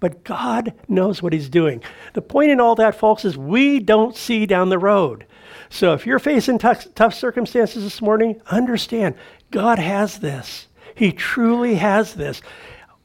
But 0.00 0.24
God 0.24 0.74
knows 0.88 1.22
what 1.22 1.32
he's 1.32 1.48
doing. 1.48 1.82
The 2.14 2.22
point 2.22 2.50
in 2.50 2.60
all 2.60 2.74
that, 2.76 2.96
folks, 2.96 3.24
is 3.24 3.36
we 3.36 3.78
don't 3.78 4.16
see 4.16 4.46
down 4.46 4.70
the 4.70 4.78
road. 4.78 5.26
So 5.68 5.92
if 5.92 6.06
you're 6.06 6.18
facing 6.18 6.58
tough 6.58 7.14
circumstances 7.14 7.84
this 7.84 8.02
morning, 8.02 8.40
understand 8.50 9.14
God 9.50 9.78
has 9.78 10.18
this. 10.18 10.66
He 10.94 11.12
truly 11.12 11.76
has 11.76 12.14
this. 12.14 12.42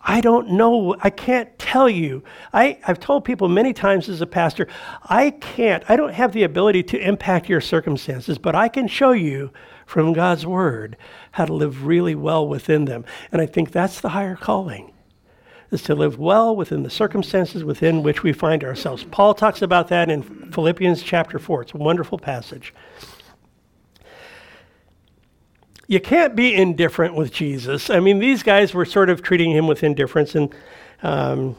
I 0.08 0.22
don't 0.22 0.52
know. 0.52 0.96
I 1.02 1.10
can't 1.10 1.58
tell 1.58 1.90
you. 1.90 2.24
I, 2.54 2.78
I've 2.88 3.00
told 3.00 3.26
people 3.26 3.50
many 3.50 3.74
times 3.74 4.08
as 4.08 4.22
a 4.22 4.28
pastor, 4.28 4.68
I 5.04 5.32
can't, 5.32 5.84
I 5.90 5.96
don't 5.96 6.14
have 6.14 6.32
the 6.32 6.44
ability 6.44 6.84
to 6.84 7.00
impact 7.00 7.50
your 7.50 7.60
circumstances, 7.60 8.38
but 8.38 8.54
I 8.54 8.68
can 8.68 8.88
show 8.88 9.14
you 9.14 9.52
from 9.88 10.14
God's 10.14 10.46
word 10.46 10.96
how 11.32 11.46
to 11.46 11.54
live 11.54 11.88
really 11.88 12.14
well 12.14 12.48
within 12.48 12.86
them. 12.86 13.04
And 13.32 13.42
I 13.42 13.48
think 13.48 13.72
that's 13.72 14.00
the 14.00 14.10
higher 14.10 14.36
calling, 14.36 14.94
is 15.72 15.82
to 15.84 15.96
live 15.96 16.20
well 16.20 16.56
within 16.56 16.84
the 16.84 16.92
circumstances 16.92 17.64
within 17.64 18.04
which 18.04 18.22
we 18.22 18.32
find 18.32 18.64
ourselves. 18.64 19.04
Paul 19.06 19.34
talks 19.34 19.64
about 19.64 19.88
that 19.88 20.12
in 20.12 20.22
Philippians 20.52 21.02
chapter 21.02 21.40
4. 21.40 21.64
It's 21.64 21.74
a 21.74 21.78
wonderful 21.78 22.20
passage 22.20 22.76
you 25.88 26.00
can't 26.00 26.36
be 26.36 26.54
indifferent 26.54 27.16
with 27.16 27.32
Jesus. 27.32 27.90
I 27.90 28.00
mean, 28.00 28.20
these 28.20 28.44
guys 28.44 28.74
were 28.74 28.86
sort 28.86 29.10
of 29.10 29.22
treating 29.22 29.52
him 29.52 29.68
with 29.68 29.84
indifference, 29.84 30.36
and 30.36 30.54
um, 31.04 31.56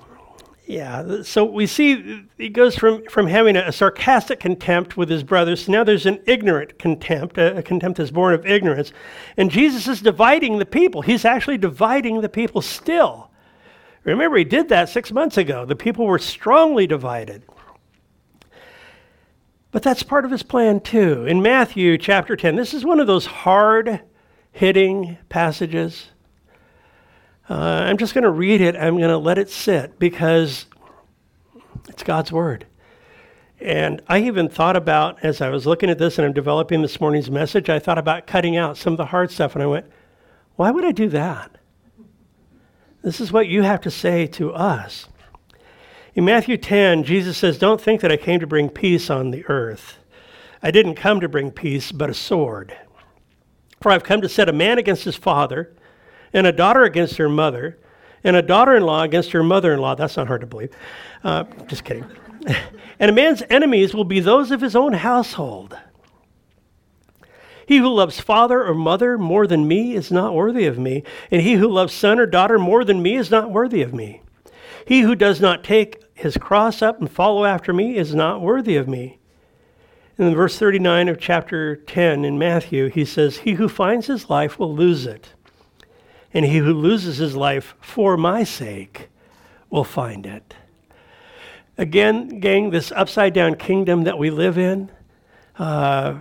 yeah. 0.67 1.23
So 1.23 1.45
we 1.45 1.67
see 1.67 2.25
he 2.37 2.49
goes 2.49 2.77
from 2.77 3.05
from 3.07 3.29
having 3.29 3.57
a, 3.57 3.69
a, 3.69 3.73
sarcastic 3.73 4.41
contempt 4.41 4.97
with 4.97 5.09
his 5.09 5.23
brothers. 5.23 5.69
Now 5.69 5.85
there's 5.85 6.07
an 6.07 6.21
ignorant 6.27 6.79
contempt. 6.79 7.39
A, 7.39 7.59
a 7.59 7.63
contempt 7.63 7.99
that's 7.99 8.11
born 8.11 8.35
of 8.35 8.45
ignorance, 8.45 8.93
and 9.37 9.51
Jesus 9.51 9.87
is 9.87 10.01
dividing 10.01 10.59
the 10.59 10.67
people. 10.67 11.03
He's 11.03 11.25
actually 11.25 11.59
dividing 11.59 12.21
the 12.21 12.29
people 12.29 12.63
still. 12.63 13.31
Remember, 14.03 14.37
he 14.37 14.45
did 14.45 14.69
that 14.69 14.89
six 14.89 15.11
months 15.11 15.37
ago. 15.37 15.65
The 15.65 15.77
people 15.77 16.07
were 16.07 16.19
strongly 16.19 16.87
divided. 16.87 17.43
But 19.73 19.83
that's 19.83 20.03
part 20.03 20.25
of 20.25 20.31
his 20.31 20.43
plan 20.43 20.81
too. 20.81 21.27
In 21.27 21.43
Matthew 21.43 21.99
chapter 21.99 22.35
10, 22.35 22.57
this 22.57 22.73
is 22.73 22.85
one 22.85 22.99
of 23.01 23.07
those 23.07 23.27
hard 23.27 24.01
hitting 24.57 25.19
passages. 25.29 26.07
Uh, 27.49 27.55
I'm 27.55 27.99
just 27.99 28.15
going 28.15 28.25
to 28.25 28.31
read 28.31 28.63
it. 28.63 28.75
I'm 28.75 28.97
going 28.97 29.11
to 29.11 29.19
let 29.19 29.37
it 29.37 29.51
sit 29.51 29.99
because 29.99 30.65
it's 31.91 32.03
God's 32.03 32.33
Word. 32.33 32.65
And 33.61 34.01
I 34.09 34.21
even 34.21 34.49
thought 34.49 34.75
about, 34.75 35.23
as 35.23 35.43
I 35.43 35.51
was 35.51 35.67
looking 35.67 35.91
at 35.91 35.99
this 35.99 36.17
and 36.17 36.27
I'm 36.27 36.33
developing 36.33 36.81
this 36.81 36.99
morning's 36.99 37.31
message, 37.31 37.69
I 37.69 37.79
thought 37.79 37.99
about 37.99 38.27
cutting 38.27 38.57
out 38.57 38.79
some 38.79 38.95
of 38.95 38.97
the 38.97 39.05
hard 39.05 39.31
stuff. 39.31 39.55
And 39.55 39.63
I 39.63 39.67
went, 39.67 39.87
why 40.57 40.71
would 40.71 40.87
I 40.87 40.93
do 40.93 41.11
that? 41.11 41.59
This 43.03 43.21
is 43.21 43.31
what 43.31 43.49
you 43.49 43.61
have 43.61 43.83
to 43.83 43.91
say 43.91 44.27
to 44.29 44.55
us. 44.55 45.07
In 46.15 46.25
Matthew 46.25 46.57
10, 46.57 47.05
Jesus 47.05 47.37
says, 47.37 47.59
Don't 47.59 47.81
think 47.81 48.01
that 48.01 48.11
I 48.11 48.17
came 48.17 48.41
to 48.41 48.47
bring 48.47 48.71
peace 48.71 49.11
on 49.11 49.33
the 49.33 49.45
earth. 49.49 49.99
I 50.63 50.71
didn't 50.71 50.95
come 50.95 51.21
to 51.21 51.29
bring 51.29 51.51
peace, 51.51 51.93
but 51.93 52.09
a 52.09 52.15
sword. 52.15 52.75
For 53.81 53.91
I've 53.91 54.05
come 54.05 54.21
to 54.23 54.29
set 54.29 54.49
a 54.49 54.53
man 54.53 54.79
against 54.79 55.05
his 55.05 55.17
father, 55.17 55.75
and 56.33 56.47
a 56.47 56.53
daughter 56.53 56.83
against 56.83 57.17
her 57.17 57.29
mother, 57.29 57.79
and 58.25 58.37
a 58.37 58.43
daughter 58.43 58.75
in 58.77 58.83
law 58.83 59.03
against 59.03 59.33
her 59.33 59.43
mother 59.43 59.73
in 59.73 59.81
law. 59.81 59.95
That's 59.95 60.17
not 60.17 60.27
hard 60.27 60.41
to 60.41 60.47
believe. 60.47 60.71
Uh, 61.23 61.45
just 61.67 61.85
kidding. 61.85 62.05
and 62.99 63.11
a 63.11 63.13
man's 63.13 63.43
enemies 63.51 63.95
will 63.95 64.05
be 64.05 64.21
those 64.21 64.51
of 64.51 64.61
his 64.61 64.75
own 64.75 64.93
household. 64.93 65.77
He 67.67 67.79
who 67.79 67.89
loves 67.89 68.21
father 68.21 68.65
or 68.65 68.75
mother 68.75 69.19
more 69.19 69.47
than 69.47 69.67
me 69.67 69.95
is 69.95 70.13
not 70.13 70.35
worthy 70.35 70.67
of 70.67 70.79
me, 70.79 71.03
and 71.31 71.43
he 71.43 71.55
who 71.55 71.69
loves 71.69 71.93
son 71.93 72.21
or 72.21 72.27
daughter 72.27 72.59
more 72.59 72.85
than 72.85 73.03
me 73.03 73.17
is 73.17 73.31
not 73.31 73.51
worthy 73.51 73.83
of 73.83 73.93
me. 73.93 74.23
He 74.87 75.01
who 75.01 75.17
does 75.17 75.41
not 75.41 75.65
take 75.65 76.05
his 76.15 76.37
cross 76.37 76.81
up 76.81 77.01
and 77.01 77.11
follow 77.11 77.45
after 77.45 77.73
me 77.73 77.97
is 77.97 78.15
not 78.15 78.41
worthy 78.41 78.77
of 78.77 78.87
me. 78.87 79.19
In 80.19 80.35
verse 80.35 80.59
39 80.59 81.09
of 81.09 81.21
chapter 81.21 81.77
10 81.77 82.25
in 82.25 82.39
Matthew, 82.39 82.89
he 82.89 83.05
says, 83.05 83.39
He 83.39 83.55
who 83.55 83.69
finds 83.69 84.07
his 84.07 84.31
life 84.31 84.59
will 84.59 84.75
lose 84.75 85.05
it, 85.05 85.35
and 86.33 86.47
he 86.47 86.59
who 86.59 86.73
loses 86.73 87.19
his 87.19 87.37
life 87.37 87.75
for 87.81 88.17
my 88.17 88.43
sake 88.43 89.11
will 89.69 89.85
find 89.85 90.25
it. 90.25 90.55
Again, 91.77 92.41
gang, 92.41 92.71
this 92.71 92.91
upside 92.93 93.35
down 93.35 93.57
kingdom 93.57 94.05
that 94.05 94.17
we 94.17 94.31
live 94.31 94.57
in, 94.57 94.91
uh, 95.59 96.21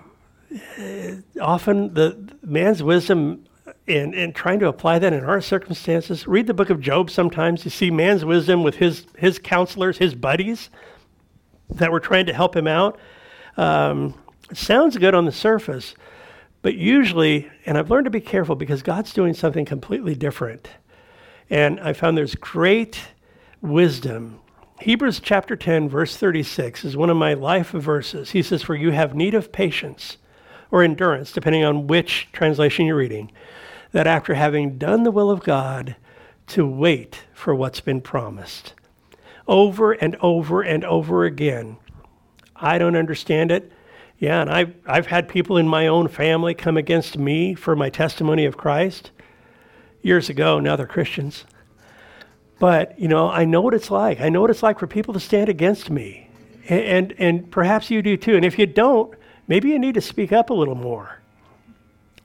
often 1.39 1.93
the 1.93 2.35
man's 2.43 2.83
wisdom 2.83 3.45
in, 3.87 4.13
in 4.13 4.33
trying 4.33 4.59
to 4.59 4.67
apply 4.67 4.99
that 4.99 5.13
in 5.13 5.23
our 5.23 5.39
circumstances. 5.39 6.27
Read 6.27 6.47
the 6.47 6.53
book 6.53 6.69
of 6.69 6.81
Job 6.81 7.09
sometimes. 7.09 7.63
You 7.63 7.71
see 7.71 7.91
man's 7.91 8.25
wisdom 8.25 8.61
with 8.61 8.75
his, 8.75 9.05
his 9.17 9.39
counselors, 9.39 9.97
his 9.97 10.15
buddies 10.15 10.69
that 11.69 11.93
were 11.93 12.01
trying 12.01 12.25
to 12.25 12.33
help 12.33 12.57
him 12.57 12.67
out. 12.67 12.99
Um, 13.57 14.13
sounds 14.53 14.97
good 14.97 15.15
on 15.15 15.25
the 15.25 15.31
surface, 15.31 15.95
but 16.61 16.75
usually, 16.75 17.49
and 17.65 17.77
I've 17.77 17.89
learned 17.89 18.05
to 18.05 18.11
be 18.11 18.21
careful 18.21 18.55
because 18.55 18.81
God's 18.81 19.13
doing 19.13 19.33
something 19.33 19.65
completely 19.65 20.15
different. 20.15 20.69
And 21.49 21.79
I 21.79 21.93
found 21.93 22.17
there's 22.17 22.35
great 22.35 22.99
wisdom. 23.61 24.39
Hebrews 24.81 25.19
chapter 25.19 25.55
10, 25.55 25.89
verse 25.89 26.17
36 26.17 26.83
is 26.83 26.97
one 26.97 27.09
of 27.09 27.17
my 27.17 27.33
life 27.33 27.69
verses. 27.69 28.31
He 28.31 28.41
says, 28.41 28.63
For 28.63 28.75
you 28.75 28.91
have 28.91 29.15
need 29.15 29.33
of 29.33 29.51
patience 29.51 30.17
or 30.71 30.83
endurance, 30.83 31.31
depending 31.31 31.63
on 31.63 31.87
which 31.87 32.27
translation 32.31 32.85
you're 32.85 32.95
reading, 32.95 33.31
that 33.91 34.07
after 34.07 34.33
having 34.33 34.77
done 34.77 35.03
the 35.03 35.11
will 35.11 35.31
of 35.31 35.43
God, 35.43 35.95
to 36.47 36.67
wait 36.67 37.23
for 37.33 37.55
what's 37.55 37.79
been 37.79 38.01
promised. 38.01 38.73
Over 39.47 39.93
and 39.93 40.15
over 40.17 40.61
and 40.61 40.83
over 40.83 41.25
again. 41.25 41.77
I 42.55 42.77
don't 42.77 42.95
understand 42.95 43.51
it. 43.51 43.71
Yeah, 44.17 44.41
and 44.41 44.49
I've, 44.49 44.73
I've 44.85 45.07
had 45.07 45.27
people 45.27 45.57
in 45.57 45.67
my 45.67 45.87
own 45.87 46.07
family 46.07 46.53
come 46.53 46.77
against 46.77 47.17
me 47.17 47.53
for 47.53 47.75
my 47.75 47.89
testimony 47.89 48.45
of 48.45 48.55
Christ 48.55 49.11
years 50.01 50.29
ago. 50.29 50.59
Now 50.59 50.75
they're 50.75 50.87
Christians. 50.87 51.43
But, 52.59 52.97
you 52.97 53.09
know, 53.09 53.29
I 53.29 53.43
know 53.43 53.59
what 53.59 53.73
it's 53.73 53.91
like. 53.91 54.21
I 54.21 54.29
know 54.29 54.39
what 54.39 54.49
it's 54.49 54.63
like 54.63 54.79
for 54.79 54.87
people 54.87 55.13
to 55.13 55.19
stand 55.19 55.49
against 55.49 55.89
me. 55.89 56.29
And, 56.69 56.81
and, 56.81 57.15
and 57.17 57.51
perhaps 57.51 57.91
you 57.91 58.01
do 58.01 58.15
too. 58.15 58.35
And 58.35 58.45
if 58.45 58.57
you 58.57 58.65
don't, 58.65 59.13
maybe 59.47 59.69
you 59.69 59.79
need 59.79 59.95
to 59.95 60.01
speak 60.01 60.31
up 60.31 60.49
a 60.49 60.53
little 60.53 60.75
more 60.75 61.19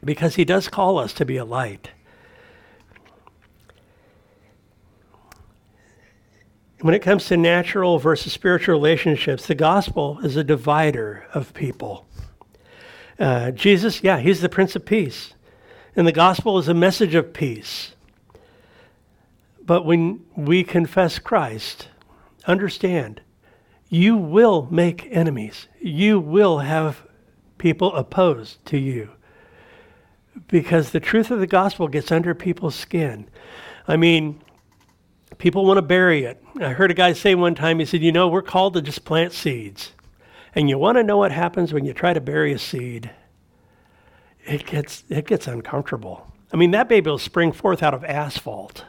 because 0.04 0.36
he 0.36 0.44
does 0.44 0.68
call 0.68 0.98
us 0.98 1.12
to 1.14 1.24
be 1.24 1.36
a 1.36 1.44
light. 1.44 1.90
When 6.80 6.94
it 6.94 7.02
comes 7.02 7.26
to 7.26 7.36
natural 7.36 7.98
versus 7.98 8.32
spiritual 8.32 8.74
relationships, 8.74 9.46
the 9.46 9.54
gospel 9.54 10.18
is 10.20 10.36
a 10.36 10.44
divider 10.44 11.26
of 11.34 11.52
people. 11.52 12.06
Uh, 13.18 13.50
Jesus, 13.50 14.02
yeah, 14.02 14.18
he's 14.18 14.40
the 14.40 14.48
Prince 14.48 14.74
of 14.74 14.86
Peace. 14.86 15.34
And 15.94 16.06
the 16.06 16.12
gospel 16.12 16.58
is 16.58 16.68
a 16.68 16.74
message 16.74 17.14
of 17.14 17.34
peace. 17.34 17.94
But 19.62 19.84
when 19.84 20.24
we 20.34 20.64
confess 20.64 21.18
Christ, 21.18 21.88
understand, 22.46 23.20
you 23.90 24.16
will 24.16 24.66
make 24.70 25.06
enemies. 25.10 25.68
You 25.80 26.18
will 26.18 26.60
have 26.60 27.02
people 27.58 27.94
opposed 27.94 28.64
to 28.66 28.78
you 28.78 29.10
because 30.48 30.90
the 30.90 31.00
truth 31.00 31.30
of 31.30 31.40
the 31.40 31.46
gospel 31.46 31.88
gets 31.88 32.10
under 32.10 32.34
people's 32.34 32.74
skin. 32.74 33.28
I 33.86 33.96
mean, 33.98 34.40
people 35.38 35.64
want 35.64 35.78
to 35.78 35.82
bury 35.82 36.24
it. 36.24 36.42
I 36.60 36.70
heard 36.70 36.90
a 36.90 36.94
guy 36.94 37.12
say 37.12 37.34
one 37.34 37.54
time, 37.54 37.78
he 37.78 37.84
said, 37.84 38.02
You 38.02 38.12
know, 38.12 38.28
we're 38.28 38.42
called 38.42 38.74
to 38.74 38.82
just 38.82 39.04
plant 39.04 39.32
seeds. 39.32 39.92
And 40.54 40.68
you 40.68 40.78
want 40.78 40.96
to 40.98 41.04
know 41.04 41.18
what 41.18 41.32
happens 41.32 41.72
when 41.72 41.84
you 41.84 41.92
try 41.92 42.12
to 42.12 42.20
bury 42.20 42.52
a 42.52 42.58
seed? 42.58 43.10
It 44.44 44.66
gets, 44.66 45.04
it 45.08 45.26
gets 45.26 45.46
uncomfortable. 45.46 46.26
I 46.52 46.56
mean, 46.56 46.72
that 46.72 46.88
baby 46.88 47.10
will 47.10 47.18
spring 47.18 47.52
forth 47.52 47.82
out 47.82 47.94
of 47.94 48.04
asphalt. 48.04 48.84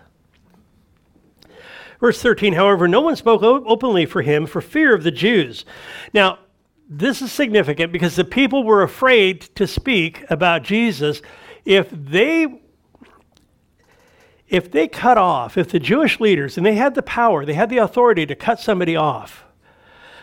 Verse 1.99 2.19
13, 2.19 2.53
however, 2.53 2.87
no 2.87 3.01
one 3.01 3.15
spoke 3.15 3.43
openly 3.43 4.07
for 4.07 4.23
him 4.23 4.47
for 4.47 4.59
fear 4.59 4.95
of 4.95 5.03
the 5.03 5.11
Jews. 5.11 5.65
Now, 6.13 6.39
this 6.89 7.21
is 7.21 7.31
significant 7.31 7.93
because 7.93 8.15
the 8.15 8.25
people 8.25 8.63
were 8.63 8.81
afraid 8.81 9.41
to 9.55 9.67
speak 9.67 10.25
about 10.29 10.63
Jesus 10.63 11.21
if 11.63 11.89
they 11.91 12.60
if 14.51 14.69
they 14.69 14.87
cut 14.87 15.17
off, 15.17 15.57
if 15.57 15.69
the 15.69 15.79
Jewish 15.79 16.19
leaders, 16.19 16.57
and 16.57 16.65
they 16.65 16.75
had 16.75 16.93
the 16.93 17.01
power, 17.01 17.45
they 17.45 17.53
had 17.53 17.69
the 17.69 17.77
authority 17.77 18.25
to 18.25 18.35
cut 18.35 18.59
somebody 18.59 18.97
off, 18.97 19.45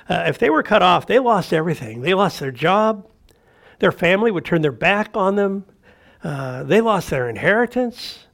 uh, 0.09 0.25
if 0.27 0.39
they 0.39 0.51
were 0.51 0.63
cut 0.63 0.83
off, 0.83 1.07
they 1.07 1.19
lost 1.19 1.53
everything. 1.53 2.03
They 2.03 2.15
lost 2.15 2.39
their 2.39 2.53
job, 2.53 3.09
their 3.79 3.91
family 3.91 4.31
would 4.31 4.45
turn 4.45 4.61
their 4.61 4.71
back 4.71 5.17
on 5.17 5.37
them, 5.37 5.65
uh, 6.23 6.63
they 6.65 6.83
lost 6.83 7.09
their 7.09 7.29
inheritance, 7.29 8.27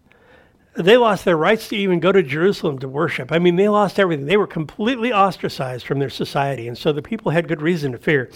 they 0.77 0.97
lost 0.97 1.25
their 1.25 1.37
rights 1.37 1.69
to 1.69 1.77
even 1.77 2.01
go 2.01 2.11
to 2.11 2.25
Jerusalem 2.25 2.81
to 2.81 2.89
worship. 2.89 3.31
I 3.31 3.39
mean, 3.39 3.55
they 3.55 3.69
lost 3.69 4.01
everything. 4.01 4.27
They 4.27 4.37
were 4.37 4.49
completely 4.49 5.13
ostracized 5.13 5.87
from 5.87 6.01
their 6.01 6.11
society. 6.11 6.67
And 6.67 6.77
so 6.77 6.93
the 6.93 7.03
people 7.03 7.31
had 7.31 7.47
good 7.47 7.63
reason 7.63 7.93
to 7.93 7.99
fear. 7.99 8.29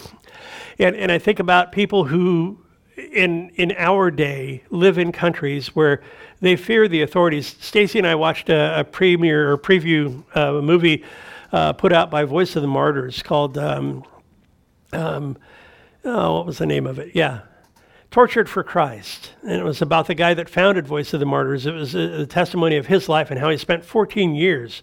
And, 0.77 0.95
and 0.95 1.11
I 1.11 1.17
think 1.17 1.39
about 1.39 1.73
people 1.73 2.05
who, 2.05 2.63
in, 2.99 3.49
in 3.55 3.73
our 3.77 4.11
day, 4.11 4.63
live 4.69 4.97
in 4.97 5.11
countries 5.11 5.75
where 5.75 6.01
they 6.41 6.55
fear 6.55 6.87
the 6.87 7.01
authorities. 7.01 7.55
Stacy 7.59 7.99
and 7.99 8.07
I 8.07 8.15
watched 8.15 8.49
a, 8.49 8.79
a 8.81 8.83
premiere 8.83 9.51
or 9.51 9.57
preview 9.57 10.23
uh, 10.35 10.61
movie 10.61 11.03
uh, 11.51 11.73
put 11.73 11.91
out 11.91 12.11
by 12.11 12.23
Voice 12.25 12.55
of 12.55 12.61
the 12.61 12.67
Martyrs 12.67 13.23
called, 13.23 13.57
um, 13.57 14.03
um, 14.93 15.37
oh, 16.05 16.35
what 16.35 16.45
was 16.45 16.57
the 16.59 16.65
name 16.65 16.85
of 16.85 16.99
it? 16.99 17.15
Yeah, 17.15 17.41
Tortured 18.11 18.49
for 18.49 18.63
Christ. 18.63 19.33
And 19.43 19.51
it 19.51 19.63
was 19.63 19.81
about 19.83 20.07
the 20.07 20.15
guy 20.15 20.33
that 20.33 20.49
founded 20.49 20.87
Voice 20.87 21.13
of 21.13 21.19
the 21.19 21.27
Martyrs. 21.27 21.67
It 21.67 21.73
was 21.73 21.93
a, 21.93 22.21
a 22.21 22.25
testimony 22.25 22.77
of 22.77 22.87
his 22.87 23.07
life 23.07 23.29
and 23.29 23.39
how 23.39 23.49
he 23.49 23.57
spent 23.57 23.85
14 23.85 24.33
years 24.33 24.81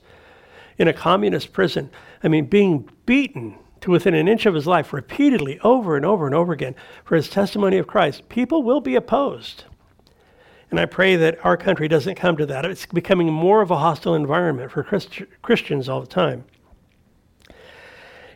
in 0.79 0.87
a 0.87 0.92
communist 0.92 1.52
prison. 1.52 1.90
I 2.22 2.29
mean, 2.29 2.46
being 2.46 2.88
beaten 3.05 3.59
to 3.87 3.92
within 3.92 4.14
an 4.14 4.27
inch 4.27 4.46
of 4.46 4.55
his 4.55 4.66
life 4.66 4.92
repeatedly 4.92 5.61
over 5.61 5.96
and 5.96 6.05
over 6.05 6.27
and 6.27 6.35
over 6.35 6.53
again 6.53 6.75
for 7.05 7.14
his 7.14 7.31
testimony 7.31 7.79
of 7.79 7.87
Christ. 7.87 8.29
People 8.29 8.64
will 8.64 8.81
be 8.81 8.96
opposed. 8.96 9.64
And 10.72 10.81
I 10.81 10.87
pray 10.87 11.14
that 11.14 11.38
our 11.44 11.57
country 11.57 11.87
doesn't 11.87 12.16
come 12.16 12.37
to 12.37 12.46
that. 12.46 12.64
It's 12.64 12.85
becoming 12.87 13.33
more 13.33 13.62
of 13.62 13.70
a 13.70 13.79
hostile 13.79 14.16
environment 14.16 14.72
for 14.72 14.83
Christ- 14.83 15.22
Christians 15.40 15.88
all 15.88 16.01
the 16.01 16.09
time. 16.09 16.44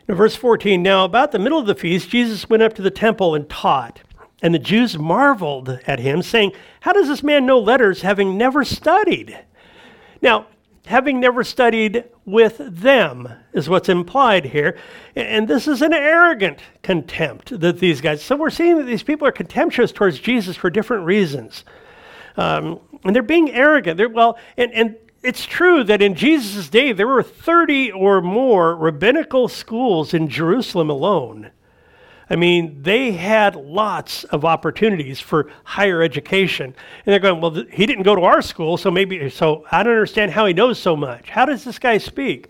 Now, 0.06 0.14
verse 0.14 0.36
14 0.36 0.80
Now, 0.84 1.04
about 1.04 1.32
the 1.32 1.40
middle 1.40 1.58
of 1.58 1.66
the 1.66 1.74
feast, 1.74 2.10
Jesus 2.10 2.48
went 2.48 2.62
up 2.62 2.74
to 2.74 2.82
the 2.82 2.90
temple 2.90 3.34
and 3.34 3.48
taught. 3.50 4.00
And 4.42 4.54
the 4.54 4.58
Jews 4.60 4.96
marveled 4.96 5.80
at 5.84 5.98
him, 5.98 6.22
saying, 6.22 6.52
How 6.80 6.92
does 6.92 7.08
this 7.08 7.24
man 7.24 7.44
know 7.44 7.58
letters, 7.58 8.02
having 8.02 8.38
never 8.38 8.64
studied? 8.64 9.36
Now, 10.22 10.46
having 10.86 11.18
never 11.18 11.42
studied 11.42 12.04
with 12.30 12.58
them 12.58 13.28
is 13.52 13.68
what's 13.68 13.88
implied 13.88 14.44
here. 14.44 14.76
And 15.16 15.48
this 15.48 15.68
is 15.68 15.82
an 15.82 15.92
arrogant 15.92 16.60
contempt 16.82 17.58
that 17.60 17.78
these 17.78 18.00
guys. 18.00 18.22
So 18.22 18.36
we're 18.36 18.50
seeing 18.50 18.78
that 18.78 18.84
these 18.84 19.02
people 19.02 19.26
are 19.26 19.32
contemptuous 19.32 19.92
towards 19.92 20.18
Jesus 20.18 20.56
for 20.56 20.70
different 20.70 21.04
reasons. 21.04 21.64
Um, 22.36 22.80
and 23.04 23.14
they're 23.14 23.22
being 23.22 23.50
arrogant. 23.50 23.96
They're, 23.96 24.08
well, 24.08 24.38
and, 24.56 24.72
and 24.72 24.96
it's 25.22 25.44
true 25.44 25.84
that 25.84 26.00
in 26.00 26.14
Jesus' 26.14 26.68
day, 26.68 26.92
there 26.92 27.06
were 27.06 27.22
30 27.22 27.92
or 27.92 28.20
more 28.20 28.74
rabbinical 28.74 29.48
schools 29.48 30.14
in 30.14 30.28
Jerusalem 30.28 30.90
alone. 30.90 31.50
I 32.30 32.36
mean, 32.36 32.80
they 32.80 33.10
had 33.10 33.56
lots 33.56 34.22
of 34.24 34.44
opportunities 34.44 35.18
for 35.18 35.50
higher 35.64 36.00
education. 36.00 36.66
And 36.66 37.12
they're 37.12 37.18
going, 37.18 37.40
well, 37.40 37.50
th- 37.50 37.66
he 37.72 37.86
didn't 37.86 38.04
go 38.04 38.14
to 38.14 38.22
our 38.22 38.40
school, 38.40 38.76
so 38.76 38.88
maybe, 38.88 39.28
so 39.30 39.66
I 39.72 39.82
don't 39.82 39.92
understand 39.92 40.30
how 40.30 40.46
he 40.46 40.54
knows 40.54 40.78
so 40.78 40.94
much. 40.94 41.28
How 41.28 41.44
does 41.44 41.64
this 41.64 41.80
guy 41.80 41.98
speak? 41.98 42.48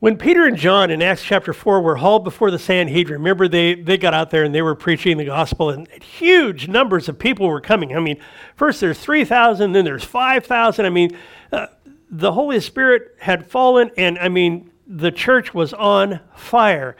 When 0.00 0.18
Peter 0.18 0.46
and 0.46 0.56
John 0.56 0.90
in 0.90 1.00
Acts 1.00 1.22
chapter 1.22 1.52
4 1.52 1.80
were 1.80 1.94
hauled 1.94 2.24
before 2.24 2.50
the 2.50 2.58
Sanhedrin, 2.58 3.20
remember 3.20 3.46
they, 3.46 3.74
they 3.74 3.96
got 3.96 4.14
out 4.14 4.30
there 4.30 4.42
and 4.42 4.52
they 4.52 4.62
were 4.62 4.74
preaching 4.74 5.16
the 5.16 5.26
gospel, 5.26 5.70
and 5.70 5.86
huge 6.02 6.66
numbers 6.66 7.08
of 7.08 7.20
people 7.20 7.46
were 7.46 7.60
coming. 7.60 7.96
I 7.96 8.00
mean, 8.00 8.20
first 8.56 8.80
there's 8.80 8.98
3,000, 8.98 9.70
then 9.70 9.84
there's 9.84 10.02
5,000. 10.02 10.84
I 10.84 10.88
mean, 10.88 11.16
uh, 11.52 11.68
the 12.10 12.32
Holy 12.32 12.58
Spirit 12.58 13.14
had 13.20 13.46
fallen, 13.46 13.92
and 13.96 14.18
I 14.18 14.28
mean, 14.28 14.71
the 14.92 15.10
church 15.10 15.54
was 15.54 15.72
on 15.72 16.20
fire. 16.36 16.96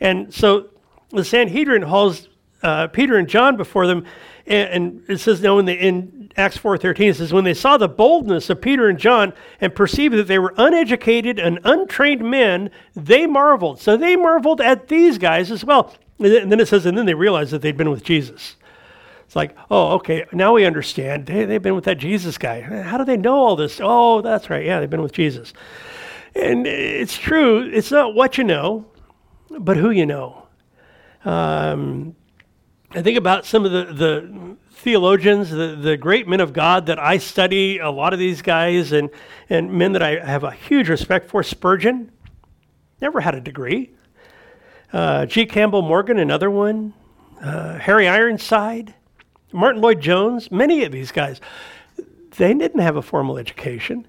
And 0.00 0.32
so 0.34 0.70
the 1.10 1.24
Sanhedrin 1.24 1.82
hauls 1.82 2.28
uh, 2.62 2.88
Peter 2.88 3.16
and 3.16 3.28
John 3.28 3.56
before 3.56 3.86
them, 3.86 4.04
and, 4.46 4.68
and 4.68 5.02
it 5.08 5.18
says, 5.18 5.40
now 5.40 5.58
in, 5.58 5.66
the, 5.66 5.74
in 5.74 6.32
Acts 6.36 6.58
4.13, 6.58 7.10
it 7.10 7.16
says, 7.16 7.32
when 7.32 7.44
they 7.44 7.54
saw 7.54 7.76
the 7.76 7.88
boldness 7.88 8.50
of 8.50 8.60
Peter 8.60 8.88
and 8.88 8.98
John 8.98 9.32
and 9.60 9.74
perceived 9.74 10.14
that 10.14 10.26
they 10.26 10.38
were 10.38 10.54
uneducated 10.56 11.38
and 11.38 11.60
untrained 11.64 12.28
men, 12.28 12.70
they 12.94 13.26
marveled. 13.26 13.80
So 13.80 13.96
they 13.96 14.16
marveled 14.16 14.60
at 14.60 14.88
these 14.88 15.18
guys 15.18 15.50
as 15.50 15.64
well. 15.64 15.94
And 16.18 16.50
then 16.50 16.60
it 16.60 16.66
says, 16.66 16.86
and 16.86 16.96
then 16.96 17.06
they 17.06 17.14
realized 17.14 17.52
that 17.52 17.62
they'd 17.62 17.76
been 17.76 17.90
with 17.90 18.02
Jesus. 18.02 18.56
It's 19.26 19.36
like, 19.36 19.56
oh, 19.70 19.94
okay, 19.94 20.24
now 20.32 20.54
we 20.54 20.64
understand. 20.64 21.28
Hey, 21.28 21.44
they've 21.44 21.62
been 21.62 21.74
with 21.74 21.84
that 21.84 21.98
Jesus 21.98 22.38
guy. 22.38 22.60
How 22.60 22.96
do 22.96 23.04
they 23.04 23.16
know 23.16 23.34
all 23.34 23.56
this? 23.56 23.80
Oh, 23.82 24.22
that's 24.22 24.48
right. 24.48 24.64
Yeah, 24.64 24.80
they've 24.80 24.88
been 24.88 25.02
with 25.02 25.12
Jesus. 25.12 25.52
And 26.36 26.66
it's 26.66 27.16
true. 27.16 27.68
It's 27.72 27.90
not 27.90 28.14
what 28.14 28.36
you 28.36 28.44
know, 28.44 28.86
but 29.58 29.76
who 29.76 29.90
you 29.90 30.06
know. 30.06 30.46
Um, 31.24 32.14
I 32.92 33.02
think 33.02 33.18
about 33.18 33.46
some 33.46 33.64
of 33.64 33.72
the, 33.72 33.84
the 33.92 34.56
theologians, 34.70 35.50
the, 35.50 35.76
the 35.80 35.96
great 35.96 36.28
men 36.28 36.40
of 36.40 36.52
God 36.52 36.86
that 36.86 36.98
I 36.98 37.18
study, 37.18 37.78
a 37.78 37.90
lot 37.90 38.12
of 38.12 38.18
these 38.18 38.42
guys, 38.42 38.92
and, 38.92 39.10
and 39.48 39.72
men 39.72 39.92
that 39.92 40.02
I 40.02 40.24
have 40.24 40.44
a 40.44 40.50
huge 40.50 40.88
respect 40.88 41.28
for. 41.28 41.42
Spurgeon, 41.42 42.12
never 43.00 43.20
had 43.20 43.34
a 43.34 43.40
degree. 43.40 43.92
Uh, 44.92 45.26
G. 45.26 45.46
Campbell 45.46 45.82
Morgan, 45.82 46.18
another 46.18 46.50
one. 46.50 46.94
Uh, 47.40 47.78
Harry 47.78 48.08
Ironside, 48.08 48.94
Martyn 49.52 49.82
Lloyd-Jones, 49.82 50.50
many 50.50 50.84
of 50.84 50.92
these 50.92 51.12
guys, 51.12 51.40
they 52.36 52.54
didn't 52.54 52.80
have 52.80 52.96
a 52.96 53.02
formal 53.02 53.38
education 53.38 54.06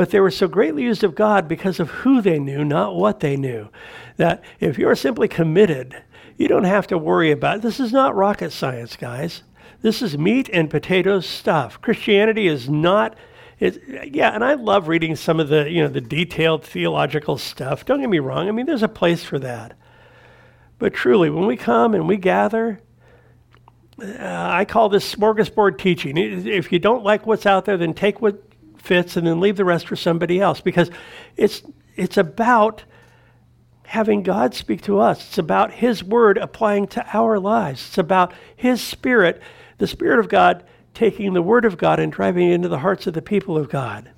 but 0.00 0.08
they 0.08 0.20
were 0.20 0.30
so 0.30 0.48
greatly 0.48 0.84
used 0.84 1.04
of 1.04 1.14
God 1.14 1.46
because 1.46 1.78
of 1.78 1.90
who 1.90 2.22
they 2.22 2.38
knew, 2.38 2.64
not 2.64 2.96
what 2.96 3.20
they 3.20 3.36
knew. 3.36 3.68
That 4.16 4.42
if 4.58 4.78
you're 4.78 4.96
simply 4.96 5.28
committed, 5.28 5.94
you 6.38 6.48
don't 6.48 6.64
have 6.64 6.86
to 6.86 6.96
worry 6.96 7.30
about 7.30 7.56
it. 7.56 7.62
This 7.62 7.78
is 7.78 7.92
not 7.92 8.16
rocket 8.16 8.50
science, 8.50 8.96
guys. 8.96 9.42
This 9.82 10.00
is 10.00 10.16
meat 10.16 10.48
and 10.54 10.70
potatoes 10.70 11.26
stuff. 11.26 11.82
Christianity 11.82 12.48
is 12.48 12.66
not 12.66 13.14
it, 13.58 13.82
yeah, 14.14 14.34
and 14.34 14.42
I 14.42 14.54
love 14.54 14.88
reading 14.88 15.16
some 15.16 15.38
of 15.38 15.50
the, 15.50 15.70
you 15.70 15.82
know, 15.82 15.88
the 15.88 16.00
detailed 16.00 16.64
theological 16.64 17.36
stuff. 17.36 17.84
Don't 17.84 18.00
get 18.00 18.08
me 18.08 18.20
wrong. 18.20 18.48
I 18.48 18.52
mean, 18.52 18.64
there's 18.64 18.82
a 18.82 18.88
place 18.88 19.22
for 19.22 19.38
that. 19.40 19.76
But 20.78 20.94
truly, 20.94 21.28
when 21.28 21.44
we 21.44 21.58
come 21.58 21.92
and 21.92 22.08
we 22.08 22.16
gather, 22.16 22.80
uh, 24.02 24.16
I 24.18 24.64
call 24.64 24.88
this 24.88 25.14
smorgasbord 25.14 25.76
teaching. 25.76 26.16
If 26.16 26.72
you 26.72 26.78
don't 26.78 27.04
like 27.04 27.26
what's 27.26 27.44
out 27.44 27.66
there, 27.66 27.76
then 27.76 27.92
take 27.92 28.22
what 28.22 28.49
fits 28.80 29.16
and 29.16 29.26
then 29.26 29.40
leave 29.40 29.56
the 29.56 29.64
rest 29.64 29.86
for 29.86 29.96
somebody 29.96 30.40
else 30.40 30.60
because 30.60 30.90
it's 31.36 31.62
it's 31.96 32.16
about 32.16 32.84
having 33.84 34.22
God 34.22 34.54
speak 34.54 34.82
to 34.82 35.00
us. 35.00 35.26
It's 35.26 35.38
about 35.38 35.72
his 35.72 36.02
word 36.04 36.38
applying 36.38 36.86
to 36.88 37.06
our 37.12 37.38
lives. 37.38 37.88
It's 37.88 37.98
about 37.98 38.32
his 38.56 38.80
spirit, 38.80 39.42
the 39.78 39.86
spirit 39.86 40.18
of 40.18 40.28
God 40.28 40.64
taking 40.94 41.34
the 41.34 41.42
word 41.42 41.64
of 41.64 41.76
God 41.76 41.98
and 41.98 42.12
driving 42.12 42.50
it 42.50 42.54
into 42.54 42.68
the 42.68 42.78
hearts 42.78 43.06
of 43.06 43.14
the 43.14 43.22
people 43.22 43.56
of 43.56 43.68
God. 43.68 44.10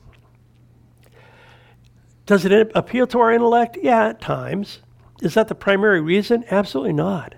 Does 2.26 2.44
it 2.44 2.70
appeal 2.74 3.06
to 3.08 3.18
our 3.20 3.32
intellect? 3.32 3.78
Yeah, 3.80 4.08
at 4.08 4.20
times. 4.20 4.80
Is 5.22 5.34
that 5.34 5.48
the 5.48 5.54
primary 5.54 6.00
reason? 6.00 6.44
Absolutely 6.50 6.92
not. 6.92 7.34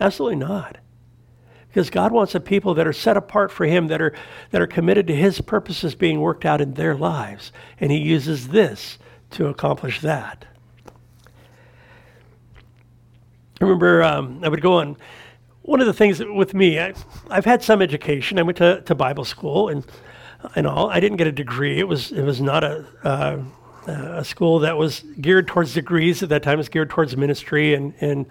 Absolutely 0.00 0.36
not 0.36 0.78
because 1.68 1.90
God 1.90 2.12
wants 2.12 2.34
a 2.34 2.40
people 2.40 2.74
that 2.74 2.86
are 2.86 2.92
set 2.92 3.16
apart 3.16 3.52
for 3.52 3.66
Him, 3.66 3.88
that 3.88 4.00
are, 4.00 4.14
that 4.50 4.60
are 4.60 4.66
committed 4.66 5.06
to 5.08 5.14
His 5.14 5.40
purposes 5.40 5.94
being 5.94 6.20
worked 6.20 6.44
out 6.44 6.60
in 6.60 6.74
their 6.74 6.94
lives. 6.94 7.52
And 7.80 7.92
He 7.92 7.98
uses 7.98 8.48
this 8.48 8.98
to 9.30 9.46
accomplish 9.46 10.00
that. 10.00 10.46
I 13.60 13.64
remember 13.64 14.02
um, 14.02 14.40
I 14.42 14.48
would 14.48 14.62
go 14.62 14.74
on. 14.74 14.96
One 15.62 15.80
of 15.80 15.86
the 15.86 15.92
things 15.92 16.20
with 16.24 16.54
me, 16.54 16.80
I, 16.80 16.94
have 17.30 17.44
had 17.44 17.62
some 17.62 17.82
education. 17.82 18.38
I 18.38 18.42
went 18.42 18.56
to, 18.58 18.80
to 18.82 18.94
Bible 18.94 19.24
school 19.24 19.68
and 19.68 19.84
and 20.54 20.66
all. 20.66 20.88
I 20.88 21.00
didn't 21.00 21.18
get 21.18 21.26
a 21.26 21.32
degree. 21.32 21.78
It 21.78 21.88
was 21.88 22.12
it 22.12 22.22
was 22.22 22.40
not 22.40 22.64
a 22.64 22.86
uh, 23.04 23.42
a 23.86 24.24
school 24.24 24.60
that 24.60 24.76
was 24.76 25.04
geared 25.20 25.48
towards 25.48 25.74
degrees 25.74 26.22
at 26.22 26.28
that 26.28 26.42
time. 26.42 26.54
It 26.54 26.58
was 26.58 26.68
geared 26.68 26.90
towards 26.90 27.16
ministry 27.16 27.74
and 27.74 27.92
and 28.00 28.26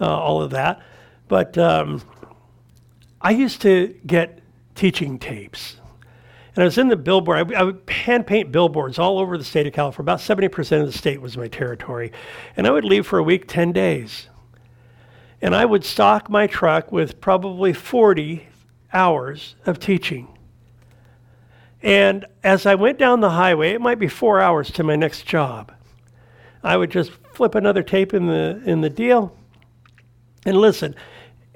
uh, 0.00 0.06
all 0.06 0.42
of 0.42 0.50
that. 0.50 0.82
But 1.28 1.56
um, 1.56 2.02
I 3.24 3.30
used 3.30 3.62
to 3.62 3.98
get 4.06 4.40
teaching 4.74 5.18
tapes. 5.18 5.78
And 6.54 6.62
I 6.62 6.66
was 6.66 6.76
in 6.76 6.88
the 6.88 6.96
billboard. 6.96 7.52
I, 7.52 7.60
I, 7.60 7.62
would 7.62 7.88
hand 7.88 8.26
paint 8.26 8.52
billboards 8.52 8.98
all 8.98 9.18
over 9.18 9.38
the 9.38 9.44
state 9.44 9.66
of 9.66 9.72
California. 9.72 10.12
About 10.12 10.20
70% 10.20 10.80
of 10.80 10.86
the 10.86 10.92
state 10.92 11.20
was 11.22 11.36
my 11.36 11.48
territory. 11.48 12.12
And 12.56 12.66
I 12.66 12.70
would 12.70 12.84
leave 12.84 13.06
for 13.06 13.18
a 13.18 13.22
week, 13.22 13.48
10 13.48 13.72
days. 13.72 14.28
And 15.40 15.54
I 15.54 15.64
would 15.64 15.84
stock 15.84 16.28
my 16.28 16.46
truck 16.46 16.92
with 16.92 17.20
probably 17.20 17.72
40 17.72 18.46
hours 18.92 19.56
of 19.66 19.80
teaching. 19.80 20.28
And 21.82 22.26
as 22.42 22.66
I 22.66 22.76
went 22.76 22.98
down 22.98 23.20
the 23.20 23.30
highway, 23.30 23.70
it 23.70 23.80
might 23.80 23.98
be 23.98 24.08
four 24.08 24.38
hours 24.38 24.70
to 24.72 24.84
my 24.84 24.96
next 24.96 25.26
job. 25.26 25.72
I 26.62 26.76
would 26.76 26.90
just 26.90 27.10
flip 27.32 27.54
another 27.54 27.82
tape 27.82 28.14
in 28.14 28.26
the, 28.26 28.62
in 28.64 28.80
the 28.80 28.90
deal 28.90 29.36
and 30.46 30.56
listen. 30.56 30.94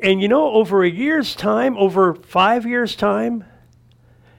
And 0.01 0.23
you 0.23 0.29
know, 0.29 0.53
over 0.53 0.85
a 0.85 0.91
year's 0.91 1.35
time, 1.35 1.77
over 1.77 2.15
five 2.15 2.65
years' 2.65 2.95
time, 2.95 3.45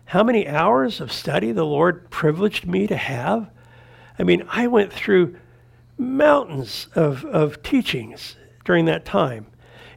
how 0.05 0.23
many 0.23 0.47
hours 0.47 1.01
of 1.01 1.11
study 1.11 1.51
the 1.51 1.65
Lord 1.65 2.09
privileged 2.09 2.65
me 2.65 2.87
to 2.87 2.95
have? 2.95 3.49
I 4.17 4.23
mean, 4.23 4.43
I 4.49 4.67
went 4.67 4.91
through 4.91 5.35
mountains 5.97 6.87
of, 6.95 7.25
of 7.25 7.61
teachings 7.61 8.37
during 8.63 8.85
that 8.85 9.05
time. 9.05 9.47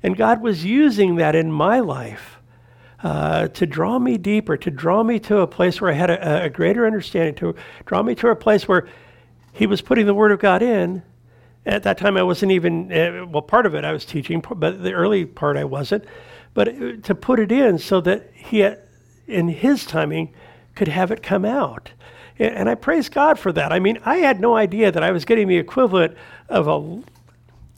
And 0.03 0.17
God 0.17 0.43
was 0.43 0.65
using 0.65 1.17
that 1.17 1.37
in 1.37 1.53
my 1.53 1.79
life 1.79 2.39
uh, 3.03 3.49
to 3.49 3.67
draw 3.67 3.99
me 3.99 4.19
deeper, 4.19 4.57
to 4.57 4.71
draw 4.71 5.05
me 5.05 5.21
to 5.21 5.39
a 5.39 5.47
place 5.47 5.81
where 5.81 5.91
I 5.91 5.95
had 5.95 6.11
a, 6.11 6.45
a 6.45 6.51
greater 6.51 6.87
understanding, 6.87 7.35
to 7.37 7.55
draw 7.87 8.03
me 8.03 8.17
to 8.17 8.29
a 8.29 8.37
place 8.37 8.67
where 8.67 8.89
He 9.53 9.67
was 9.67 9.81
putting 9.81 10.07
the 10.07 10.15
Word 10.15 10.33
of 10.33 10.41
God 10.41 10.61
in 10.63 11.03
at 11.65 11.83
that 11.85 11.99
time, 11.99 12.17
I 12.17 12.23
wasn't 12.23 12.53
even, 12.53 12.93
uh, 12.93 13.27
well, 13.27 13.43
part 13.43 13.67
of 13.67 13.75
it 13.75 13.85
I 13.85 13.93
was 13.93 14.05
teaching, 14.05 14.45
but 14.55 14.83
the 14.83 14.93
early 14.93 15.25
part 15.25 15.57
I 15.57 15.65
wasn't. 15.65 16.05
But 16.55 16.69
uh, 16.69 16.97
to 17.03 17.15
put 17.15 17.39
it 17.39 17.53
in 17.53 17.79
so 17.79 18.01
that 18.01 18.31
he, 18.35 18.61
had, 18.61 18.81
in 19.27 19.49
his 19.49 19.85
timing, 19.85 20.35
could 20.75 20.89
have 20.89 21.11
it 21.11 21.23
come 21.23 21.45
out. 21.45 21.93
And 22.39 22.69
I 22.69 22.75
praise 22.75 23.09
God 23.09 23.39
for 23.39 23.53
that. 23.53 23.73
I 23.73 23.79
mean, 23.79 23.99
I 24.05 24.17
had 24.17 24.41
no 24.41 24.57
idea 24.57 24.91
that 24.91 25.03
I 25.03 25.13
was 25.13 25.25
getting 25.25 25.49
the 25.49 25.59
equivalent 25.59 26.17
of 26.49 26.67
a 26.67 27.03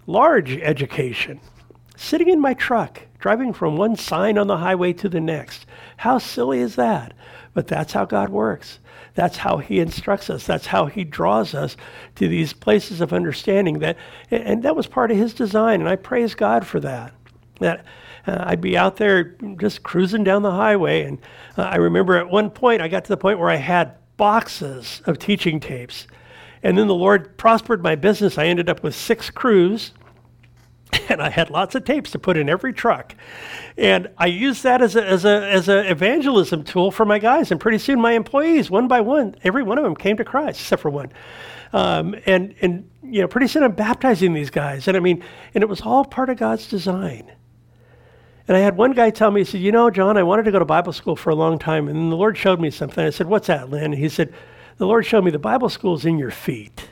large 0.06 0.52
education 0.56 1.40
sitting 1.96 2.28
in 2.28 2.40
my 2.40 2.54
truck, 2.54 3.02
driving 3.18 3.52
from 3.52 3.76
one 3.76 3.96
sign 3.96 4.38
on 4.38 4.46
the 4.46 4.56
highway 4.56 4.92
to 4.92 5.08
the 5.08 5.20
next. 5.20 5.66
How 5.96 6.18
silly 6.18 6.60
is 6.60 6.76
that? 6.76 7.14
But 7.52 7.66
that's 7.66 7.92
how 7.92 8.04
God 8.04 8.30
works. 8.30 8.78
That's 9.14 9.36
how 9.36 9.58
he 9.58 9.78
instructs 9.78 10.28
us. 10.28 10.44
That's 10.44 10.66
how 10.66 10.86
he 10.86 11.04
draws 11.04 11.54
us 11.54 11.76
to 12.16 12.26
these 12.28 12.52
places 12.52 13.00
of 13.00 13.12
understanding 13.12 13.78
that, 13.78 13.96
and 14.30 14.62
that 14.64 14.74
was 14.74 14.86
part 14.86 15.10
of 15.10 15.16
his 15.16 15.34
design. 15.34 15.80
And 15.80 15.88
I 15.88 15.96
praise 15.96 16.34
God 16.34 16.66
for 16.66 16.80
that. 16.80 17.14
That 17.60 17.84
uh, 18.26 18.42
I'd 18.46 18.60
be 18.60 18.76
out 18.76 18.96
there 18.96 19.36
just 19.60 19.82
cruising 19.82 20.24
down 20.24 20.42
the 20.42 20.50
highway. 20.50 21.02
And 21.02 21.18
uh, 21.56 21.62
I 21.62 21.76
remember 21.76 22.16
at 22.16 22.28
one 22.28 22.50
point, 22.50 22.82
I 22.82 22.88
got 22.88 23.04
to 23.04 23.08
the 23.08 23.16
point 23.16 23.38
where 23.38 23.50
I 23.50 23.56
had 23.56 23.94
boxes 24.16 25.02
of 25.06 25.18
teaching 25.18 25.60
tapes. 25.60 26.06
And 26.62 26.76
then 26.76 26.88
the 26.88 26.94
Lord 26.94 27.36
prospered 27.36 27.82
my 27.82 27.94
business. 27.94 28.38
I 28.38 28.46
ended 28.46 28.68
up 28.68 28.82
with 28.82 28.94
six 28.94 29.30
crews 29.30 29.92
and 31.08 31.20
I 31.20 31.30
had 31.30 31.50
lots 31.50 31.74
of 31.74 31.84
tapes 31.84 32.10
to 32.12 32.18
put 32.18 32.36
in 32.36 32.48
every 32.48 32.72
truck. 32.72 33.14
And 33.76 34.08
I 34.18 34.26
used 34.26 34.62
that 34.62 34.82
as 34.82 34.96
a, 34.96 35.04
as 35.04 35.24
a, 35.24 35.48
as 35.48 35.68
a 35.68 35.90
evangelism 35.90 36.64
tool 36.64 36.90
for 36.90 37.04
my 37.04 37.18
guys. 37.18 37.50
And 37.50 37.60
pretty 37.60 37.78
soon 37.78 38.00
my 38.00 38.12
employees, 38.12 38.70
one 38.70 38.88
by 38.88 39.00
one, 39.00 39.36
every 39.42 39.62
one 39.62 39.78
of 39.78 39.84
them 39.84 39.96
came 39.96 40.16
to 40.16 40.24
Christ, 40.24 40.60
except 40.60 40.82
for 40.82 40.90
one. 40.90 41.12
Um, 41.72 42.14
and, 42.26 42.54
and, 42.60 42.88
you 43.02 43.20
know, 43.20 43.28
pretty 43.28 43.48
soon 43.48 43.64
I'm 43.64 43.72
baptizing 43.72 44.32
these 44.32 44.50
guys. 44.50 44.86
And 44.86 44.96
I 44.96 45.00
mean, 45.00 45.24
and 45.54 45.62
it 45.62 45.68
was 45.68 45.80
all 45.80 46.04
part 46.04 46.30
of 46.30 46.36
God's 46.36 46.68
design. 46.68 47.32
And 48.46 48.56
I 48.56 48.60
had 48.60 48.76
one 48.76 48.92
guy 48.92 49.10
tell 49.10 49.30
me, 49.30 49.40
he 49.40 49.44
said, 49.44 49.60
you 49.60 49.72
know, 49.72 49.90
John, 49.90 50.16
I 50.18 50.22
wanted 50.22 50.44
to 50.44 50.52
go 50.52 50.58
to 50.58 50.64
Bible 50.66 50.92
school 50.92 51.16
for 51.16 51.30
a 51.30 51.34
long 51.34 51.58
time. 51.58 51.88
And 51.88 52.12
the 52.12 52.16
Lord 52.16 52.36
showed 52.36 52.60
me 52.60 52.70
something. 52.70 53.04
I 53.04 53.10
said, 53.10 53.26
what's 53.26 53.46
that, 53.46 53.70
Lynn? 53.70 53.84
And 53.84 53.94
he 53.94 54.08
said, 54.08 54.32
the 54.76 54.86
Lord 54.86 55.06
showed 55.06 55.24
me 55.24 55.30
the 55.30 55.38
Bible 55.38 55.68
school 55.68 55.94
is 55.94 56.04
in 56.04 56.18
your 56.18 56.30
feet. 56.30 56.88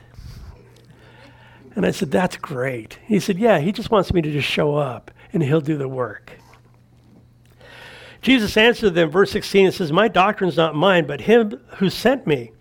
And 1.75 1.85
I 1.85 1.91
said, 1.91 2.11
That's 2.11 2.37
great. 2.37 2.99
He 3.05 3.19
said, 3.19 3.37
Yeah, 3.37 3.59
he 3.59 3.71
just 3.71 3.91
wants 3.91 4.13
me 4.13 4.21
to 4.21 4.31
just 4.31 4.47
show 4.47 4.75
up 4.75 5.11
and 5.31 5.43
he'll 5.43 5.61
do 5.61 5.77
the 5.77 5.87
work. 5.87 6.33
Jesus 8.21 8.55
answered 8.55 8.91
them, 8.91 9.09
verse 9.09 9.31
16, 9.31 9.65
and 9.65 9.75
says, 9.75 9.91
My 9.91 10.07
doctrine's 10.07 10.55
not 10.55 10.75
mine, 10.75 11.05
but 11.05 11.21
him 11.21 11.59
who 11.77 11.89
sent 11.89 12.25
me. 12.25 12.51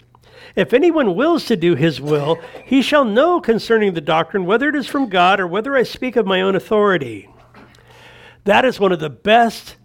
If 0.56 0.72
anyone 0.72 1.14
wills 1.14 1.44
to 1.46 1.56
do 1.56 1.76
his 1.76 2.00
will, 2.00 2.38
he 2.64 2.82
shall 2.82 3.04
know 3.04 3.40
concerning 3.40 3.94
the 3.94 4.00
doctrine 4.00 4.44
whether 4.44 4.68
it 4.68 4.74
is 4.74 4.88
from 4.88 5.08
God 5.08 5.38
or 5.38 5.46
whether 5.46 5.76
I 5.76 5.84
speak 5.84 6.16
of 6.16 6.26
my 6.26 6.40
own 6.40 6.56
authority. 6.56 7.28
That 8.44 8.64
is 8.64 8.80
one 8.80 8.92
of 8.92 8.98
the 8.98 9.08
best 9.08 9.76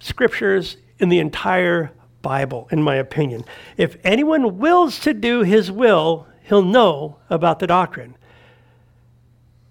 scriptures 0.00 0.76
in 0.98 1.10
the 1.10 1.20
entire 1.20 1.92
Bible, 2.22 2.68
in 2.70 2.82
my 2.82 2.96
opinion. 2.96 3.44
If 3.76 3.96
anyone 4.04 4.58
wills 4.58 4.98
to 5.00 5.14
do 5.14 5.42
his 5.42 5.70
will, 5.70 6.26
he'll 6.42 6.62
know 6.62 7.18
about 7.30 7.60
the 7.60 7.66
doctrine. 7.66 8.16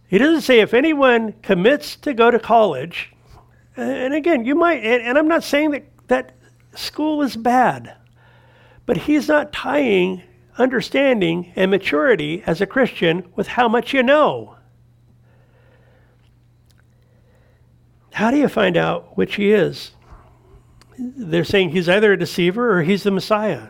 He 0.10 0.18
doesn't 0.18 0.42
say 0.42 0.60
if 0.60 0.74
anyone 0.74 1.34
commits 1.44 1.96
to 1.98 2.16
go 2.16 2.32
to 2.32 2.40
college, 2.40 3.14
and 3.78 4.12
again, 4.12 4.44
you 4.44 4.56
might, 4.56 4.84
and, 4.84 5.20
I'm 5.20 5.28
not 5.28 5.44
saying 5.44 5.70
that, 5.70 5.86
that 6.08 6.36
school 6.74 7.22
is 7.22 7.38
bad, 7.38 7.96
but 8.88 8.98
he's 8.98 9.28
not 9.28 9.54
tying 9.54 10.24
understanding 10.58 11.54
and 11.56 11.70
maturity 11.70 12.42
as 12.48 12.60
a 12.60 12.66
Christian 12.66 13.32
with 13.36 13.50
how 13.50 13.70
much 13.70 13.94
you 13.94 14.02
know. 14.02 14.56
How 18.14 18.32
do 18.32 18.38
you 18.38 18.48
find 18.48 18.76
out 18.76 19.16
which 19.16 19.36
he 19.36 19.54
is? 19.54 19.92
They're 20.98 21.46
saying 21.46 21.70
he's 21.70 21.88
either 21.88 22.14
a 22.14 22.20
deceiver 22.20 22.76
or 22.76 22.82
he's 22.82 23.04
the 23.04 23.12
Messiah. 23.12 23.68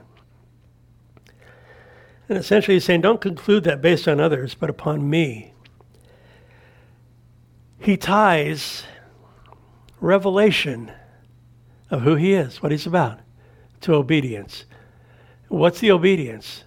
And 2.29 2.37
essentially, 2.37 2.75
he's 2.75 2.85
saying, 2.85 3.01
don't 3.01 3.19
conclude 3.19 3.65
that 3.65 3.81
based 3.81 4.07
on 4.07 4.21
others, 4.21 4.55
but 4.55 4.69
upon 4.69 5.09
me. 5.09 5.53
He 7.79 7.97
ties 7.97 8.83
revelation 10.01 10.91
of 11.89 12.01
who 12.01 12.15
he 12.15 12.33
is, 12.33 12.61
what 12.61 12.71
he's 12.71 12.85
about, 12.85 13.19
to 13.81 13.93
obedience. 13.93 14.65
What's 15.47 15.79
the 15.79 15.91
obedience? 15.91 16.65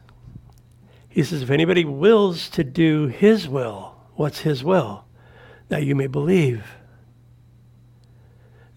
He 1.08 1.22
says, 1.22 1.42
if 1.42 1.50
anybody 1.50 1.84
wills 1.84 2.48
to 2.50 2.64
do 2.64 3.06
his 3.06 3.46
will, 3.46 3.94
what's 4.14 4.40
his 4.40 4.64
will? 4.64 5.04
That 5.68 5.84
you 5.84 5.94
may 5.94 6.06
believe. 6.06 6.64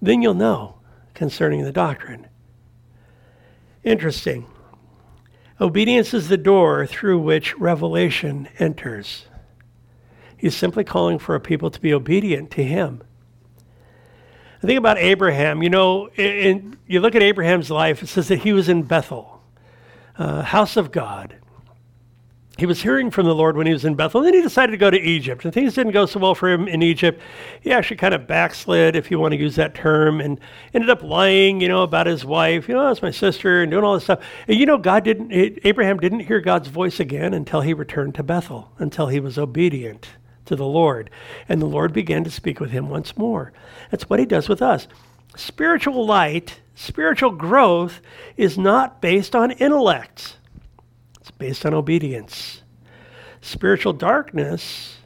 Then 0.01 0.21
you'll 0.21 0.33
know 0.33 0.75
concerning 1.13 1.63
the 1.63 1.71
doctrine. 1.71 2.27
Interesting. 3.83 4.45
Obedience 5.59 6.13
is 6.13 6.27
the 6.27 6.37
door 6.37 6.85
through 6.85 7.19
which 7.19 7.57
revelation 7.57 8.49
enters. 8.59 9.25
He's 10.45 10.55
simply 10.55 10.83
calling 10.83 11.17
for 11.17 11.33
a 11.33 11.39
people 11.39 11.71
to 11.71 11.81
be 11.81 11.91
obedient 11.91 12.51
to 12.51 12.63
him. 12.63 13.01
I 14.61 14.67
think 14.67 14.77
about 14.77 14.99
Abraham. 14.99 15.63
You 15.63 15.71
know, 15.71 16.09
in, 16.09 16.77
you 16.85 16.99
look 16.99 17.15
at 17.15 17.23
Abraham's 17.23 17.71
life, 17.71 18.03
it 18.03 18.09
says 18.09 18.27
that 18.27 18.41
he 18.41 18.53
was 18.53 18.69
in 18.69 18.83
Bethel, 18.83 19.41
uh, 20.19 20.43
house 20.43 20.77
of 20.77 20.91
God 20.91 21.37
he 22.57 22.65
was 22.65 22.81
hearing 22.81 23.11
from 23.11 23.25
the 23.25 23.35
Lord 23.35 23.57
when 23.57 23.67
he 23.67 23.73
was 23.73 23.83
in 23.83 23.95
Bethel. 23.95 24.21
And 24.21 24.27
then 24.27 24.33
he 24.33 24.41
decided 24.41 24.71
to 24.71 24.77
go 24.77 24.89
to 24.89 24.99
Egypt. 24.99 25.43
And 25.43 25.53
things 25.53 25.73
didn't 25.73 25.91
go 25.91 26.05
so 26.05 26.21
well 26.21 26.35
for 26.35 26.49
him 26.49 26.69
in 26.69 26.81
Egypt. 26.81 27.21
He 27.59 27.73
actually 27.73 27.97
kind 27.97 28.13
of 28.13 28.27
backslid, 28.27 28.95
if 28.95 29.11
you 29.11 29.19
want 29.19 29.33
to 29.33 29.37
use 29.37 29.55
that 29.55 29.75
term, 29.75 30.21
and 30.21 30.39
ended 30.73 30.89
up 30.89 31.03
lying, 31.03 31.59
you 31.59 31.67
know, 31.67 31.83
about 31.83 32.07
his 32.07 32.23
wife. 32.23 32.69
You 32.69 32.75
know, 32.75 32.87
that's 32.87 33.01
my 33.01 33.11
sister, 33.11 33.61
and 33.61 33.71
doing 33.71 33.83
all 33.83 33.95
this 33.95 34.05
stuff. 34.05 34.23
And 34.47 34.57
you 34.57 34.65
know, 34.65 34.77
God 34.77 35.03
didn't, 35.03 35.33
Abraham 35.65 35.97
didn't 35.97 36.21
hear 36.21 36.39
God's 36.39 36.69
voice 36.69 37.01
again 37.01 37.33
until 37.33 37.59
he 37.59 37.73
returned 37.73 38.15
to 38.15 38.23
Bethel, 38.23 38.71
until 38.79 39.07
he 39.07 39.19
was 39.19 39.37
obedient 39.37 40.07
to 40.45 40.55
the 40.55 40.65
Lord. 40.65 41.09
And 41.49 41.61
the 41.61 41.65
Lord 41.65 41.93
began 41.93 42.23
to 42.23 42.31
speak 42.31 42.59
with 42.59 42.71
him 42.71 42.89
once 42.89 43.17
more. 43.17 43.53
That's 43.91 44.09
what 44.09 44.19
he 44.19 44.25
does 44.25 44.49
with 44.49 44.61
us. 44.61 44.87
Spiritual 45.35 46.05
light, 46.05 46.61
spiritual 46.75 47.31
growth 47.31 47.99
is 48.37 48.57
not 48.57 49.01
based 49.01 49.35
on 49.35 49.51
intellect 49.51 50.37
it's 51.25 51.31
based 51.31 51.65
on 51.65 51.73
obedience. 51.73 52.61
Spiritual 53.41 53.93
darkness, 53.93 54.97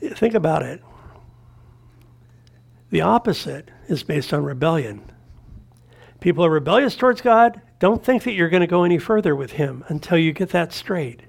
think 0.00 0.34
about 0.34 0.64
it. 0.64 0.82
The 2.90 3.00
opposite 3.02 3.70
is 3.86 4.02
based 4.02 4.34
on 4.34 4.42
rebellion. 4.42 5.12
People 6.18 6.44
are 6.44 6.50
rebellious 6.50 6.96
towards 6.96 7.20
God. 7.20 7.60
Don't 7.78 8.04
think 8.04 8.24
that 8.24 8.32
you're 8.32 8.48
going 8.48 8.62
to 8.62 8.66
go 8.66 8.82
any 8.82 8.98
further 8.98 9.36
with 9.36 9.52
Him 9.52 9.84
until 9.86 10.18
you 10.18 10.32
get 10.32 10.48
that 10.48 10.72
straight. 10.72 11.20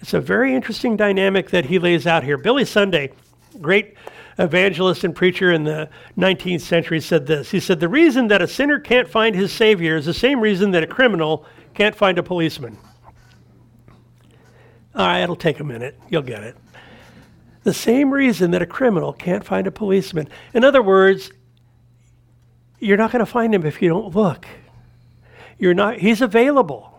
It's 0.00 0.14
a 0.14 0.20
very 0.20 0.54
interesting 0.54 0.96
dynamic 0.96 1.50
that 1.50 1.66
he 1.66 1.78
lays 1.78 2.06
out 2.06 2.22
here. 2.22 2.36
Billy 2.36 2.64
Sunday, 2.64 3.12
great 3.60 3.94
evangelist 4.38 5.04
and 5.04 5.14
preacher 5.14 5.52
in 5.52 5.64
the 5.64 5.88
19th 6.18 6.60
century, 6.60 7.00
said 7.00 7.26
this. 7.26 7.50
He 7.50 7.60
said, 7.60 7.80
The 7.80 7.88
reason 7.88 8.28
that 8.28 8.42
a 8.42 8.48
sinner 8.48 8.78
can't 8.78 9.08
find 9.08 9.34
his 9.34 9.52
Savior 9.52 9.96
is 9.96 10.06
the 10.06 10.14
same 10.14 10.40
reason 10.40 10.70
that 10.72 10.82
a 10.82 10.86
criminal 10.86 11.46
can't 11.74 11.94
find 11.94 12.18
a 12.18 12.22
policeman. 12.22 12.78
All 14.94 15.06
right, 15.06 15.20
it'll 15.20 15.36
take 15.36 15.60
a 15.60 15.64
minute. 15.64 15.98
You'll 16.08 16.22
get 16.22 16.42
it. 16.42 16.56
The 17.64 17.74
same 17.74 18.12
reason 18.12 18.52
that 18.52 18.62
a 18.62 18.66
criminal 18.66 19.12
can't 19.12 19.44
find 19.44 19.66
a 19.66 19.70
policeman. 19.70 20.28
In 20.54 20.64
other 20.64 20.82
words, 20.82 21.32
you're 22.78 22.96
not 22.96 23.10
going 23.10 23.24
to 23.24 23.30
find 23.30 23.54
him 23.54 23.66
if 23.66 23.82
you 23.82 23.88
don't 23.88 24.14
look. 24.14 24.46
You're 25.58 25.74
not, 25.74 25.98
he's 25.98 26.20
available. 26.20 26.95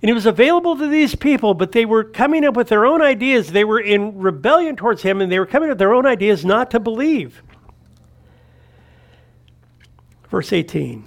And 0.00 0.08
he 0.08 0.12
was 0.12 0.26
available 0.26 0.76
to 0.76 0.86
these 0.86 1.14
people, 1.14 1.54
but 1.54 1.72
they 1.72 1.84
were 1.84 2.04
coming 2.04 2.44
up 2.44 2.56
with 2.56 2.68
their 2.68 2.86
own 2.86 3.02
ideas. 3.02 3.50
They 3.50 3.64
were 3.64 3.80
in 3.80 4.18
rebellion 4.18 4.76
towards 4.76 5.02
him, 5.02 5.20
and 5.20 5.30
they 5.30 5.38
were 5.38 5.46
coming 5.46 5.68
up 5.68 5.72
with 5.72 5.78
their 5.78 5.94
own 5.94 6.06
ideas 6.06 6.44
not 6.44 6.70
to 6.70 6.80
believe. 6.80 7.42
Verse 10.30 10.52
18 10.52 11.04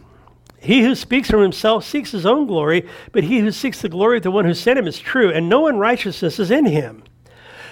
he 0.62 0.84
who 0.84 0.94
speaks 0.94 1.28
from 1.28 1.42
himself 1.42 1.84
seeks 1.84 2.12
his 2.12 2.24
own 2.24 2.46
glory, 2.46 2.88
but 3.12 3.24
he 3.24 3.40
who 3.40 3.52
seeks 3.52 3.82
the 3.82 3.90
glory 3.90 4.18
of 4.18 4.24
the 4.24 4.30
one 4.30 4.46
who 4.46 4.54
sent 4.54 4.78
him 4.78 4.88
is 4.88 5.00
true, 5.00 5.32
and 5.32 5.50
no 5.50 5.66
unrighteousness 5.66 6.38
is 6.38 6.52
in 6.52 6.68
him. 6.68 7.04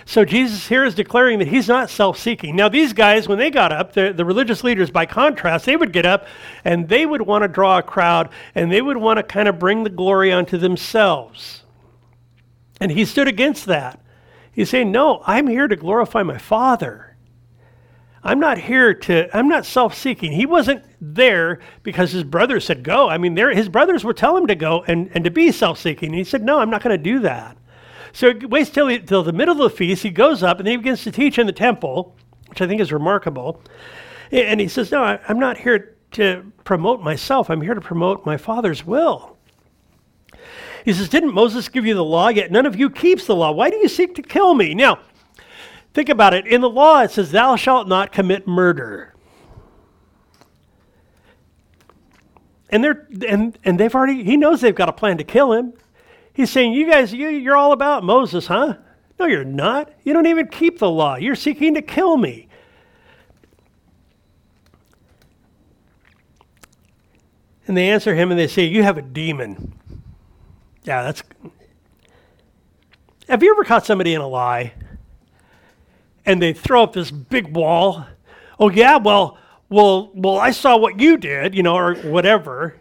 So 0.09 0.25
Jesus 0.25 0.67
here 0.67 0.85
is 0.85 0.95
declaring 0.95 1.37
that 1.37 1.49
he's 1.49 1.67
not 1.67 1.87
self-seeking. 1.87 2.55
Now 2.55 2.67
these 2.67 2.93
guys, 2.93 3.27
when 3.27 3.37
they 3.37 3.51
got 3.51 3.71
up, 3.71 3.93
the, 3.93 4.11
the 4.11 4.25
religious 4.25 4.63
leaders, 4.63 4.89
by 4.89 5.05
contrast, 5.05 5.67
they 5.67 5.75
would 5.75 5.93
get 5.93 6.07
up 6.07 6.25
and 6.65 6.89
they 6.89 7.05
would 7.05 7.21
want 7.21 7.43
to 7.43 7.47
draw 7.47 7.77
a 7.77 7.83
crowd 7.83 8.29
and 8.55 8.71
they 8.71 8.81
would 8.81 8.97
want 8.97 9.17
to 9.17 9.23
kind 9.23 9.47
of 9.47 9.59
bring 9.59 9.83
the 9.83 9.89
glory 9.91 10.33
onto 10.33 10.57
themselves. 10.57 11.61
And 12.81 12.91
he 12.91 13.05
stood 13.05 13.27
against 13.27 13.67
that. 13.67 14.03
He's 14.51 14.71
saying, 14.71 14.91
no, 14.91 15.21
I'm 15.27 15.45
here 15.45 15.67
to 15.67 15.75
glorify 15.75 16.23
my 16.23 16.39
Father. 16.39 17.15
I'm 18.23 18.39
not 18.39 18.57
here 18.57 18.95
to, 18.95 19.37
I'm 19.37 19.47
not 19.47 19.63
self 19.63 19.93
seeking. 19.93 20.31
He 20.31 20.47
wasn't 20.47 20.83
there 20.99 21.59
because 21.83 22.13
his 22.13 22.23
brothers 22.23 22.65
said 22.65 22.81
go. 22.81 23.07
I 23.07 23.19
mean, 23.19 23.37
his 23.37 23.69
brothers 23.69 24.03
would 24.03 24.17
tell 24.17 24.35
him 24.35 24.47
to 24.47 24.55
go 24.55 24.83
and, 24.87 25.11
and 25.13 25.23
to 25.25 25.29
be 25.29 25.51
self 25.51 25.77
seeking. 25.77 26.13
He 26.13 26.23
said, 26.23 26.41
no, 26.41 26.57
I'm 26.57 26.71
not 26.71 26.81
going 26.81 26.97
to 26.97 27.03
do 27.03 27.19
that. 27.19 27.58
So 28.13 28.33
he 28.33 28.45
waits 28.45 28.69
till, 28.69 28.87
he, 28.87 28.99
till 28.99 29.23
the 29.23 29.33
middle 29.33 29.61
of 29.61 29.71
the 29.71 29.77
feast. 29.77 30.03
He 30.03 30.09
goes 30.09 30.43
up 30.43 30.59
and 30.59 30.67
he 30.67 30.77
begins 30.77 31.03
to 31.03 31.11
teach 31.11 31.37
in 31.37 31.47
the 31.47 31.53
temple, 31.53 32.15
which 32.47 32.61
I 32.61 32.67
think 32.67 32.81
is 32.81 32.91
remarkable. 32.91 33.61
And 34.31 34.59
he 34.59 34.67
says, 34.67 34.91
no, 34.91 35.03
I, 35.03 35.19
I'm 35.27 35.39
not 35.39 35.57
here 35.57 35.95
to 36.11 36.51
promote 36.63 37.01
myself. 37.01 37.49
I'm 37.49 37.61
here 37.61 37.73
to 37.73 37.81
promote 37.81 38.25
my 38.25 38.37
Father's 38.37 38.85
will. 38.85 39.37
He 40.85 40.93
says, 40.93 41.09
Didn't 41.09 41.33
Moses 41.33 41.67
give 41.67 41.85
you 41.85 41.93
the 41.93 42.03
law? 42.03 42.29
Yet 42.29 42.51
none 42.51 42.65
of 42.65 42.75
you 42.75 42.89
keeps 42.89 43.25
the 43.25 43.35
law. 43.35 43.51
Why 43.51 43.69
do 43.69 43.75
you 43.75 43.89
seek 43.89 44.15
to 44.15 44.21
kill 44.21 44.55
me? 44.55 44.73
Now, 44.73 44.99
Think 45.93 46.09
about 46.09 46.33
it. 46.33 46.45
In 46.45 46.61
the 46.61 46.69
law, 46.69 47.01
it 47.01 47.11
says, 47.11 47.31
Thou 47.31 47.55
shalt 47.55 47.87
not 47.87 48.11
commit 48.11 48.47
murder. 48.47 49.13
And 52.69 52.83
they're 52.83 53.07
and 53.27 53.57
and 53.63 53.79
they've 53.79 53.93
already 53.93 54.23
he 54.23 54.37
knows 54.37 54.61
they've 54.61 54.75
got 54.75 54.89
a 54.89 54.93
plan 54.93 55.17
to 55.17 55.23
kill 55.23 55.53
him. 55.53 55.73
He's 56.39 56.49
saying, 56.49 56.71
You 56.71 56.89
guys, 56.89 57.13
you, 57.13 57.27
you're 57.27 57.57
all 57.57 57.73
about 57.73 58.03
Moses, 58.05 58.47
huh? 58.47 58.75
No, 59.19 59.25
you're 59.25 59.43
not. 59.43 59.91
You 60.03 60.13
don't 60.13 60.27
even 60.27 60.47
keep 60.47 60.79
the 60.79 60.89
law. 60.89 61.17
You're 61.17 61.35
seeking 61.35 61.73
to 61.73 61.81
kill 61.81 62.15
me. 62.15 62.47
And 67.67 67.75
they 67.75 67.89
answer 67.89 68.15
him 68.15 68.31
and 68.31 68.39
they 68.39 68.47
say, 68.47 68.63
You 68.63 68.83
have 68.83 68.97
a 68.97 69.01
demon. 69.01 69.73
Yeah, 70.85 71.03
that's. 71.03 71.23
Have 73.27 73.43
you 73.43 73.51
ever 73.51 73.65
caught 73.65 73.85
somebody 73.85 74.13
in 74.13 74.21
a 74.21 74.27
lie? 74.27 74.71
and 76.25 76.39
they 76.39 76.53
throw 76.53 76.83
up 76.83 76.93
this 76.93 77.09
big 77.09 77.55
wall. 77.55 78.05
Oh 78.59 78.69
yeah, 78.69 78.97
well, 78.97 79.37
well, 79.67 80.11
well, 80.13 80.37
I 80.37 80.51
saw 80.51 80.77
what 80.77 80.99
you 80.99 81.17
did, 81.17 81.55
you 81.55 81.63
know, 81.63 81.75
or 81.75 81.95
whatever. 81.95 82.75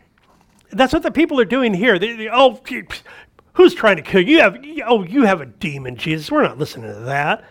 That's 0.70 0.92
what 0.92 1.02
the 1.02 1.10
people 1.10 1.40
are 1.40 1.46
doing 1.46 1.72
here. 1.72 1.98
They, 1.98 2.14
they, 2.14 2.28
oh, 2.28 2.60
who's 3.58 3.74
trying 3.74 3.96
to 3.96 4.02
kill 4.02 4.20
you? 4.20 4.36
you? 4.36 4.40
Have 4.40 4.56
oh, 4.86 5.02
you 5.02 5.24
have 5.24 5.40
a 5.40 5.46
demon, 5.46 5.96
Jesus. 5.96 6.30
We're 6.30 6.42
not 6.42 6.58
listening 6.58 6.94
to 6.94 7.00
that. 7.00 7.44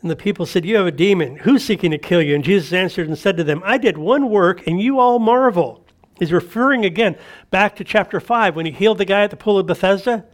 And 0.00 0.10
the 0.10 0.16
people 0.16 0.46
said, 0.46 0.64
You 0.64 0.76
have 0.76 0.86
a 0.86 0.90
demon. 0.90 1.36
Who's 1.36 1.62
seeking 1.62 1.90
to 1.90 1.98
kill 1.98 2.22
you? 2.22 2.34
And 2.34 2.42
Jesus 2.42 2.72
answered 2.72 3.08
and 3.08 3.18
said 3.18 3.36
to 3.36 3.44
them, 3.44 3.62
I 3.62 3.76
did 3.76 3.98
one 3.98 4.30
work, 4.30 4.66
and 4.66 4.80
you 4.80 4.98
all 4.98 5.18
marvel. 5.18 5.84
He's 6.18 6.32
referring 6.32 6.86
again 6.86 7.18
back 7.50 7.76
to 7.76 7.84
chapter 7.84 8.20
5 8.20 8.56
when 8.56 8.64
he 8.64 8.72
healed 8.72 8.96
the 8.96 9.04
guy 9.04 9.22
at 9.22 9.30
the 9.30 9.36
pool 9.36 9.58
of 9.58 9.66
Bethesda. 9.66 10.24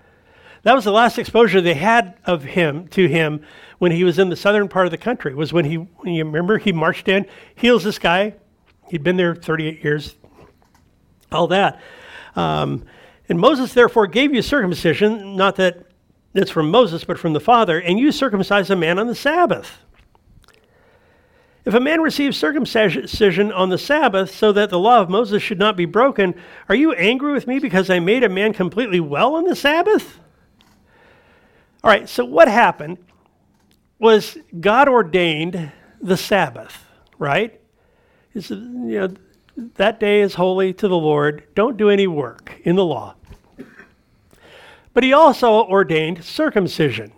That 0.63 0.75
was 0.75 0.85
the 0.85 0.93
last 0.93 1.19
exposure 1.19 1.61
they 1.61 1.75
had 1.75 2.17
of 2.25 2.45
him 2.45 2.87
to 2.89 3.09
him 3.09 3.41
when 3.79 3.91
he 3.91 4.05
was 4.05 4.21
in 4.21 4.29
the 4.29 4.37
southern 4.37 4.69
part 4.69 4.87
of 4.87 4.93
the 4.93 4.99
country. 4.99 5.35
Was 5.35 5.53
when 5.53 5.65
he, 5.65 5.75
when 5.75 6.15
you 6.15 6.25
remember, 6.25 6.59
he 6.59 6.73
marched 6.73 7.09
in, 7.09 7.27
heals 7.57 7.83
this 7.83 7.99
guy. 7.99 8.35
He'd 8.89 9.03
been 9.03 9.17
there 9.17 9.35
38 9.35 9.83
years. 9.83 10.15
All 11.33 11.49
that. 11.49 11.81
Um, 12.35 12.85
and 13.29 13.39
Moses 13.39 13.73
therefore 13.73 14.07
gave 14.07 14.35
you 14.35 14.43
circumcision, 14.43 15.37
not 15.37 15.57
that 15.57 15.87
it's 16.35 16.51
from 16.51 16.71
Moses, 16.71 17.05
but 17.05 17.19
from 17.19 17.33
the 17.33 17.41
Father, 17.41 17.81
and 17.81 17.99
you 17.99 18.13
circumcise 18.13 18.71
a 18.71 18.77
man 18.77 18.99
on 18.99 19.07
the 19.07 19.15
Sabbath. 19.15 19.79
If 21.65 21.75
a 21.75 21.81
man 21.81 22.01
receives 22.01 22.37
circumcision 22.37 23.51
on 23.51 23.71
the 23.71 23.79
Sabbath 23.79 24.33
so 24.33 24.53
that 24.53 24.71
the 24.71 24.79
law 24.79 25.01
of 25.01 25.11
Moses 25.11 25.43
should 25.43 25.59
not 25.59 25.77
be 25.77 25.85
broken, 25.85 26.35
are 26.69 26.77
you 26.77 26.93
angry 26.93 27.33
with 27.33 27.49
me 27.49 27.59
because 27.59 27.91
I 27.91 27.99
made 27.99 28.23
a 28.23 28.29
man 28.29 28.53
completely 28.53 29.01
well 29.01 29.35
on 29.35 29.45
the 29.45 29.57
Sabbath? 29.57 30.21
All 31.83 31.91
right, 31.91 32.09
so 32.09 32.25
what 32.25 32.47
happened 32.47 32.99
was 33.99 34.39
God 34.61 34.89
ordained 34.89 35.73
the 36.01 36.17
Sabbath, 36.17 36.85
right? 37.19 37.61
It's, 38.33 38.51
you 38.51 38.59
know, 38.59 39.15
that 39.57 40.01
day 40.01 40.21
is 40.21 40.35
holy 40.35 40.73
to 40.75 40.89
the 40.89 40.97
Lord. 40.97 41.45
Don't 41.55 41.77
do 41.77 41.89
any 41.89 42.07
work 42.07 42.61
in 42.65 42.77
the 42.77 42.85
law. 42.85 43.15
But 44.93 45.05
he 45.05 45.13
also 45.13 45.65
ordained 45.65 46.25
circumcision. 46.25 47.13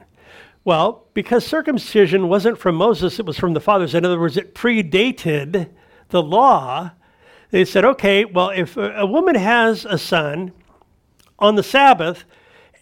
Well, 0.64 1.07
because 1.14 1.47
circumcision 1.47 2.28
wasn't 2.28 2.59
from 2.59 2.74
Moses, 2.74 3.18
it 3.18 3.26
was 3.26 3.39
from 3.39 3.55
the 3.55 3.61
fathers. 3.61 3.95
In 3.95 4.05
other 4.05 4.20
words, 4.20 4.36
it 4.36 4.55
predated 4.55 5.70
the 6.11 6.22
law. 6.22 6.91
They 7.51 7.64
said, 7.64 7.84
okay, 7.84 8.24
well, 8.24 8.51
if 8.51 8.76
a 8.76 9.07
woman 9.07 9.34
has 9.34 9.84
a 9.84 9.97
son 9.97 10.53
on 11.39 11.55
the 11.55 11.62
Sabbath, 11.62 12.24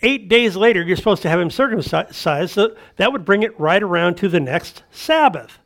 eight 0.02 0.28
days 0.28 0.56
later, 0.56 0.82
you're 0.82 0.96
supposed 0.96 1.22
to 1.22 1.28
have 1.28 1.40
him 1.40 1.50
circumcised. 1.50 2.50
So 2.50 2.74
that 2.96 3.12
would 3.12 3.24
bring 3.24 3.42
it 3.42 3.58
right 3.60 3.82
around 3.82 4.16
to 4.16 4.28
the 4.28 4.40
next 4.40 4.82
Sabbath. 4.90 5.58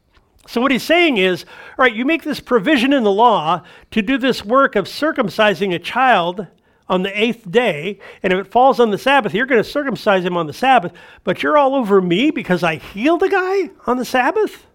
So, 0.51 0.61
what 0.61 0.72
he's 0.72 0.82
saying 0.82 1.18
is, 1.18 1.44
all 1.78 1.84
right, 1.84 1.94
you 1.94 2.05
make 2.05 2.24
this 2.24 2.40
provision 2.40 2.92
in 2.92 3.05
the 3.05 3.12
law 3.12 3.62
to 3.92 4.03
do 4.03 4.18
this 4.18 4.44
work 4.44 4.74
of 4.74 4.86
circumcising 4.86 5.72
a 5.72 5.78
child 5.78 6.44
on 6.88 7.05
the 7.05 7.22
eighth 7.22 7.48
day, 7.48 8.01
and 8.24 8.32
if 8.32 8.38
it 8.40 8.51
falls 8.51 8.80
on 8.80 8.90
the 8.90 8.98
Sabbath, 8.98 9.32
you're 9.32 9.46
going 9.46 9.62
to 9.62 9.68
circumcise 9.68 10.24
him 10.24 10.36
on 10.36 10.48
the 10.48 10.53
Sabbath, 10.53 10.92
but 11.22 11.40
you're 11.40 11.57
all 11.57 11.76
over 11.76 12.01
me 12.01 12.32
because 12.32 12.64
I 12.64 12.78
healed 12.78 13.22
a 13.22 13.28
guy 13.28 13.70
on 13.86 13.96
the 13.96 14.05
Sabbath? 14.05 14.66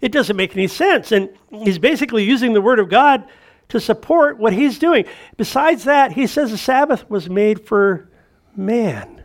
It 0.00 0.12
doesn't 0.12 0.36
make 0.36 0.54
any 0.54 0.68
sense. 0.68 1.10
And 1.10 1.30
he's 1.50 1.80
basically 1.80 2.22
using 2.22 2.52
the 2.52 2.62
Word 2.62 2.78
of 2.78 2.88
God 2.88 3.26
to 3.70 3.80
support 3.80 4.38
what 4.38 4.52
he's 4.52 4.78
doing. 4.78 5.04
Besides 5.36 5.82
that, 5.82 6.12
he 6.12 6.28
says 6.28 6.52
the 6.52 6.58
Sabbath 6.58 7.10
was 7.10 7.28
made 7.28 7.66
for 7.66 8.08
man. 8.54 9.23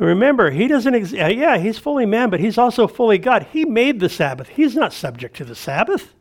Remember, 0.00 0.50
he 0.50 0.66
doesn't, 0.66 0.94
ex- 0.94 1.12
yeah, 1.12 1.58
he's 1.58 1.78
fully 1.78 2.06
man, 2.06 2.30
but 2.30 2.40
he's 2.40 2.56
also 2.56 2.88
fully 2.88 3.18
God. 3.18 3.48
He 3.52 3.66
made 3.66 4.00
the 4.00 4.08
Sabbath, 4.08 4.48
he's 4.48 4.74
not 4.74 4.94
subject 4.94 5.36
to 5.36 5.44
the 5.44 5.54
Sabbath. 5.54 6.14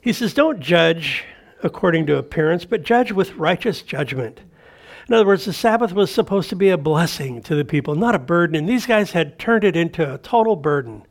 He 0.00 0.14
says, 0.14 0.32
Don't 0.32 0.58
judge 0.58 1.24
according 1.62 2.06
to 2.06 2.16
appearance, 2.16 2.64
but 2.64 2.82
judge 2.82 3.12
with 3.12 3.34
righteous 3.34 3.82
judgment. 3.82 4.40
In 5.06 5.14
other 5.14 5.26
words, 5.26 5.44
the 5.44 5.52
Sabbath 5.52 5.92
was 5.92 6.10
supposed 6.10 6.48
to 6.48 6.56
be 6.56 6.70
a 6.70 6.78
blessing 6.78 7.42
to 7.42 7.54
the 7.54 7.64
people, 7.64 7.94
not 7.94 8.14
a 8.14 8.18
burden. 8.18 8.56
And 8.56 8.66
these 8.66 8.86
guys 8.86 9.10
had 9.10 9.38
turned 9.38 9.64
it 9.64 9.76
into 9.76 10.14
a 10.14 10.18
total 10.18 10.56
burden. 10.56 11.04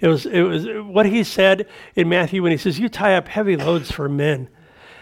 It 0.00 0.08
was, 0.08 0.24
it 0.24 0.42
was 0.42 0.66
what 0.66 1.04
he 1.04 1.24
said 1.24 1.66
in 1.94 2.08
Matthew 2.08 2.42
when 2.42 2.52
he 2.52 2.58
says, 2.58 2.78
You 2.78 2.88
tie 2.88 3.16
up 3.16 3.28
heavy 3.28 3.56
loads 3.56 3.90
for 3.90 4.08
men. 4.08 4.48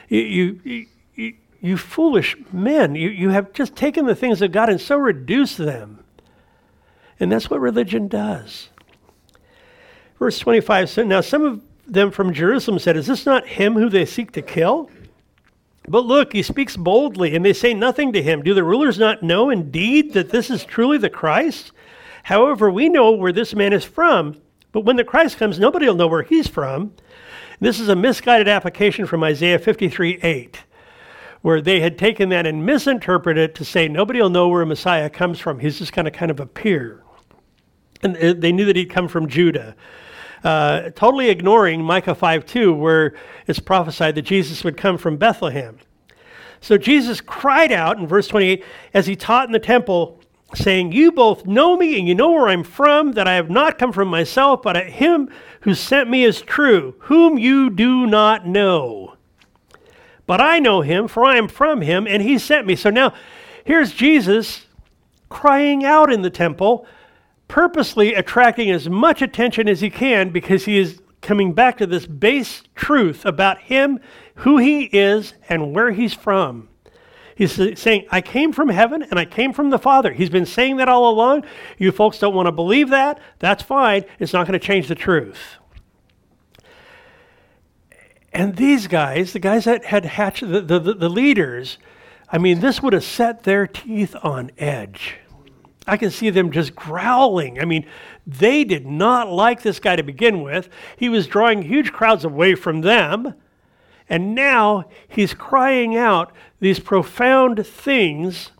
You, 0.08 0.60
you, 0.64 0.86
you, 1.60 1.76
foolish 1.76 2.36
men, 2.52 2.94
you, 2.94 3.08
you 3.08 3.30
have 3.30 3.52
just 3.52 3.74
taken 3.74 4.06
the 4.06 4.14
things 4.14 4.42
of 4.42 4.52
God 4.52 4.68
and 4.68 4.80
so 4.80 4.96
reduced 4.96 5.58
them. 5.58 6.04
And 7.18 7.32
that's 7.32 7.50
what 7.50 7.60
religion 7.60 8.06
does. 8.08 8.68
Verse 10.18 10.38
25 10.38 10.90
so 10.90 11.04
Now, 11.04 11.20
some 11.20 11.44
of 11.44 11.62
them 11.86 12.10
from 12.10 12.32
Jerusalem 12.32 12.78
said, 12.78 12.96
Is 12.96 13.06
this 13.06 13.26
not 13.26 13.46
him 13.46 13.74
who 13.74 13.88
they 13.88 14.04
seek 14.04 14.32
to 14.32 14.42
kill? 14.42 14.90
But 15.88 16.04
look, 16.04 16.32
he 16.32 16.42
speaks 16.42 16.76
boldly, 16.76 17.34
and 17.34 17.44
they 17.44 17.54
say 17.54 17.72
nothing 17.72 18.12
to 18.12 18.22
him. 18.22 18.42
Do 18.42 18.52
the 18.52 18.62
rulers 18.62 18.98
not 18.98 19.22
know 19.22 19.48
indeed 19.48 20.12
that 20.12 20.28
this 20.28 20.50
is 20.50 20.64
truly 20.64 20.98
the 20.98 21.08
Christ? 21.08 21.72
However, 22.24 22.70
we 22.70 22.90
know 22.90 23.12
where 23.12 23.32
this 23.32 23.54
man 23.54 23.72
is 23.72 23.84
from, 23.84 24.36
but 24.72 24.84
when 24.84 24.96
the 24.96 25.04
Christ 25.04 25.38
comes, 25.38 25.58
nobody 25.58 25.86
will 25.86 25.94
know 25.94 26.08
where 26.08 26.22
he's 26.22 26.46
from. 26.46 26.92
This 27.58 27.80
is 27.80 27.88
a 27.88 27.96
misguided 27.96 28.48
application 28.48 29.06
from 29.06 29.24
Isaiah 29.24 29.58
53 29.58 30.18
8, 30.22 30.62
where 31.42 31.60
they 31.60 31.80
had 31.80 31.98
taken 31.98 32.28
that 32.30 32.46
and 32.46 32.66
misinterpreted 32.66 33.50
it 33.50 33.54
to 33.56 33.64
say 33.64 33.88
nobody 33.88 34.20
will 34.20 34.30
know 34.30 34.48
where 34.48 34.66
Messiah 34.66 35.08
comes 35.08 35.38
from. 35.38 35.58
He's 35.58 35.78
just 35.78 35.92
going 35.92 36.04
to 36.04 36.10
kind 36.10 36.30
of 36.30 36.40
appear. 36.40 37.02
And 38.02 38.14
they 38.14 38.52
knew 38.52 38.64
that 38.64 38.76
he'd 38.76 38.90
come 38.90 39.08
from 39.08 39.28
Judah 39.28 39.74
uh, 40.44 40.90
totally 40.90 41.28
ignoring 41.28 41.82
Micah 41.82 42.14
5 42.14 42.46
2, 42.46 42.72
where 42.72 43.14
it's 43.46 43.58
prophesied 43.58 44.14
that 44.14 44.22
Jesus 44.22 44.64
would 44.64 44.76
come 44.76 44.98
from 44.98 45.16
Bethlehem. 45.16 45.78
So 46.60 46.76
Jesus 46.76 47.20
cried 47.20 47.70
out 47.70 47.98
in 47.98 48.06
verse 48.06 48.28
28 48.28 48.64
as 48.94 49.06
he 49.06 49.16
taught 49.16 49.46
in 49.48 49.52
the 49.52 49.58
temple, 49.58 50.20
saying, 50.54 50.92
You 50.92 51.12
both 51.12 51.46
know 51.46 51.76
me 51.76 51.98
and 51.98 52.08
you 52.08 52.14
know 52.14 52.30
where 52.30 52.48
I'm 52.48 52.64
from, 52.64 53.12
that 53.12 53.28
I 53.28 53.34
have 53.34 53.50
not 53.50 53.78
come 53.78 53.92
from 53.92 54.08
myself, 54.08 54.62
but 54.62 54.76
at 54.76 54.90
him 54.90 55.28
who 55.62 55.74
sent 55.74 56.10
me 56.10 56.24
is 56.24 56.40
true, 56.40 56.94
whom 57.00 57.38
you 57.38 57.70
do 57.70 58.06
not 58.06 58.46
know. 58.46 59.14
But 60.28 60.42
I 60.42 60.60
know 60.60 60.82
him, 60.82 61.08
for 61.08 61.24
I 61.24 61.38
am 61.38 61.48
from 61.48 61.80
him, 61.80 62.06
and 62.06 62.22
he 62.22 62.38
sent 62.38 62.66
me. 62.66 62.76
So 62.76 62.90
now 62.90 63.14
here's 63.64 63.92
Jesus 63.92 64.66
crying 65.30 65.84
out 65.84 66.12
in 66.12 66.22
the 66.22 66.30
temple 66.30 66.86
purposely 67.48 68.12
attracting 68.12 68.70
as 68.70 68.90
much 68.90 69.22
attention 69.22 69.68
as 69.68 69.80
he 69.80 69.88
can 69.88 70.28
because 70.28 70.66
he 70.66 70.78
is 70.78 71.00
coming 71.22 71.54
back 71.54 71.78
to 71.78 71.86
this 71.86 72.06
base 72.06 72.62
truth 72.74 73.24
about 73.24 73.58
him, 73.58 73.98
who 74.34 74.58
he 74.58 74.84
is, 74.84 75.32
and 75.48 75.74
where 75.74 75.92
he's 75.92 76.12
from. 76.12 76.68
He's 77.34 77.54
saying, 77.80 78.04
I 78.10 78.20
came 78.20 78.52
from 78.52 78.68
heaven 78.68 79.02
and 79.02 79.18
I 79.18 79.24
came 79.24 79.54
from 79.54 79.70
the 79.70 79.78
Father. 79.78 80.12
He's 80.12 80.28
been 80.28 80.44
saying 80.44 80.76
that 80.76 80.90
all 80.90 81.08
along. 81.08 81.44
You 81.78 81.90
folks 81.90 82.18
don't 82.18 82.34
want 82.34 82.48
to 82.48 82.52
believe 82.52 82.90
that. 82.90 83.18
That's 83.38 83.62
fine. 83.62 84.04
It's 84.18 84.34
not 84.34 84.46
going 84.46 84.58
to 84.58 84.66
change 84.66 84.88
the 84.88 84.94
truth. 84.94 85.56
And 88.32 88.56
these 88.56 88.86
guys, 88.86 89.32
the 89.32 89.38
guys 89.38 89.64
that 89.64 89.86
had 89.86 90.04
hatched, 90.04 90.48
the, 90.48 90.60
the, 90.60 90.78
the 90.78 91.08
leaders, 91.08 91.78
I 92.30 92.38
mean, 92.38 92.60
this 92.60 92.82
would 92.82 92.92
have 92.92 93.04
set 93.04 93.44
their 93.44 93.66
teeth 93.66 94.14
on 94.22 94.50
edge. 94.58 95.16
I 95.86 95.96
can 95.96 96.10
see 96.10 96.28
them 96.28 96.52
just 96.52 96.74
growling. 96.74 97.58
I 97.58 97.64
mean, 97.64 97.86
they 98.26 98.62
did 98.64 98.86
not 98.86 99.32
like 99.32 99.62
this 99.62 99.80
guy 99.80 99.96
to 99.96 100.02
begin 100.02 100.42
with. 100.42 100.68
He 100.98 101.08
was 101.08 101.26
drawing 101.26 101.62
huge 101.62 101.92
crowds 101.92 102.24
away 102.24 102.54
from 102.54 102.82
them. 102.82 103.34
And 104.10 104.34
now 104.34 104.84
he's 105.08 105.32
crying 105.32 105.96
out 105.96 106.32
these 106.60 106.78
profound 106.78 107.66
things. 107.66 108.50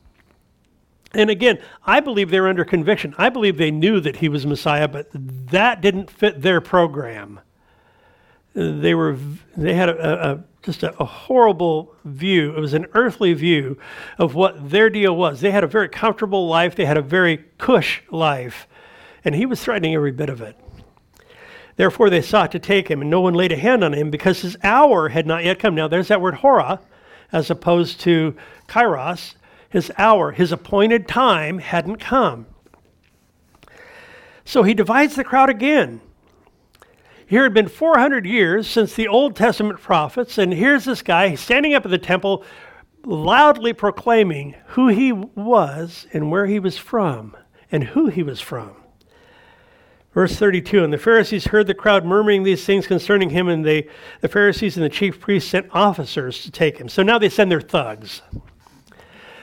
And 1.13 1.29
again, 1.31 1.59
I 1.87 2.01
believe 2.01 2.31
they're 2.31 2.49
under 2.49 2.65
conviction. 2.65 3.15
I 3.19 3.29
believe 3.29 3.59
they 3.59 3.71
knew 3.71 4.01
that 4.01 4.17
he 4.17 4.29
was 4.29 4.47
Messiah, 4.47 4.89
but 4.89 5.09
that 5.13 5.81
didn't 5.81 6.11
fit 6.11 6.41
their 6.41 6.61
program. 6.61 7.41
They 8.59 8.93
were 8.95 9.17
they 9.57 9.75
had 9.75 9.89
a, 9.89 10.31
a 10.33 10.45
just 10.63 10.83
a, 10.83 10.93
a, 11.01 11.05
horrible 11.05 11.95
view. 12.05 12.57
It 12.57 12.59
was 12.59 12.75
an 12.75 12.87
earthly 12.93 13.33
view 13.33 13.79
of 14.19 14.35
what 14.35 14.71
their 14.71 14.91
deal 14.91 15.15
was. 15.15 15.41
They 15.41 15.53
had 15.53 15.63
a 15.63 15.69
very 15.69 15.89
comfortable 15.89 16.49
life, 16.49 16.75
they 16.75 16.85
had 16.85 16.97
a 16.97 17.03
very 17.03 17.45
cush 17.59 18.03
life, 18.11 18.67
and 19.25 19.37
he 19.37 19.47
was 19.47 19.63
threatening 19.63 19.95
every 19.95 20.11
bit 20.11 20.29
of 20.29 20.41
it. 20.41 20.57
Therefore, 21.77 22.11
they 22.11 22.21
sought 22.21 22.51
to 22.51 22.59
take 22.59 22.89
him, 22.89 23.01
and 23.01 23.09
no 23.09 23.21
one 23.21 23.35
laid 23.35 23.53
a 23.53 23.57
hand 23.57 23.85
on 23.85 23.93
him 23.93 24.11
because 24.11 24.43
his 24.43 24.57
hour 24.65 25.11
had 25.11 25.29
not 25.29 25.45
yet 25.45 25.61
come. 25.61 25.77
Now, 25.77 25.87
there's 25.87 26.09
that 26.09 26.21
word 26.21 26.35
hora, 26.35 26.81
as 27.31 27.51
opposed 27.51 28.01
to 28.01 28.35
kairos. 28.67 29.37
His 29.71 29.93
hour, 29.97 30.33
his 30.33 30.51
appointed 30.51 31.07
time 31.07 31.61
hadn't 31.61 31.99
come. 31.99 32.47
So 34.45 34.65
he 34.65 34.75
divides 34.75 35.15
the 35.15 35.23
crowd 35.23 35.49
again. 35.49 36.01
Here 37.29 37.43
had 37.43 37.53
been 37.53 37.69
400 37.69 38.25
years 38.25 38.67
since 38.67 38.95
the 38.95 39.07
Old 39.07 39.37
Testament 39.37 39.79
prophets, 39.83 40.39
and 40.39 40.51
here's 40.51 40.87
this 40.87 41.03
guy 41.03 41.35
standing 41.35 41.75
up 41.75 41.85
at 41.85 41.91
the 41.91 41.99
temple, 41.99 42.43
loudly 43.05 43.75
proclaiming 43.75 44.55
who 44.69 44.89
he 44.89 45.13
was 45.13 46.07
and 46.15 46.31
where 46.31 46.47
he 46.47 46.59
was 46.59 46.79
from 46.79 47.37
and 47.71 47.85
who 47.85 48.07
he 48.07 48.23
was 48.23 48.41
from. 48.41 48.77
Verse 50.15 50.37
32 50.37 50.83
And 50.83 50.91
the 50.91 50.97
Pharisees 50.97 51.49
heard 51.49 51.67
the 51.67 51.75
crowd 51.75 52.07
murmuring 52.07 52.45
these 52.45 52.65
things 52.65 52.87
concerning 52.87 53.29
him, 53.29 53.47
and 53.47 53.63
they, 53.63 53.91
the 54.23 54.29
Pharisees 54.29 54.79
and 54.79 54.85
the 54.87 54.89
chief 54.89 55.21
priests 55.21 55.51
sent 55.51 55.67
officers 55.73 56.43
to 56.45 56.51
take 56.51 56.79
him. 56.79 56.89
So 56.89 57.03
now 57.03 57.19
they 57.19 57.29
send 57.29 57.53
their 57.53 57.61
thugs. 57.61 58.23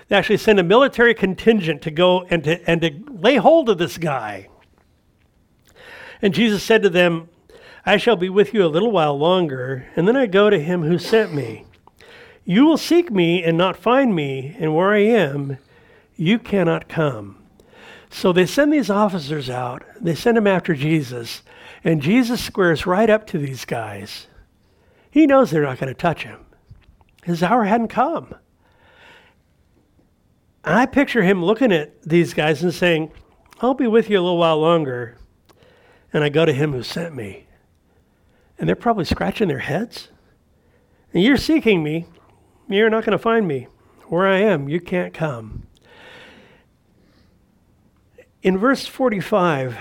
They 0.07 0.15
actually 0.15 0.37
send 0.37 0.59
a 0.59 0.63
military 0.63 1.13
contingent 1.13 1.83
to 1.83 1.91
go 1.91 2.23
and 2.31 2.43
to, 2.45 2.67
and 2.67 2.81
to 2.81 2.99
lay 3.11 3.35
hold 3.35 3.69
of 3.69 3.77
this 3.77 3.99
guy. 3.99 4.49
And 6.19 6.33
Jesus 6.33 6.63
said 6.63 6.81
to 6.81 6.89
them, 6.89 7.29
I 7.85 7.97
shall 7.97 8.15
be 8.15 8.29
with 8.29 8.53
you 8.53 8.65
a 8.65 8.67
little 8.67 8.91
while 8.91 9.17
longer, 9.17 9.87
and 9.95 10.07
then 10.07 10.17
I 10.17 10.25
go 10.25 10.49
to 10.49 10.59
him 10.59 10.83
who 10.83 10.97
sent 10.97 11.33
me. 11.33 11.65
You 12.43 12.65
will 12.65 12.77
seek 12.77 13.11
me 13.11 13.43
and 13.43 13.57
not 13.57 13.77
find 13.77 14.15
me, 14.15 14.55
and 14.59 14.75
where 14.75 14.91
I 14.91 14.99
am, 14.99 15.57
you 16.15 16.39
cannot 16.39 16.89
come. 16.89 17.43
So 18.09 18.31
they 18.31 18.45
send 18.45 18.73
these 18.73 18.89
officers 18.89 19.49
out. 19.49 19.83
They 19.99 20.15
send 20.15 20.37
them 20.37 20.47
after 20.47 20.73
Jesus, 20.73 21.43
and 21.83 22.01
Jesus 22.01 22.43
squares 22.43 22.85
right 22.85 23.09
up 23.09 23.27
to 23.27 23.37
these 23.37 23.65
guys. 23.65 24.27
He 25.11 25.27
knows 25.27 25.51
they're 25.51 25.63
not 25.63 25.79
going 25.79 25.93
to 25.93 25.99
touch 25.99 26.23
him. 26.23 26.45
His 27.23 27.43
hour 27.43 27.65
hadn't 27.65 27.89
come. 27.89 28.33
I 30.63 30.87
picture 30.87 31.21
him 31.21 31.45
looking 31.45 31.71
at 31.71 32.01
these 32.01 32.33
guys 32.33 32.63
and 32.63 32.73
saying, 32.73 33.11
I'll 33.61 33.75
be 33.75 33.87
with 33.87 34.09
you 34.09 34.19
a 34.19 34.21
little 34.21 34.37
while 34.37 34.59
longer. 34.59 35.17
And 36.11 36.23
I 36.23 36.29
go 36.29 36.45
to 36.45 36.53
him 36.53 36.73
who 36.73 36.81
sent 36.81 37.15
me. 37.15 37.44
And 38.57 38.67
they're 38.67 38.75
probably 38.75 39.05
scratching 39.05 39.47
their 39.47 39.59
heads. 39.59 40.09
And 41.13 41.23
you're 41.23 41.37
seeking 41.37 41.83
me. 41.83 42.05
You're 42.69 42.89
not 42.89 43.05
going 43.05 43.17
to 43.17 43.21
find 43.21 43.47
me. 43.47 43.67
Where 44.07 44.27
I 44.27 44.37
am, 44.37 44.69
you 44.69 44.79
can't 44.79 45.13
come. 45.13 45.67
In 48.43 48.57
verse 48.57 48.85
45, 48.85 49.77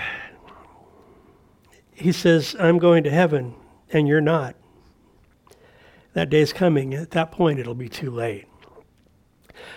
he 1.93 2.11
says, 2.11 2.55
I'm 2.59 2.79
going 2.79 3.03
to 3.03 3.11
heaven, 3.11 3.53
and 3.91 4.07
you're 4.07 4.21
not. 4.21 4.55
That 6.13 6.29
day's 6.29 6.51
coming. 6.51 6.93
At 6.93 7.11
that 7.11 7.31
point, 7.31 7.59
it'll 7.59 7.75
be 7.75 7.89
too 7.89 8.09
late. 8.09 8.45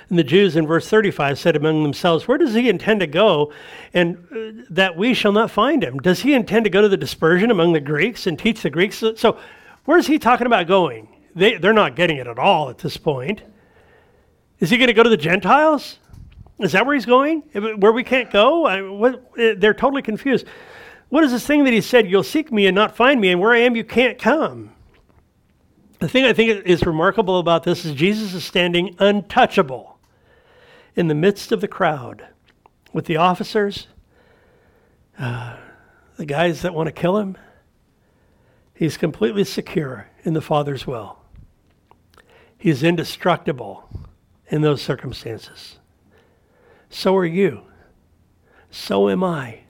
And 0.09 0.19
the 0.19 0.25
Jews 0.25 0.57
in 0.57 0.67
verse 0.67 0.89
35 0.89 1.39
said 1.39 1.57
among 1.57 1.83
themselves, 1.83 2.27
Where 2.27 2.39
does 2.39 2.55
he 2.55 2.69
intend 2.69 3.01
to 3.01 3.07
go, 3.07 3.53
and 3.95 4.17
uh, 4.31 4.65
that 4.71 4.97
we 4.97 5.15
shall 5.15 5.33
not 5.33 5.51
find 5.51 5.83
him? 5.83 5.99
Does 5.99 6.21
he 6.21 6.35
intend 6.35 6.65
to 6.65 6.71
go 6.71 6.83
to 6.83 6.89
the 6.89 6.97
dispersion 6.97 7.51
among 7.51 7.73
the 7.73 7.81
Greeks 7.81 8.27
and 8.27 8.39
teach 8.39 8.63
the 8.63 8.71
Greeks? 8.71 9.03
So, 9.17 9.39
where's 9.85 10.07
he 10.07 10.19
talking 10.19 10.47
about 10.47 10.67
going? 10.67 11.09
They, 11.35 11.57
they're 11.57 11.73
not 11.73 11.97
getting 11.97 12.17
it 12.17 12.27
at 12.27 12.39
all 12.39 12.71
at 12.71 12.79
this 12.79 12.97
point. 12.97 13.43
Is 14.59 14.71
he 14.71 14.77
going 14.77 14.89
to 14.89 14.95
go 14.95 15.03
to 15.03 15.11
the 15.11 15.17
Gentiles? 15.17 15.99
Is 16.59 16.73
that 16.73 16.85
where 16.85 16.95
he's 16.95 17.07
going? 17.07 17.43
Where 17.53 17.93
we 17.93 18.03
can't 18.03 18.31
go? 18.31 18.67
I, 18.67 18.83
what, 18.83 19.15
uh, 19.39 19.55
they're 19.57 19.75
totally 19.75 20.03
confused. 20.03 20.47
What 21.09 21.25
is 21.25 21.31
this 21.31 21.47
thing 21.47 21.65
that 21.65 21.73
he 21.73 21.81
said, 21.81 22.11
You'll 22.11 22.25
seek 22.25 22.51
me 22.53 22.67
and 22.67 22.75
not 22.75 22.97
find 22.97 23.21
me, 23.21 23.31
and 23.31 23.41
where 23.41 23.53
I 23.53 23.59
am, 23.59 23.77
you 23.77 23.85
can't 23.85 24.19
come? 24.19 24.73
The 25.99 26.09
thing 26.09 26.25
I 26.25 26.33
think 26.33 26.65
is 26.65 26.87
remarkable 26.87 27.39
about 27.39 27.65
this 27.65 27.85
is 27.85 27.95
Jesus 27.95 28.33
is 28.33 28.45
standing 28.45 28.95
untouchable 28.99 29.99
in 30.95 31.09
the 31.09 31.15
midst 31.15 31.51
of 31.51 31.61
the 31.61 31.69
crowd 31.69 32.27
with 32.93 33.07
the 33.07 33.17
officers, 33.17 33.89
uh, 35.19 35.57
the 36.17 36.27
guys 36.27 36.63
that 36.63 36.75
want 36.75 36.87
to 36.87 36.93
kill 36.93 37.19
him. 37.19 37.37
He's 38.75 38.97
completely 38.97 39.43
secure 39.43 40.09
in 40.23 40.35
the 40.35 40.41
Father's 40.41 40.87
will. 40.87 41.19
He's 42.57 42.85
indestructible 42.85 43.89
in 44.49 44.63
those 44.63 44.81
circumstances. 44.81 45.79
So 46.91 47.17
are 47.17 47.27
you. 47.27 47.63
So 48.71 49.09
am 49.09 49.25
I 49.25 49.61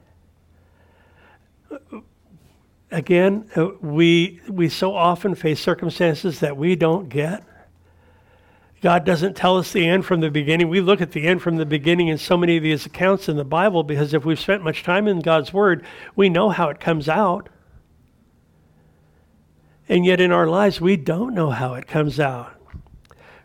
again, 2.91 3.49
uh, 3.55 3.69
we, 3.81 4.41
we 4.47 4.69
so 4.69 4.95
often 4.95 5.35
face 5.35 5.59
circumstances 5.59 6.39
that 6.39 6.57
we 6.57 6.75
don't 6.75 7.09
get. 7.09 7.43
God 8.81 9.03
doesn't 9.03 9.35
tell 9.35 9.57
us 9.57 9.73
the 9.73 9.85
end 9.85 10.05
from 10.05 10.21
the 10.21 10.31
beginning. 10.31 10.69
We 10.69 10.79
look 10.79 11.01
at 11.01 11.11
the 11.11 11.27
end 11.27 11.41
from 11.41 11.57
the 11.57 11.65
beginning 11.65 12.07
in 12.07 12.17
so 12.17 12.37
many 12.37 12.55
of 12.55 12.63
these 12.63 12.85
accounts 12.85 13.27
in 13.27 13.35
the 13.35 13.43
Bible 13.43 13.83
because 13.83 14.13
if 14.13 14.23
we've 14.23 14.39
spent 14.39 14.63
much 14.63 14.83
time 14.83 15.07
in 15.07 15.19
God's 15.19 15.51
Word, 15.51 15.83
we 16.15 16.29
know 16.29 16.49
how 16.49 16.69
it 16.69 16.79
comes 16.79 17.09
out. 17.09 17.49
And 19.89 20.05
yet 20.05 20.21
in 20.21 20.31
our 20.31 20.47
lives, 20.47 20.79
we 20.79 20.95
don't 20.95 21.33
know 21.33 21.49
how 21.49 21.73
it 21.73 21.87
comes 21.87 22.19
out. 22.19 22.55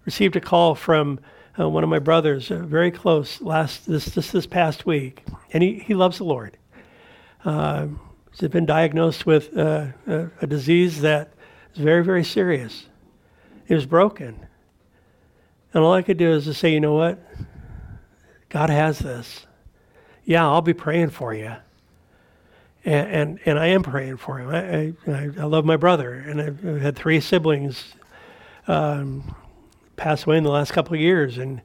Received 0.05 0.36
a 0.36 0.40
call 0.40 0.74
from 0.74 1.18
uh, 1.59 1.68
one 1.68 1.82
of 1.82 1.90
my 1.90 1.99
brothers, 1.99 2.51
uh, 2.51 2.59
very 2.59 2.90
close, 2.90 3.40
last 3.40 3.86
this, 3.86 4.07
this, 4.07 4.30
this 4.30 4.47
past 4.47 4.86
week, 4.86 5.24
and 5.53 5.62
he, 5.62 5.78
he 5.78 5.95
loves 5.95 6.18
the 6.18 6.24
Lord. 6.24 6.59
Uh, 7.45 7.86
He's 8.39 8.49
been 8.49 8.66
diagnosed 8.66 9.26
with 9.26 9.57
uh, 9.57 9.87
a, 10.07 10.28
a, 10.41 10.47
disease 10.47 11.03
that 11.03 11.32
is 11.72 11.80
very, 11.80 12.03
very 12.03 12.24
serious. 12.24 12.87
He 13.66 13.74
was 13.74 13.87
broken. 13.87 14.47
And 15.72 15.85
all 15.85 15.93
I 15.93 16.03
could 16.03 16.16
do 16.16 16.32
is 16.32 16.45
to 16.45 16.55
say, 16.55 16.72
you 16.72 16.80
know 16.80 16.95
what? 16.95 17.24
God 18.49 18.70
has 18.70 18.99
this. 18.99 19.47
Yeah, 20.24 20.45
I'll 20.45 20.62
be 20.62 20.74
praying 20.74 21.11
for 21.11 21.32
you. 21.32 21.53
And, 22.85 23.09
and, 23.09 23.41
and 23.47 23.59
I 23.59 23.66
am 23.68 23.85
praying 23.85 24.16
for 24.16 24.39
him. 24.39 24.49
I, 24.51 25.11
I, 25.11 25.30
I 25.41 25.45
love 25.45 25.64
my 25.64 25.76
brother, 25.76 26.12
and 26.14 26.41
I've, 26.41 26.66
I've 26.66 26.80
had 26.80 26.97
three 26.97 27.20
siblings 27.20 27.95
um, 28.66 29.35
pass 29.97 30.26
away 30.26 30.39
in 30.39 30.45
the 30.45 30.51
last 30.51 30.72
couple 30.72 30.95
of 30.95 31.01
years. 31.01 31.39
And 31.39 31.62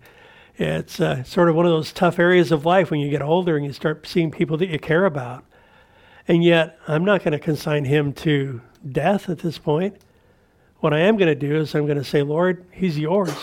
it's 0.56 1.00
uh, 1.00 1.24
sort 1.24 1.50
of 1.50 1.56
one 1.56 1.66
of 1.66 1.72
those 1.72 1.92
tough 1.92 2.20
areas 2.20 2.52
of 2.52 2.64
life 2.64 2.92
when 2.92 3.00
you 3.00 3.10
get 3.10 3.24
older 3.24 3.58
and 3.58 3.66
you 3.66 3.74
start 3.74 4.06
seeing 4.06 4.30
people 4.30 4.56
that 4.58 4.70
you 4.70 4.78
care 4.78 5.06
about 5.06 5.46
and 6.30 6.44
yet, 6.44 6.78
I'm 6.88 7.04
not 7.04 7.24
going 7.24 7.32
to 7.32 7.40
consign 7.40 7.86
him 7.86 8.14
to 8.14 8.62
death 8.90 9.30
at 9.30 9.40
this 9.40 9.58
point. 9.58 9.98
What 10.78 10.94
I 10.94 11.00
am 11.00 11.18
going 11.18 11.28
to 11.28 11.34
do 11.34 11.56
is 11.56 11.74
I'm 11.74 11.88
going 11.88 11.98
to 11.98 12.04
say, 12.04 12.22
Lord, 12.22 12.66
he's 12.72 13.00
yours. 13.00 13.34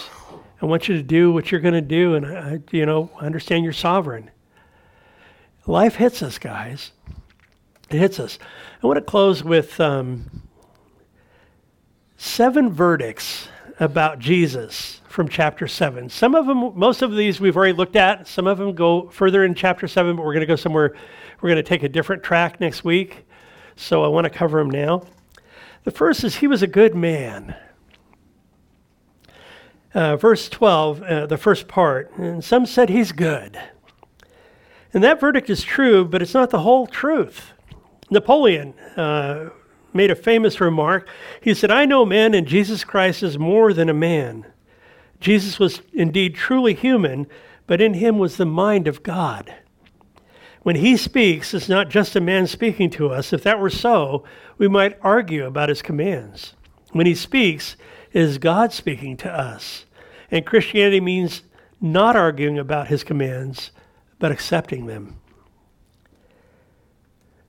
I 0.63 0.67
want 0.67 0.89
you 0.89 0.97
to 0.97 1.03
do 1.03 1.33
what 1.33 1.51
you're 1.51 1.61
going 1.61 1.75
to 1.75 1.81
do, 1.81 2.15
and 2.15 2.25
I, 2.25 2.61
you 2.71 2.87
know, 2.87 3.11
understand 3.21 3.65
you're 3.65 3.73
sovereign. 3.73 4.31
Life 5.67 5.97
hits 5.97 6.23
us, 6.23 6.39
guys. 6.39 6.93
It 7.91 7.99
hits 7.99 8.21
us. 8.21 8.39
I 8.81 8.87
want 8.87 8.99
to 8.99 9.05
close 9.05 9.43
with 9.43 9.81
um, 9.81 10.45
seven 12.17 12.73
verdicts 12.73 13.49
about 13.81 14.21
Jesus 14.21 14.96
from 15.17 15.31
chapter 15.31 15.67
7. 15.67 16.11
Some 16.11 16.35
of 16.35 16.47
them, 16.47 16.79
most 16.79 17.01
of 17.01 17.17
these 17.17 17.41
we've 17.41 17.57
already 17.57 17.73
looked 17.73 17.97
at. 17.97 18.29
Some 18.29 18.47
of 18.47 18.59
them 18.59 18.75
go 18.75 19.09
further 19.09 19.47
in 19.47 19.55
chapter 19.55 19.89
7, 19.89 20.15
but 20.15 20.23
we're 20.23 20.35
going 20.35 20.43
to 20.43 20.47
go 20.47 20.57
somewhere 20.57 20.95
we're 21.41 21.49
going 21.49 21.57
to 21.57 21.63
take 21.63 21.83
a 21.83 21.89
different 21.89 22.23
track 22.23 22.61
next 22.61 22.85
week, 22.85 23.25
so 23.77 24.05
I 24.05 24.09
want 24.09 24.25
to 24.27 24.31
cover 24.31 24.59
them 24.59 24.69
now. 24.69 25.07
The 25.85 25.91
first 25.91 26.23
is 26.23 26.37
he 26.37 26.47
was 26.47 26.63
a 26.63 26.67
good 26.67 26.95
man. 26.95 27.57
Uh, 29.95 30.17
verse 30.17 30.51
12, 30.51 31.03
uh, 31.03 31.25
the 31.25 31.39
first 31.39 31.67
part, 31.67 32.15
and 32.19 32.45
some 32.45 32.67
said 32.67 32.91
he's 32.91 33.13
good. 33.13 33.59
And 34.93 35.03
that 35.03 35.19
verdict 35.19 35.49
is 35.49 35.63
true, 35.63 36.05
but 36.05 36.21
it's 36.21 36.35
not 36.35 36.51
the 36.51 36.61
whole 36.61 36.87
truth. 36.87 37.55
Napoleon 38.11 38.75
uh, 38.99 39.49
made 39.95 40.11
a 40.11 40.15
famous 40.15 40.61
remark. 40.61 41.09
He 41.41 41.55
said, 41.55 41.71
I 41.71 41.87
know 41.87 42.05
man, 42.05 42.35
and 42.35 42.47
Jesus 42.47 42.85
Christ 42.85 43.23
is 43.23 43.39
more 43.39 43.73
than 43.73 43.89
a 43.89 43.95
man. 43.95 44.45
Jesus 45.21 45.59
was 45.59 45.83
indeed 45.93 46.35
truly 46.35 46.75
human, 46.75 47.27
but 47.67 47.81
in 47.81 47.95
him 47.95 48.19
was 48.19 48.37
the 48.37 48.47
mind 48.47 48.87
of 48.87 49.03
God. 49.03 49.55
When 50.63 50.77
he 50.77 50.97
speaks, 50.97 51.55
it's 51.55 51.69
not 51.69 51.91
just 51.91 52.17
a 52.17 52.21
man 52.21 52.47
speaking 52.47 52.91
to 52.91 53.09
us. 53.11 53.33
If 53.33 53.43
that 53.45 53.61
were 53.61 53.71
so, 53.71 54.25
we 54.59 54.67
might 54.67 54.99
argue 55.01 55.47
about 55.47 55.69
his 55.69 55.81
commands. 55.81 56.55
When 56.91 57.07
he 57.07 57.15
speaks, 57.15 57.77
it 58.13 58.21
is 58.21 58.39
God 58.39 58.73
speaking 58.73 59.17
to 59.19 59.31
us. 59.31 59.85
And 60.31 60.45
Christianity 60.45 61.01
means 61.01 61.43
not 61.81 62.17
arguing 62.17 62.59
about 62.59 62.89
his 62.89 63.05
commands, 63.05 63.71
but 64.19 64.33
accepting 64.33 64.87
them. 64.87 65.21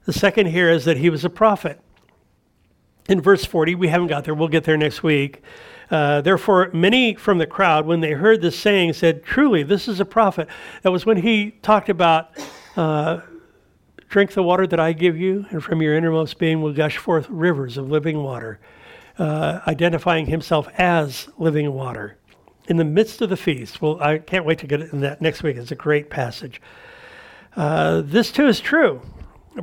The 0.05 0.13
second 0.13 0.47
here 0.47 0.69
is 0.69 0.85
that 0.85 0.97
he 0.97 1.09
was 1.09 1.25
a 1.25 1.29
prophet. 1.29 1.79
In 3.09 3.21
verse 3.21 3.45
40, 3.45 3.75
we 3.75 3.87
haven't 3.87 4.07
got 4.07 4.25
there, 4.25 4.33
we'll 4.33 4.47
get 4.47 4.63
there 4.63 4.77
next 4.77 5.01
week. 5.01 5.41
Uh, 5.89 6.21
therefore, 6.21 6.69
many 6.73 7.15
from 7.15 7.37
the 7.37 7.47
crowd, 7.47 7.85
when 7.85 8.01
they 8.01 8.11
heard 8.11 8.41
this 8.41 8.57
saying, 8.57 8.93
said, 8.93 9.23
Truly, 9.23 9.63
this 9.63 9.87
is 9.87 9.99
a 9.99 10.05
prophet. 10.05 10.47
That 10.81 10.91
was 10.91 11.05
when 11.05 11.17
he 11.17 11.51
talked 11.61 11.89
about 11.89 12.31
uh, 12.75 13.21
drink 14.09 14.31
the 14.31 14.43
water 14.43 14.65
that 14.67 14.79
I 14.79 14.93
give 14.93 15.17
you, 15.17 15.45
and 15.49 15.63
from 15.63 15.81
your 15.81 15.95
innermost 15.95 16.39
being 16.39 16.61
will 16.61 16.73
gush 16.73 16.97
forth 16.97 17.29
rivers 17.29 17.77
of 17.77 17.89
living 17.89 18.23
water, 18.23 18.59
uh, 19.17 19.61
identifying 19.67 20.25
himself 20.25 20.67
as 20.77 21.29
living 21.37 21.73
water. 21.73 22.17
In 22.67 22.77
the 22.77 22.85
midst 22.85 23.21
of 23.21 23.29
the 23.29 23.37
feast, 23.37 23.81
well, 23.81 24.01
I 24.01 24.17
can't 24.17 24.45
wait 24.45 24.59
to 24.59 24.67
get 24.67 24.81
in 24.81 25.01
that 25.01 25.21
next 25.21 25.43
week. 25.43 25.57
It's 25.57 25.71
a 25.71 25.75
great 25.75 26.09
passage. 26.09 26.61
Uh, 27.55 28.01
this 28.03 28.31
too 28.31 28.47
is 28.47 28.59
true. 28.59 29.01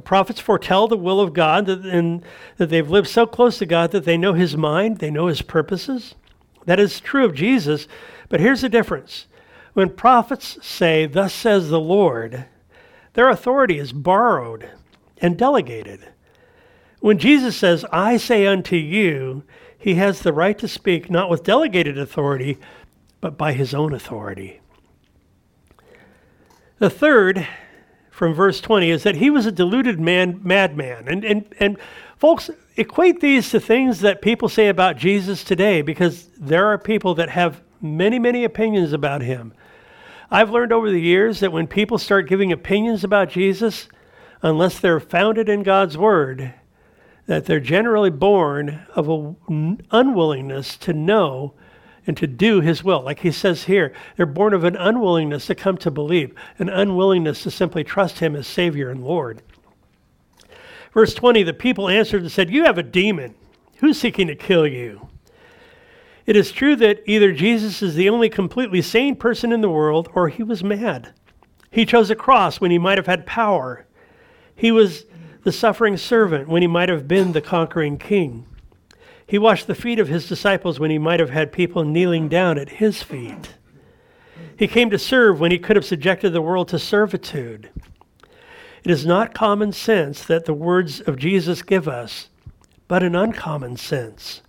Prophets 0.01 0.41
foretell 0.41 0.89
the 0.89 0.97
will 0.97 1.21
of 1.21 1.33
God 1.33 1.67
that, 1.67 1.85
and 1.85 2.25
that 2.57 2.71
they've 2.71 2.89
lived 2.89 3.09
so 3.09 3.27
close 3.27 3.59
to 3.59 3.67
God 3.67 3.93
that 3.93 4.05
they 4.05 4.17
know 4.17 4.33
his 4.33 4.57
mind, 4.57 4.99
they 4.99 5.11
know 5.11 5.27
his 5.27 5.43
purposes. 5.43 6.15
That 6.67 6.81
is 6.81 7.01
true 7.01 7.25
of 7.25 7.35
Jesus, 7.35 7.87
but 8.29 8.41
here's 8.41 8.63
the 8.63 8.69
difference. 8.69 9.27
When 9.75 9.91
prophets 9.91 10.59
say, 10.63 11.07
Thus 11.07 11.35
says 11.35 11.69
the 11.69 11.81
Lord, 11.81 12.47
their 13.15 13.29
authority 13.29 13.79
is 13.79 13.93
borrowed 13.93 14.71
and 15.19 15.39
delegated. 15.39 16.09
When 17.01 17.19
Jesus 17.19 17.57
says, 17.57 17.85
I 17.93 18.17
say 18.17 18.47
unto 18.47 18.77
you, 18.77 19.45
he 19.77 19.97
has 19.97 20.21
the 20.21 20.33
right 20.33 20.59
to 20.59 20.67
speak 20.67 21.11
not 21.11 21.29
with 21.29 21.45
delegated 21.45 21.99
authority, 21.99 22.59
but 23.21 23.37
by 23.37 23.53
his 23.53 23.75
own 23.75 23.93
authority. 23.93 24.61
The 26.79 26.91
third 26.91 27.47
from 28.15 28.33
verse 28.33 28.61
20 28.61 28.91
is 28.91 29.03
that 29.03 29.17
he 29.17 29.29
was 29.29 29.45
a 29.45 29.51
deluded 29.51 29.99
man, 29.99 30.41
madman. 30.45 31.09
And, 31.09 31.25
and, 31.25 31.53
and 31.59 31.77
folks, 32.17 32.49
equate 32.77 33.21
these 33.21 33.51
to 33.51 33.59
things 33.59 33.99
that 34.01 34.23
people 34.23 34.49
say 34.49 34.69
about 34.69 34.97
Jesus 34.97 35.43
today 35.43 35.83
because 35.83 36.29
there 36.39 36.67
are 36.67 36.79
people 36.79 37.17
that 37.17 37.31
have 37.31 37.61
many, 37.81 38.21
many 38.21 38.45
opinions 38.45 38.93
about 38.93 39.23
him. 39.23 39.53
I've 40.31 40.51
learned 40.51 40.73
over 40.73 40.93
the 40.93 41.01
years 41.01 41.41
that 41.41 41.51
when 41.51 41.67
people 41.67 41.99
start 41.99 42.29
giving 42.29 42.53
opinions 42.53 43.03
about 43.03 43.31
Jesus, 43.31 43.89
unless 44.43 44.79
they're 44.79 45.01
founded 45.01 45.49
in 45.49 45.65
God's 45.65 45.99
word, 45.99 46.55
that 47.27 47.47
they're 47.47 47.59
generally 47.59 48.11
born 48.11 48.87
of 48.95 49.09
an 49.09 49.85
unwillingness 49.91 50.77
to 50.77 50.93
know 50.93 51.55
and 52.07 52.17
to 52.17 52.27
do 52.27 52.61
his 52.61 52.85
will. 52.85 53.01
Like 53.01 53.21
he 53.21 53.33
says 53.33 53.65
here, 53.65 53.93
they're 54.17 54.27
born 54.27 54.53
of 54.53 54.65
an 54.65 54.77
unwillingness 54.77 55.47
to 55.47 55.55
come 55.55 55.77
to 55.79 55.91
believe, 55.91 56.35
an 56.59 56.69
unwillingness 56.69 57.43
to 57.43 57.51
simply 57.51 57.85
trust 57.85 58.19
him 58.19 58.37
as 58.37 58.47
Savior 58.47 58.91
and 58.91 59.03
Lord. 59.05 59.43
Verse 60.93 61.15
20 61.15 61.43
the 61.43 61.53
people 61.53 61.89
answered 61.89 62.23
and 62.23 62.31
said, 62.33 62.51
You 62.51 62.65
have 62.65 62.79
a 62.79 62.83
demon. 62.83 63.35
Who's 63.79 63.99
seeking 63.99 64.29
to 64.29 64.37
kill 64.37 64.67
you? 64.67 65.09
It 66.27 66.37
is 66.37 66.53
true 66.53 66.77
that 66.77 67.03
either 67.07 67.33
Jesus 67.33 67.83
is 67.83 67.95
the 67.95 68.09
only 68.09 68.31
completely 68.31 68.81
sane 68.81 69.17
person 69.17 69.53
in 69.53 69.61
the 69.61 69.69
world 69.69 70.09
or 70.15 70.29
he 70.29 70.43
was 70.43 70.65
mad. 70.65 71.13
He 71.71 71.85
chose 71.85 72.09
a 72.09 72.15
cross 72.15 72.61
when 72.61 72.71
he 72.71 72.79
might 72.79 72.99
have 72.99 73.07
had 73.07 73.27
power. 73.27 73.85
He 74.55 74.71
was 74.71 75.05
the 75.43 75.53
suffering 75.53 75.97
servant 75.97 76.49
when 76.49 76.63
he 76.63 76.69
might 76.69 76.89
have 76.89 77.09
been 77.09 77.33
the 77.33 77.43
conquering 77.43 77.99
king. 77.99 78.47
He 79.27 79.39
washed 79.39 79.67
the 79.67 79.75
feet 79.75 79.99
of 79.99 80.09
his 80.09 80.29
disciples 80.29 80.79
when 80.79 80.91
he 80.91 80.99
might 80.99 81.21
have 81.21 81.31
had 81.31 81.53
people 81.53 81.85
kneeling 81.85 82.29
down 82.29 82.59
at 82.59 82.69
his 82.69 83.03
feet. 83.03 83.55
He 84.57 84.69
came 84.69 84.91
to 84.91 84.99
serve 84.99 85.41
when 85.41 85.51
he 85.51 85.59
could 85.59 85.77
have 85.77 85.85
subjected 85.85 86.31
the 86.31 86.43
world 86.43 86.69
to 86.69 86.79
servitude. 86.79 87.71
It 88.85 88.91
is 88.91 89.07
not 89.07 89.35
common 89.35 89.73
sense 89.73 90.25
that 90.25 90.45
the 90.45 90.55
words 90.55 91.01
of 91.01 91.17
Jesus 91.17 91.63
give 91.63 91.89
us, 91.89 92.29
but 92.87 93.03
an 93.03 93.17
uncommon 93.17 93.77
sense. 93.77 94.43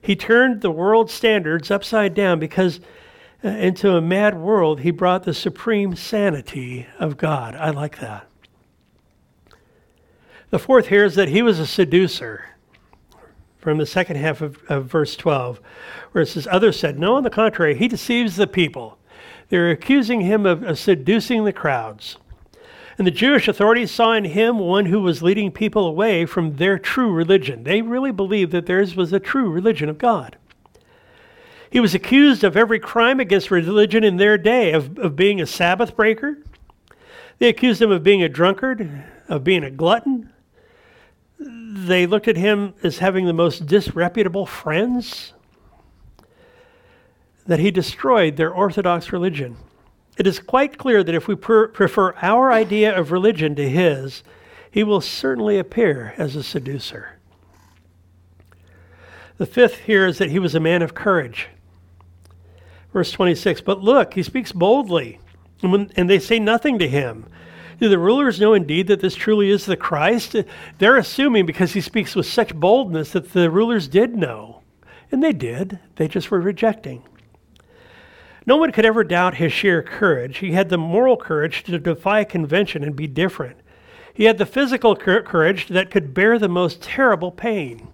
He 0.00 0.14
turned 0.14 0.60
the 0.60 0.70
world's 0.70 1.14
standards 1.14 1.70
upside 1.70 2.12
down 2.12 2.38
because 2.38 2.80
uh, 3.44 3.48
into 3.48 3.96
a 3.96 4.00
mad 4.00 4.38
world, 4.38 4.80
he 4.80 4.90
brought 4.90 5.24
the 5.24 5.34
supreme 5.34 5.96
sanity 5.96 6.86
of 6.98 7.16
God. 7.16 7.54
I 7.56 7.70
like 7.70 7.98
that. 8.00 8.28
The 10.50 10.58
fourth 10.58 10.88
here 10.88 11.04
is 11.04 11.14
that 11.14 11.28
he 11.28 11.40
was 11.40 11.58
a 11.58 11.66
seducer 11.66 12.44
from 13.62 13.78
the 13.78 13.86
second 13.86 14.16
half 14.16 14.42
of, 14.42 14.58
of 14.68 14.86
verse 14.86 15.14
12, 15.14 15.60
where 16.10 16.22
it 16.22 16.26
says, 16.26 16.48
Others 16.50 16.78
said, 16.78 16.98
No, 16.98 17.14
on 17.14 17.22
the 17.22 17.30
contrary, 17.30 17.76
he 17.76 17.86
deceives 17.86 18.34
the 18.36 18.48
people. 18.48 18.98
They're 19.48 19.70
accusing 19.70 20.22
him 20.22 20.44
of, 20.44 20.64
of 20.64 20.78
seducing 20.78 21.44
the 21.44 21.52
crowds. 21.52 22.16
And 22.98 23.06
the 23.06 23.12
Jewish 23.12 23.46
authorities 23.46 23.92
saw 23.92 24.12
in 24.12 24.24
him 24.24 24.58
one 24.58 24.86
who 24.86 25.00
was 25.00 25.22
leading 25.22 25.52
people 25.52 25.86
away 25.86 26.26
from 26.26 26.56
their 26.56 26.76
true 26.76 27.12
religion. 27.12 27.62
They 27.62 27.82
really 27.82 28.10
believed 28.10 28.50
that 28.52 28.66
theirs 28.66 28.96
was 28.96 29.12
the 29.12 29.20
true 29.20 29.48
religion 29.48 29.88
of 29.88 29.96
God. 29.96 30.36
He 31.70 31.80
was 31.80 31.94
accused 31.94 32.44
of 32.44 32.56
every 32.56 32.80
crime 32.80 33.20
against 33.20 33.50
religion 33.50 34.04
in 34.04 34.16
their 34.16 34.36
day, 34.36 34.72
of, 34.72 34.98
of 34.98 35.16
being 35.16 35.40
a 35.40 35.46
Sabbath 35.46 35.96
breaker. 35.96 36.36
They 37.38 37.48
accused 37.48 37.80
him 37.80 37.92
of 37.92 38.02
being 38.02 38.22
a 38.22 38.28
drunkard, 38.28 39.04
of 39.28 39.44
being 39.44 39.64
a 39.64 39.70
glutton, 39.70 40.32
they 41.44 42.06
looked 42.06 42.28
at 42.28 42.36
him 42.36 42.74
as 42.82 42.98
having 42.98 43.26
the 43.26 43.32
most 43.32 43.66
disreputable 43.66 44.46
friends, 44.46 45.32
that 47.46 47.58
he 47.58 47.70
destroyed 47.70 48.36
their 48.36 48.52
orthodox 48.52 49.12
religion. 49.12 49.56
It 50.16 50.26
is 50.26 50.38
quite 50.38 50.78
clear 50.78 51.02
that 51.02 51.14
if 51.14 51.26
we 51.26 51.34
per- 51.34 51.68
prefer 51.68 52.14
our 52.22 52.52
idea 52.52 52.96
of 52.96 53.10
religion 53.10 53.54
to 53.56 53.68
his, 53.68 54.22
he 54.70 54.84
will 54.84 55.00
certainly 55.00 55.58
appear 55.58 56.14
as 56.16 56.36
a 56.36 56.42
seducer. 56.42 57.18
The 59.38 59.46
fifth 59.46 59.80
here 59.80 60.06
is 60.06 60.18
that 60.18 60.30
he 60.30 60.38
was 60.38 60.54
a 60.54 60.60
man 60.60 60.82
of 60.82 60.94
courage. 60.94 61.48
Verse 62.92 63.10
26 63.10 63.60
But 63.62 63.82
look, 63.82 64.14
he 64.14 64.22
speaks 64.22 64.52
boldly, 64.52 65.18
and, 65.62 65.72
when, 65.72 65.90
and 65.96 66.08
they 66.08 66.18
say 66.18 66.38
nothing 66.38 66.78
to 66.78 66.88
him. 66.88 67.26
Do 67.82 67.88
the 67.88 67.98
rulers 67.98 68.38
know 68.38 68.54
indeed 68.54 68.86
that 68.86 69.00
this 69.00 69.16
truly 69.16 69.50
is 69.50 69.66
the 69.66 69.76
Christ? 69.76 70.36
They're 70.78 70.96
assuming 70.96 71.46
because 71.46 71.72
he 71.72 71.80
speaks 71.80 72.14
with 72.14 72.26
such 72.26 72.54
boldness 72.54 73.10
that 73.10 73.32
the 73.32 73.50
rulers 73.50 73.88
did 73.88 74.14
know. 74.14 74.62
And 75.10 75.20
they 75.20 75.32
did, 75.32 75.80
they 75.96 76.06
just 76.06 76.30
were 76.30 76.40
rejecting. 76.40 77.02
No 78.46 78.56
one 78.56 78.70
could 78.70 78.84
ever 78.84 79.02
doubt 79.02 79.34
his 79.34 79.52
sheer 79.52 79.82
courage. 79.82 80.38
He 80.38 80.52
had 80.52 80.68
the 80.68 80.78
moral 80.78 81.16
courage 81.16 81.64
to 81.64 81.76
defy 81.76 82.22
convention 82.22 82.84
and 82.84 82.94
be 82.94 83.08
different. 83.08 83.56
He 84.14 84.26
had 84.26 84.38
the 84.38 84.46
physical 84.46 84.94
courage 84.94 85.66
that 85.66 85.90
could 85.90 86.14
bear 86.14 86.38
the 86.38 86.48
most 86.48 86.82
terrible 86.82 87.32
pain. 87.32 87.88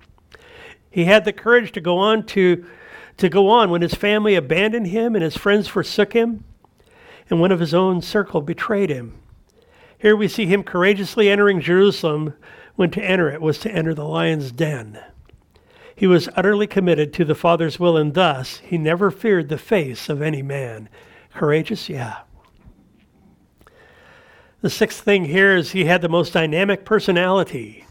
He 0.91 1.07
had 1.07 1.24
the 1.24 1.32
courage 1.32 1.72
to 1.72 1.80
go 1.80 1.97
on 1.97 2.26
to, 2.26 2.62
to 3.16 3.30
go 3.30 3.49
on 3.49 3.70
when 3.70 3.80
his 3.80 3.95
family 3.95 4.34
abandoned 4.34 4.89
him 4.89 5.14
and 5.14 5.24
his 5.24 5.39
friends 5.39 5.66
forsook 5.66 6.12
him, 6.12 6.45
and 7.30 7.41
one 7.41 7.53
of 7.53 7.61
his 7.61 7.72
own 7.72 8.03
circle 8.03 8.43
betrayed 8.43 8.91
him. 8.91 9.18
Here 9.99 10.16
we 10.16 10.28
see 10.28 10.46
him 10.46 10.62
courageously 10.62 11.28
entering 11.28 11.61
Jerusalem 11.61 12.34
when 12.76 12.90
to 12.92 13.03
enter 13.03 13.28
it 13.28 13.42
was 13.42 13.59
to 13.59 13.70
enter 13.70 13.92
the 13.92 14.05
lion's 14.05 14.53
den. 14.53 15.01
He 15.94 16.07
was 16.07 16.28
utterly 16.36 16.68
committed 16.68 17.12
to 17.14 17.24
the 17.24 17.34
Father's 17.34 17.80
will, 17.80 17.96
and 17.96 18.14
thus 18.14 18.59
he 18.59 18.78
never 18.78 19.11
feared 19.11 19.49
the 19.49 19.59
face 19.59 20.09
of 20.09 20.22
any 20.22 20.42
man. 20.42 20.88
Courageous? 21.34 21.88
Yeah. 21.88 22.18
The 24.61 24.70
sixth 24.70 25.03
thing 25.03 25.24
here 25.24 25.57
is 25.57 25.72
he 25.72 25.86
had 25.86 26.03
the 26.03 26.09
most 26.09 26.32
dynamic 26.32 26.84
personality. 26.84 27.84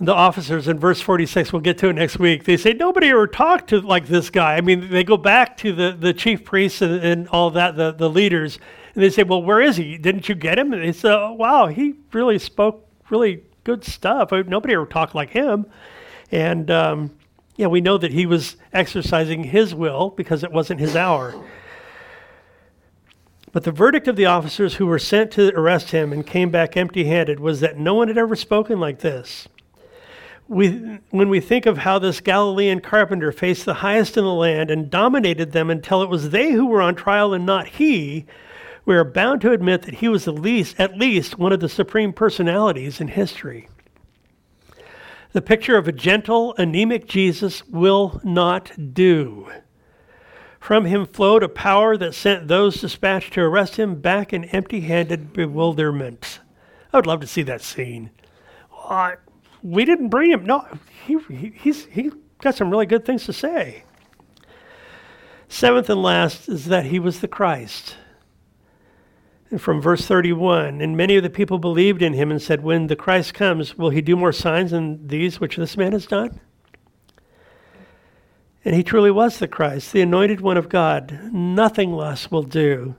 The 0.00 0.14
officers 0.14 0.68
in 0.68 0.78
verse 0.78 1.00
46, 1.00 1.52
we'll 1.52 1.62
get 1.62 1.78
to 1.78 1.88
it 1.88 1.94
next 1.94 2.18
week, 2.18 2.44
they 2.44 2.56
say, 2.56 2.72
Nobody 2.74 3.08
ever 3.08 3.26
talked 3.26 3.70
to 3.70 3.80
like 3.80 4.06
this 4.06 4.30
guy. 4.30 4.56
I 4.56 4.60
mean, 4.60 4.90
they 4.90 5.02
go 5.02 5.16
back 5.16 5.56
to 5.58 5.72
the, 5.72 5.96
the 5.98 6.12
chief 6.12 6.44
priests 6.44 6.82
and, 6.82 7.02
and 7.02 7.28
all 7.28 7.50
that, 7.50 7.76
the, 7.76 7.92
the 7.92 8.08
leaders, 8.08 8.58
and 8.98 9.04
they 9.04 9.10
say, 9.10 9.22
Well, 9.22 9.44
where 9.44 9.60
is 9.60 9.76
he? 9.76 9.96
Didn't 9.96 10.28
you 10.28 10.34
get 10.34 10.58
him? 10.58 10.72
And 10.72 10.82
they 10.82 10.90
say, 10.90 11.10
oh, 11.10 11.32
Wow, 11.34 11.68
he 11.68 11.94
really 12.12 12.36
spoke 12.40 12.84
really 13.10 13.44
good 13.62 13.84
stuff. 13.84 14.32
Nobody 14.32 14.74
ever 14.74 14.86
talked 14.86 15.14
like 15.14 15.30
him. 15.30 15.66
And 16.32 16.68
um, 16.68 17.16
yeah, 17.54 17.68
we 17.68 17.80
know 17.80 17.96
that 17.96 18.10
he 18.10 18.26
was 18.26 18.56
exercising 18.72 19.44
his 19.44 19.72
will 19.72 20.10
because 20.10 20.42
it 20.42 20.50
wasn't 20.50 20.80
his 20.80 20.96
hour. 20.96 21.32
But 23.52 23.62
the 23.62 23.70
verdict 23.70 24.08
of 24.08 24.16
the 24.16 24.26
officers 24.26 24.74
who 24.74 24.86
were 24.86 24.98
sent 24.98 25.30
to 25.32 25.56
arrest 25.56 25.92
him 25.92 26.12
and 26.12 26.26
came 26.26 26.50
back 26.50 26.76
empty 26.76 27.04
handed 27.04 27.38
was 27.38 27.60
that 27.60 27.78
no 27.78 27.94
one 27.94 28.08
had 28.08 28.18
ever 28.18 28.34
spoken 28.34 28.80
like 28.80 28.98
this. 28.98 29.46
We, 30.48 30.98
when 31.10 31.28
we 31.28 31.38
think 31.38 31.66
of 31.66 31.78
how 31.78 32.00
this 32.00 32.20
Galilean 32.20 32.80
carpenter 32.80 33.30
faced 33.30 33.64
the 33.64 33.74
highest 33.74 34.16
in 34.16 34.24
the 34.24 34.34
land 34.34 34.72
and 34.72 34.90
dominated 34.90 35.52
them 35.52 35.70
until 35.70 36.02
it 36.02 36.08
was 36.08 36.30
they 36.30 36.50
who 36.50 36.66
were 36.66 36.82
on 36.82 36.96
trial 36.96 37.32
and 37.32 37.46
not 37.46 37.68
he, 37.68 38.26
we 38.88 38.96
are 38.96 39.04
bound 39.04 39.42
to 39.42 39.52
admit 39.52 39.82
that 39.82 39.96
he 39.96 40.08
was 40.08 40.26
at 40.26 40.36
least, 40.36 40.80
at 40.80 40.96
least 40.96 41.38
one 41.38 41.52
of 41.52 41.60
the 41.60 41.68
supreme 41.68 42.10
personalities 42.10 43.02
in 43.02 43.08
history. 43.08 43.68
The 45.32 45.42
picture 45.42 45.76
of 45.76 45.86
a 45.86 45.92
gentle, 45.92 46.54
anemic 46.56 47.06
Jesus 47.06 47.68
will 47.68 48.18
not 48.24 48.94
do. 48.94 49.52
From 50.58 50.86
him 50.86 51.04
flowed 51.04 51.42
a 51.42 51.50
power 51.50 51.98
that 51.98 52.14
sent 52.14 52.48
those 52.48 52.80
dispatched 52.80 53.34
to 53.34 53.42
arrest 53.42 53.76
him 53.76 54.00
back 54.00 54.32
in 54.32 54.46
empty 54.46 54.80
handed 54.80 55.34
bewilderment. 55.34 56.40
I 56.90 56.96
would 56.96 57.06
love 57.06 57.20
to 57.20 57.26
see 57.26 57.42
that 57.42 57.60
scene. 57.60 58.08
Uh, 58.74 59.16
we 59.62 59.84
didn't 59.84 60.08
bring 60.08 60.30
him. 60.30 60.46
No, 60.46 60.66
he, 61.06 61.18
he, 61.28 61.52
he's, 61.54 61.84
he 61.84 62.10
got 62.40 62.54
some 62.54 62.70
really 62.70 62.86
good 62.86 63.04
things 63.04 63.26
to 63.26 63.34
say. 63.34 63.82
Seventh 65.46 65.90
and 65.90 66.02
last 66.02 66.48
is 66.48 66.64
that 66.64 66.86
he 66.86 66.98
was 66.98 67.20
the 67.20 67.28
Christ 67.28 67.96
from 69.56 69.80
verse 69.80 70.04
31 70.04 70.80
And 70.80 70.96
many 70.96 71.16
of 71.16 71.22
the 71.22 71.30
people 71.30 71.58
believed 71.58 72.02
in 72.02 72.12
him 72.12 72.30
and 72.30 72.42
said, 72.42 72.62
When 72.62 72.88
the 72.88 72.96
Christ 72.96 73.32
comes, 73.32 73.78
will 73.78 73.90
he 73.90 74.02
do 74.02 74.16
more 74.16 74.32
signs 74.32 74.72
than 74.72 75.06
these 75.06 75.40
which 75.40 75.56
this 75.56 75.76
man 75.76 75.92
has 75.92 76.06
done? 76.06 76.40
And 78.64 78.74
he 78.74 78.82
truly 78.82 79.10
was 79.10 79.38
the 79.38 79.48
Christ, 79.48 79.92
the 79.92 80.02
anointed 80.02 80.40
one 80.40 80.58
of 80.58 80.68
God. 80.68 81.32
Nothing 81.32 81.92
less 81.92 82.30
will 82.30 82.42
do. 82.42 82.96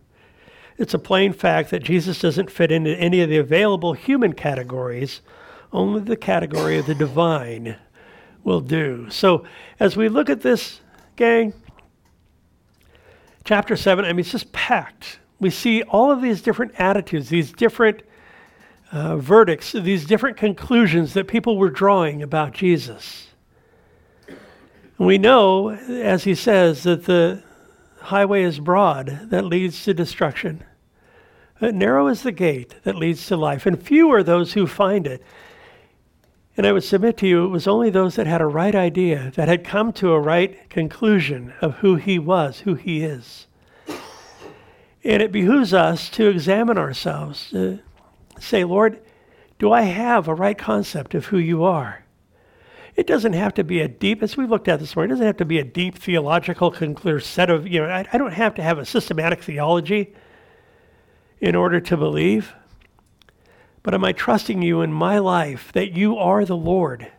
It's 0.78 0.94
a 0.94 1.00
plain 1.00 1.34
fact 1.34 1.70
that 1.70 1.84
Jesus 1.84 2.20
doesn't 2.20 2.50
fit 2.50 2.72
into 2.72 2.96
any 2.96 3.22
of 3.22 3.30
the 3.30 3.38
available 3.38 3.94
human 3.94 4.34
categories, 4.34 5.22
only 5.74 6.00
the 6.00 6.16
category 6.16 6.78
of 6.78 6.86
the 6.86 6.96
divine 6.96 7.76
will 8.44 8.62
do. 8.62 9.10
So 9.10 9.44
as 9.80 9.98
we 9.98 10.10
look 10.10 10.30
at 10.30 10.42
this, 10.42 10.80
gang, 11.18 11.54
chapter 13.44 13.76
7, 13.76 14.06
I 14.06 14.14
mean, 14.14 14.22
it's 14.22 14.32
just 14.32 14.54
packed 14.54 15.20
we 15.40 15.50
see 15.50 15.84
all 15.84 16.12
of 16.12 16.22
these 16.22 16.42
different 16.42 16.74
attitudes, 16.78 17.30
these 17.30 17.52
different 17.52 18.02
uh, 18.92 19.18
verdicts, 19.18 19.72
these 19.72 20.06
different 20.06 20.38
conclusions 20.38 21.14
that 21.14 21.28
people 21.28 21.58
were 21.58 21.70
drawing 21.70 22.22
about 22.24 22.54
Jesus. 22.54 23.28
We 24.98 25.18
know, 25.18 25.70
as 25.70 26.26
he 26.26 26.36
says, 26.36 26.84
that 26.84 27.06
the 27.06 27.44
highway 28.02 28.44
is 28.44 28.60
broad 28.60 29.30
that 29.30 29.46
leads 29.46 29.84
to 29.84 29.94
destruction, 29.94 30.64
Uh, 31.62 31.72
narrow 31.72 32.08
is 32.08 32.24
the 32.24 32.32
gate 32.32 32.76
that 32.84 32.96
leads 32.96 33.28
to 33.28 33.36
life, 33.36 33.66
and 33.66 33.82
few 33.82 34.10
are 34.10 34.24
those 34.24 34.54
who 34.54 34.66
find 34.66 35.06
it. 35.06 35.22
And 36.56 36.66
I 36.66 36.72
would 36.72 36.84
submit 36.84 37.18
to 37.18 37.28
you, 37.28 37.46
it 37.46 37.50
was 37.50 37.68
only 37.68 37.90
those 37.90 38.16
that 38.16 38.28
had 38.28 38.42
a 38.42 38.46
right 38.46 38.76
idea, 38.76 39.32
that 39.36 39.50
had 39.50 39.64
come 39.64 39.92
to 39.94 40.14
a 40.14 40.20
right 40.20 40.70
conclusion 40.70 41.54
of 41.62 41.76
who 41.76 41.96
he 41.96 42.18
was, 42.18 42.62
who 42.62 42.76
he 42.76 43.04
is. 43.04 43.48
And 45.04 45.22
it 45.22 45.32
behooves 45.32 45.74
us 45.74 46.10
to 46.12 46.28
examine 46.28 46.78
ourselves, 46.78 47.50
to 47.52 47.80
say, 48.40 48.64
Lord, 48.64 49.00
do 49.58 49.72
I 49.72 49.82
have 49.82 50.28
a 50.28 50.34
right 50.34 50.58
concept 50.58 51.16
of 51.16 51.28
who 51.28 51.38
you 51.38 51.64
are? 51.64 52.04
It 52.96 53.08
doesn't 53.08 53.34
have 53.34 53.54
to 53.54 53.64
be 53.64 53.80
a 53.80 53.88
deep, 53.88 54.22
as 54.22 54.36
we've 54.36 54.50
looked 54.50 54.68
at 54.68 54.80
this 54.80 54.96
morning, 54.96 55.12
it 55.12 55.14
doesn't 55.14 55.28
have 55.28 55.38
to 55.38 55.46
be 55.46 55.60
a 55.60 55.64
deep 55.64 55.96
theological, 55.96 56.70
clear 56.72 57.20
set 57.22 57.50
of, 57.50 57.66
you 57.66 57.80
know, 57.80 57.88
I, 57.88 58.06
I 58.12 58.18
don't 58.18 58.34
have 58.34 58.56
to 58.56 58.62
have 58.62 58.78
a 58.78 58.86
systematic 58.86 59.42
theology 59.42 60.14
in 61.40 61.56
order 61.56 61.80
to 61.80 61.96
believe. 61.96 62.54
But 63.84 63.94
am 63.94 64.04
I 64.04 64.12
trusting 64.12 64.62
you 64.62 64.82
in 64.82 64.92
my 64.92 65.20
life 65.20 65.72
that 65.72 65.94
you 65.94 66.18
are 66.18 66.44
the 66.44 66.58
Lord, 66.58 67.10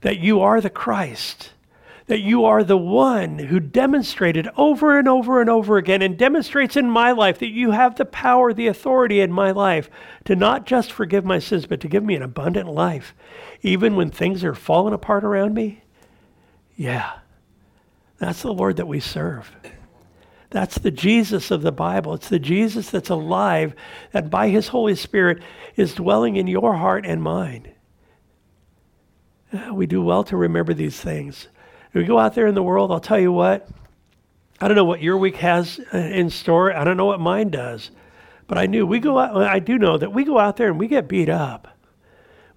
that 0.00 0.18
you 0.18 0.40
are 0.40 0.62
the 0.62 0.70
Christ, 0.70 1.50
that 2.06 2.20
you 2.20 2.44
are 2.44 2.62
the 2.62 2.76
one 2.76 3.38
who 3.38 3.58
demonstrated 3.58 4.48
over 4.56 4.98
and 4.98 5.08
over 5.08 5.40
and 5.40 5.50
over 5.50 5.76
again 5.76 6.02
and 6.02 6.16
demonstrates 6.16 6.76
in 6.76 6.88
my 6.88 7.10
life 7.10 7.38
that 7.40 7.50
you 7.50 7.72
have 7.72 7.96
the 7.96 8.04
power, 8.04 8.52
the 8.52 8.68
authority 8.68 9.20
in 9.20 9.32
my 9.32 9.50
life 9.50 9.90
to 10.24 10.36
not 10.36 10.66
just 10.66 10.92
forgive 10.92 11.24
my 11.24 11.40
sins, 11.40 11.66
but 11.66 11.80
to 11.80 11.88
give 11.88 12.04
me 12.04 12.14
an 12.14 12.22
abundant 12.22 12.68
life, 12.68 13.14
even 13.62 13.96
when 13.96 14.10
things 14.10 14.44
are 14.44 14.54
falling 14.54 14.94
apart 14.94 15.24
around 15.24 15.52
me? 15.54 15.82
Yeah, 16.76 17.12
that's 18.18 18.42
the 18.42 18.52
Lord 18.52 18.76
that 18.76 18.86
we 18.86 19.00
serve. 19.00 19.50
That's 20.50 20.78
the 20.78 20.92
Jesus 20.92 21.50
of 21.50 21.62
the 21.62 21.72
Bible. 21.72 22.14
It's 22.14 22.28
the 22.28 22.38
Jesus 22.38 22.90
that's 22.90 23.10
alive, 23.10 23.74
that 24.12 24.30
by 24.30 24.48
his 24.48 24.68
Holy 24.68 24.94
Spirit 24.94 25.42
is 25.74 25.94
dwelling 25.94 26.36
in 26.36 26.46
your 26.46 26.74
heart 26.74 27.04
and 27.04 27.20
mind. 27.20 27.68
Uh, 29.52 29.74
we 29.74 29.86
do 29.86 30.02
well 30.02 30.22
to 30.24 30.36
remember 30.36 30.72
these 30.72 31.00
things. 31.00 31.48
We 31.96 32.04
go 32.04 32.18
out 32.18 32.34
there 32.34 32.46
in 32.46 32.54
the 32.54 32.62
world, 32.62 32.92
I'll 32.92 33.00
tell 33.00 33.18
you 33.18 33.32
what, 33.32 33.68
I 34.60 34.68
don't 34.68 34.76
know 34.76 34.84
what 34.84 35.00
your 35.00 35.16
week 35.16 35.36
has 35.36 35.78
in 35.92 36.28
store. 36.28 36.70
I 36.74 36.84
don't 36.84 36.98
know 36.98 37.06
what 37.06 37.20
mine 37.20 37.48
does. 37.48 37.90
But 38.46 38.58
I 38.58 38.66
knew 38.66 38.86
we 38.86 39.00
go 39.00 39.18
out, 39.18 39.34
I 39.36 39.58
do 39.58 39.78
know 39.78 39.96
that 39.96 40.12
we 40.12 40.24
go 40.24 40.38
out 40.38 40.58
there 40.58 40.68
and 40.68 40.78
we 40.78 40.88
get 40.88 41.08
beat 41.08 41.30
up. 41.30 41.68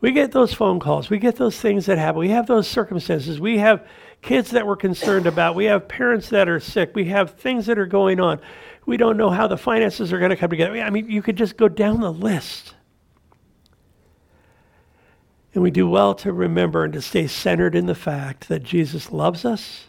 We 0.01 0.11
get 0.11 0.33
those 0.33 0.53
phone 0.53 0.79
calls. 0.79 1.09
We 1.09 1.19
get 1.19 1.37
those 1.37 1.59
things 1.59 1.85
that 1.85 1.97
happen. 1.97 2.19
We 2.19 2.29
have 2.29 2.47
those 2.47 2.67
circumstances. 2.67 3.39
We 3.39 3.57
have 3.59 3.85
kids 4.21 4.51
that 4.51 4.67
we're 4.67 4.75
concerned 4.75 5.25
about. 5.25 5.55
We 5.55 5.65
have 5.65 5.87
parents 5.87 6.29
that 6.29 6.47
are 6.49 6.59
sick. 6.59 6.91
We 6.93 7.05
have 7.05 7.31
things 7.31 7.65
that 7.65 7.79
are 7.79 7.85
going 7.85 8.19
on. 8.19 8.41
We 8.85 8.97
don't 8.97 9.17
know 9.17 9.29
how 9.29 9.47
the 9.47 9.57
finances 9.57 10.11
are 10.11 10.19
going 10.19 10.31
to 10.31 10.37
come 10.37 10.49
together. 10.49 10.79
I 10.81 10.89
mean, 10.89 11.09
you 11.09 11.21
could 11.21 11.37
just 11.37 11.57
go 11.57 11.67
down 11.67 12.01
the 12.01 12.13
list. 12.13 12.75
And 15.53 15.63
we 15.63 15.71
do 15.71 15.89
well 15.89 16.13
to 16.15 16.31
remember 16.31 16.83
and 16.83 16.93
to 16.93 17.01
stay 17.01 17.27
centered 17.27 17.75
in 17.75 17.87
the 17.87 17.95
fact 17.95 18.47
that 18.49 18.63
Jesus 18.63 19.11
loves 19.11 19.45
us. 19.45 19.87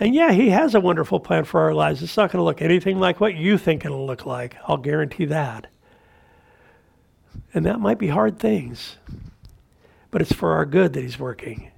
And 0.00 0.14
yeah, 0.14 0.32
he 0.32 0.50
has 0.50 0.74
a 0.74 0.80
wonderful 0.80 1.20
plan 1.20 1.44
for 1.44 1.60
our 1.60 1.74
lives. 1.74 2.02
It's 2.02 2.16
not 2.16 2.32
going 2.32 2.40
to 2.40 2.44
look 2.44 2.62
anything 2.62 2.98
like 2.98 3.20
what 3.20 3.34
you 3.34 3.58
think 3.58 3.84
it'll 3.84 4.06
look 4.06 4.24
like. 4.24 4.56
I'll 4.66 4.78
guarantee 4.78 5.26
that. 5.26 5.66
And 7.52 7.66
that 7.66 7.80
might 7.80 7.98
be 7.98 8.08
hard 8.08 8.38
things, 8.38 8.96
but 10.10 10.22
it's 10.22 10.32
for 10.32 10.52
our 10.52 10.64
good 10.64 10.92
that 10.94 11.02
he's 11.02 11.18
working. 11.18 11.70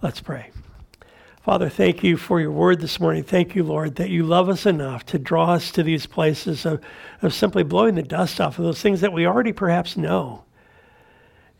Let's 0.00 0.20
pray. 0.20 0.50
Father, 1.44 1.68
thank 1.68 2.04
you 2.04 2.16
for 2.16 2.40
your 2.40 2.52
word 2.52 2.80
this 2.80 3.00
morning. 3.00 3.24
Thank 3.24 3.56
you, 3.56 3.64
Lord, 3.64 3.96
that 3.96 4.10
you 4.10 4.22
love 4.22 4.48
us 4.48 4.64
enough 4.64 5.04
to 5.06 5.18
draw 5.18 5.52
us 5.52 5.72
to 5.72 5.82
these 5.82 6.06
places 6.06 6.64
of, 6.64 6.80
of 7.20 7.34
simply 7.34 7.64
blowing 7.64 7.96
the 7.96 8.02
dust 8.02 8.40
off 8.40 8.58
of 8.58 8.64
those 8.64 8.80
things 8.80 9.00
that 9.00 9.12
we 9.12 9.26
already 9.26 9.52
perhaps 9.52 9.96
know. 9.96 10.44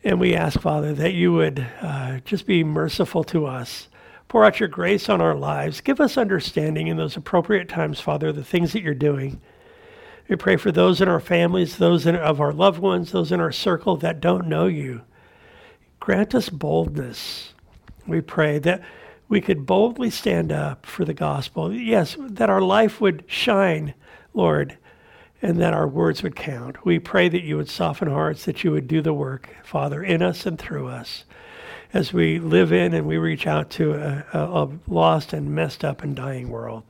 And 0.03 0.19
we 0.19 0.35
ask, 0.35 0.59
Father, 0.59 0.93
that 0.93 1.13
you 1.13 1.31
would 1.33 1.65
uh, 1.81 2.19
just 2.25 2.45
be 2.45 2.63
merciful 2.63 3.23
to 3.25 3.45
us. 3.45 3.87
Pour 4.27 4.43
out 4.43 4.59
your 4.59 4.69
grace 4.69 5.09
on 5.09 5.21
our 5.21 5.35
lives. 5.35 5.81
Give 5.81 6.01
us 6.01 6.17
understanding 6.17 6.87
in 6.87 6.97
those 6.97 7.15
appropriate 7.15 7.69
times, 7.69 7.99
Father, 7.99 8.31
the 8.31 8.43
things 8.43 8.73
that 8.73 8.81
you're 8.81 8.93
doing. 8.93 9.39
We 10.27 10.35
pray 10.35 10.57
for 10.57 10.71
those 10.71 11.01
in 11.01 11.07
our 11.07 11.19
families, 11.19 11.77
those 11.77 12.05
in, 12.05 12.15
of 12.15 12.41
our 12.41 12.51
loved 12.51 12.79
ones, 12.79 13.11
those 13.11 13.31
in 13.31 13.39
our 13.39 13.51
circle 13.51 13.95
that 13.97 14.19
don't 14.19 14.47
know 14.47 14.67
you. 14.67 15.01
Grant 15.99 16.35
us 16.35 16.49
boldness 16.49 17.53
we 18.07 18.21
pray 18.21 18.59
that 18.59 18.81
we 19.29 19.41
could 19.41 19.65
boldly 19.65 20.09
stand 20.09 20.51
up 20.51 20.85
for 20.85 21.05
the 21.05 21.13
gospel. 21.13 21.73
Yes, 21.73 22.17
that 22.19 22.49
our 22.49 22.61
life 22.61 22.99
would 22.99 23.23
shine, 23.27 23.93
Lord, 24.33 24.77
and 25.43 25.59
that 25.59 25.73
our 25.73 25.87
words 25.87 26.23
would 26.23 26.37
count. 26.37 26.85
We 26.85 26.97
pray 26.97 27.27
that 27.27 27.43
you 27.43 27.57
would 27.57 27.69
soften 27.69 28.07
hearts, 28.07 28.45
that 28.45 28.63
you 28.63 28.71
would 28.71 28.87
do 28.87 29.01
the 29.01 29.13
work, 29.13 29.49
Father, 29.63 30.01
in 30.01 30.23
us 30.23 30.45
and 30.45 30.57
through 30.57 30.87
us 30.87 31.25
as 31.93 32.13
we 32.13 32.39
live 32.39 32.71
in 32.71 32.93
and 32.93 33.05
we 33.05 33.17
reach 33.17 33.45
out 33.45 33.69
to 33.69 33.93
a, 33.93 34.25
a, 34.33 34.63
a 34.63 34.69
lost 34.87 35.33
and 35.33 35.53
messed 35.53 35.83
up 35.83 36.01
and 36.01 36.15
dying 36.15 36.49
world. 36.49 36.83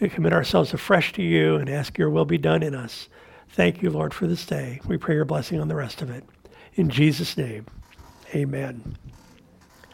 We 0.00 0.08
commit 0.08 0.32
ourselves 0.32 0.72
afresh 0.72 1.12
to 1.14 1.22
you 1.22 1.56
and 1.56 1.68
ask 1.68 1.98
your 1.98 2.08
will 2.08 2.24
be 2.24 2.38
done 2.38 2.62
in 2.62 2.74
us. 2.74 3.08
Thank 3.50 3.82
you, 3.82 3.90
Lord, 3.90 4.14
for 4.14 4.26
this 4.28 4.46
day. 4.46 4.80
We 4.86 4.96
pray 4.96 5.16
your 5.16 5.24
blessing 5.24 5.60
on 5.60 5.68
the 5.68 5.74
rest 5.74 6.02
of 6.02 6.08
it. 6.08 6.24
In 6.74 6.88
Jesus' 6.88 7.36
name, 7.36 7.66
amen. 8.34 8.96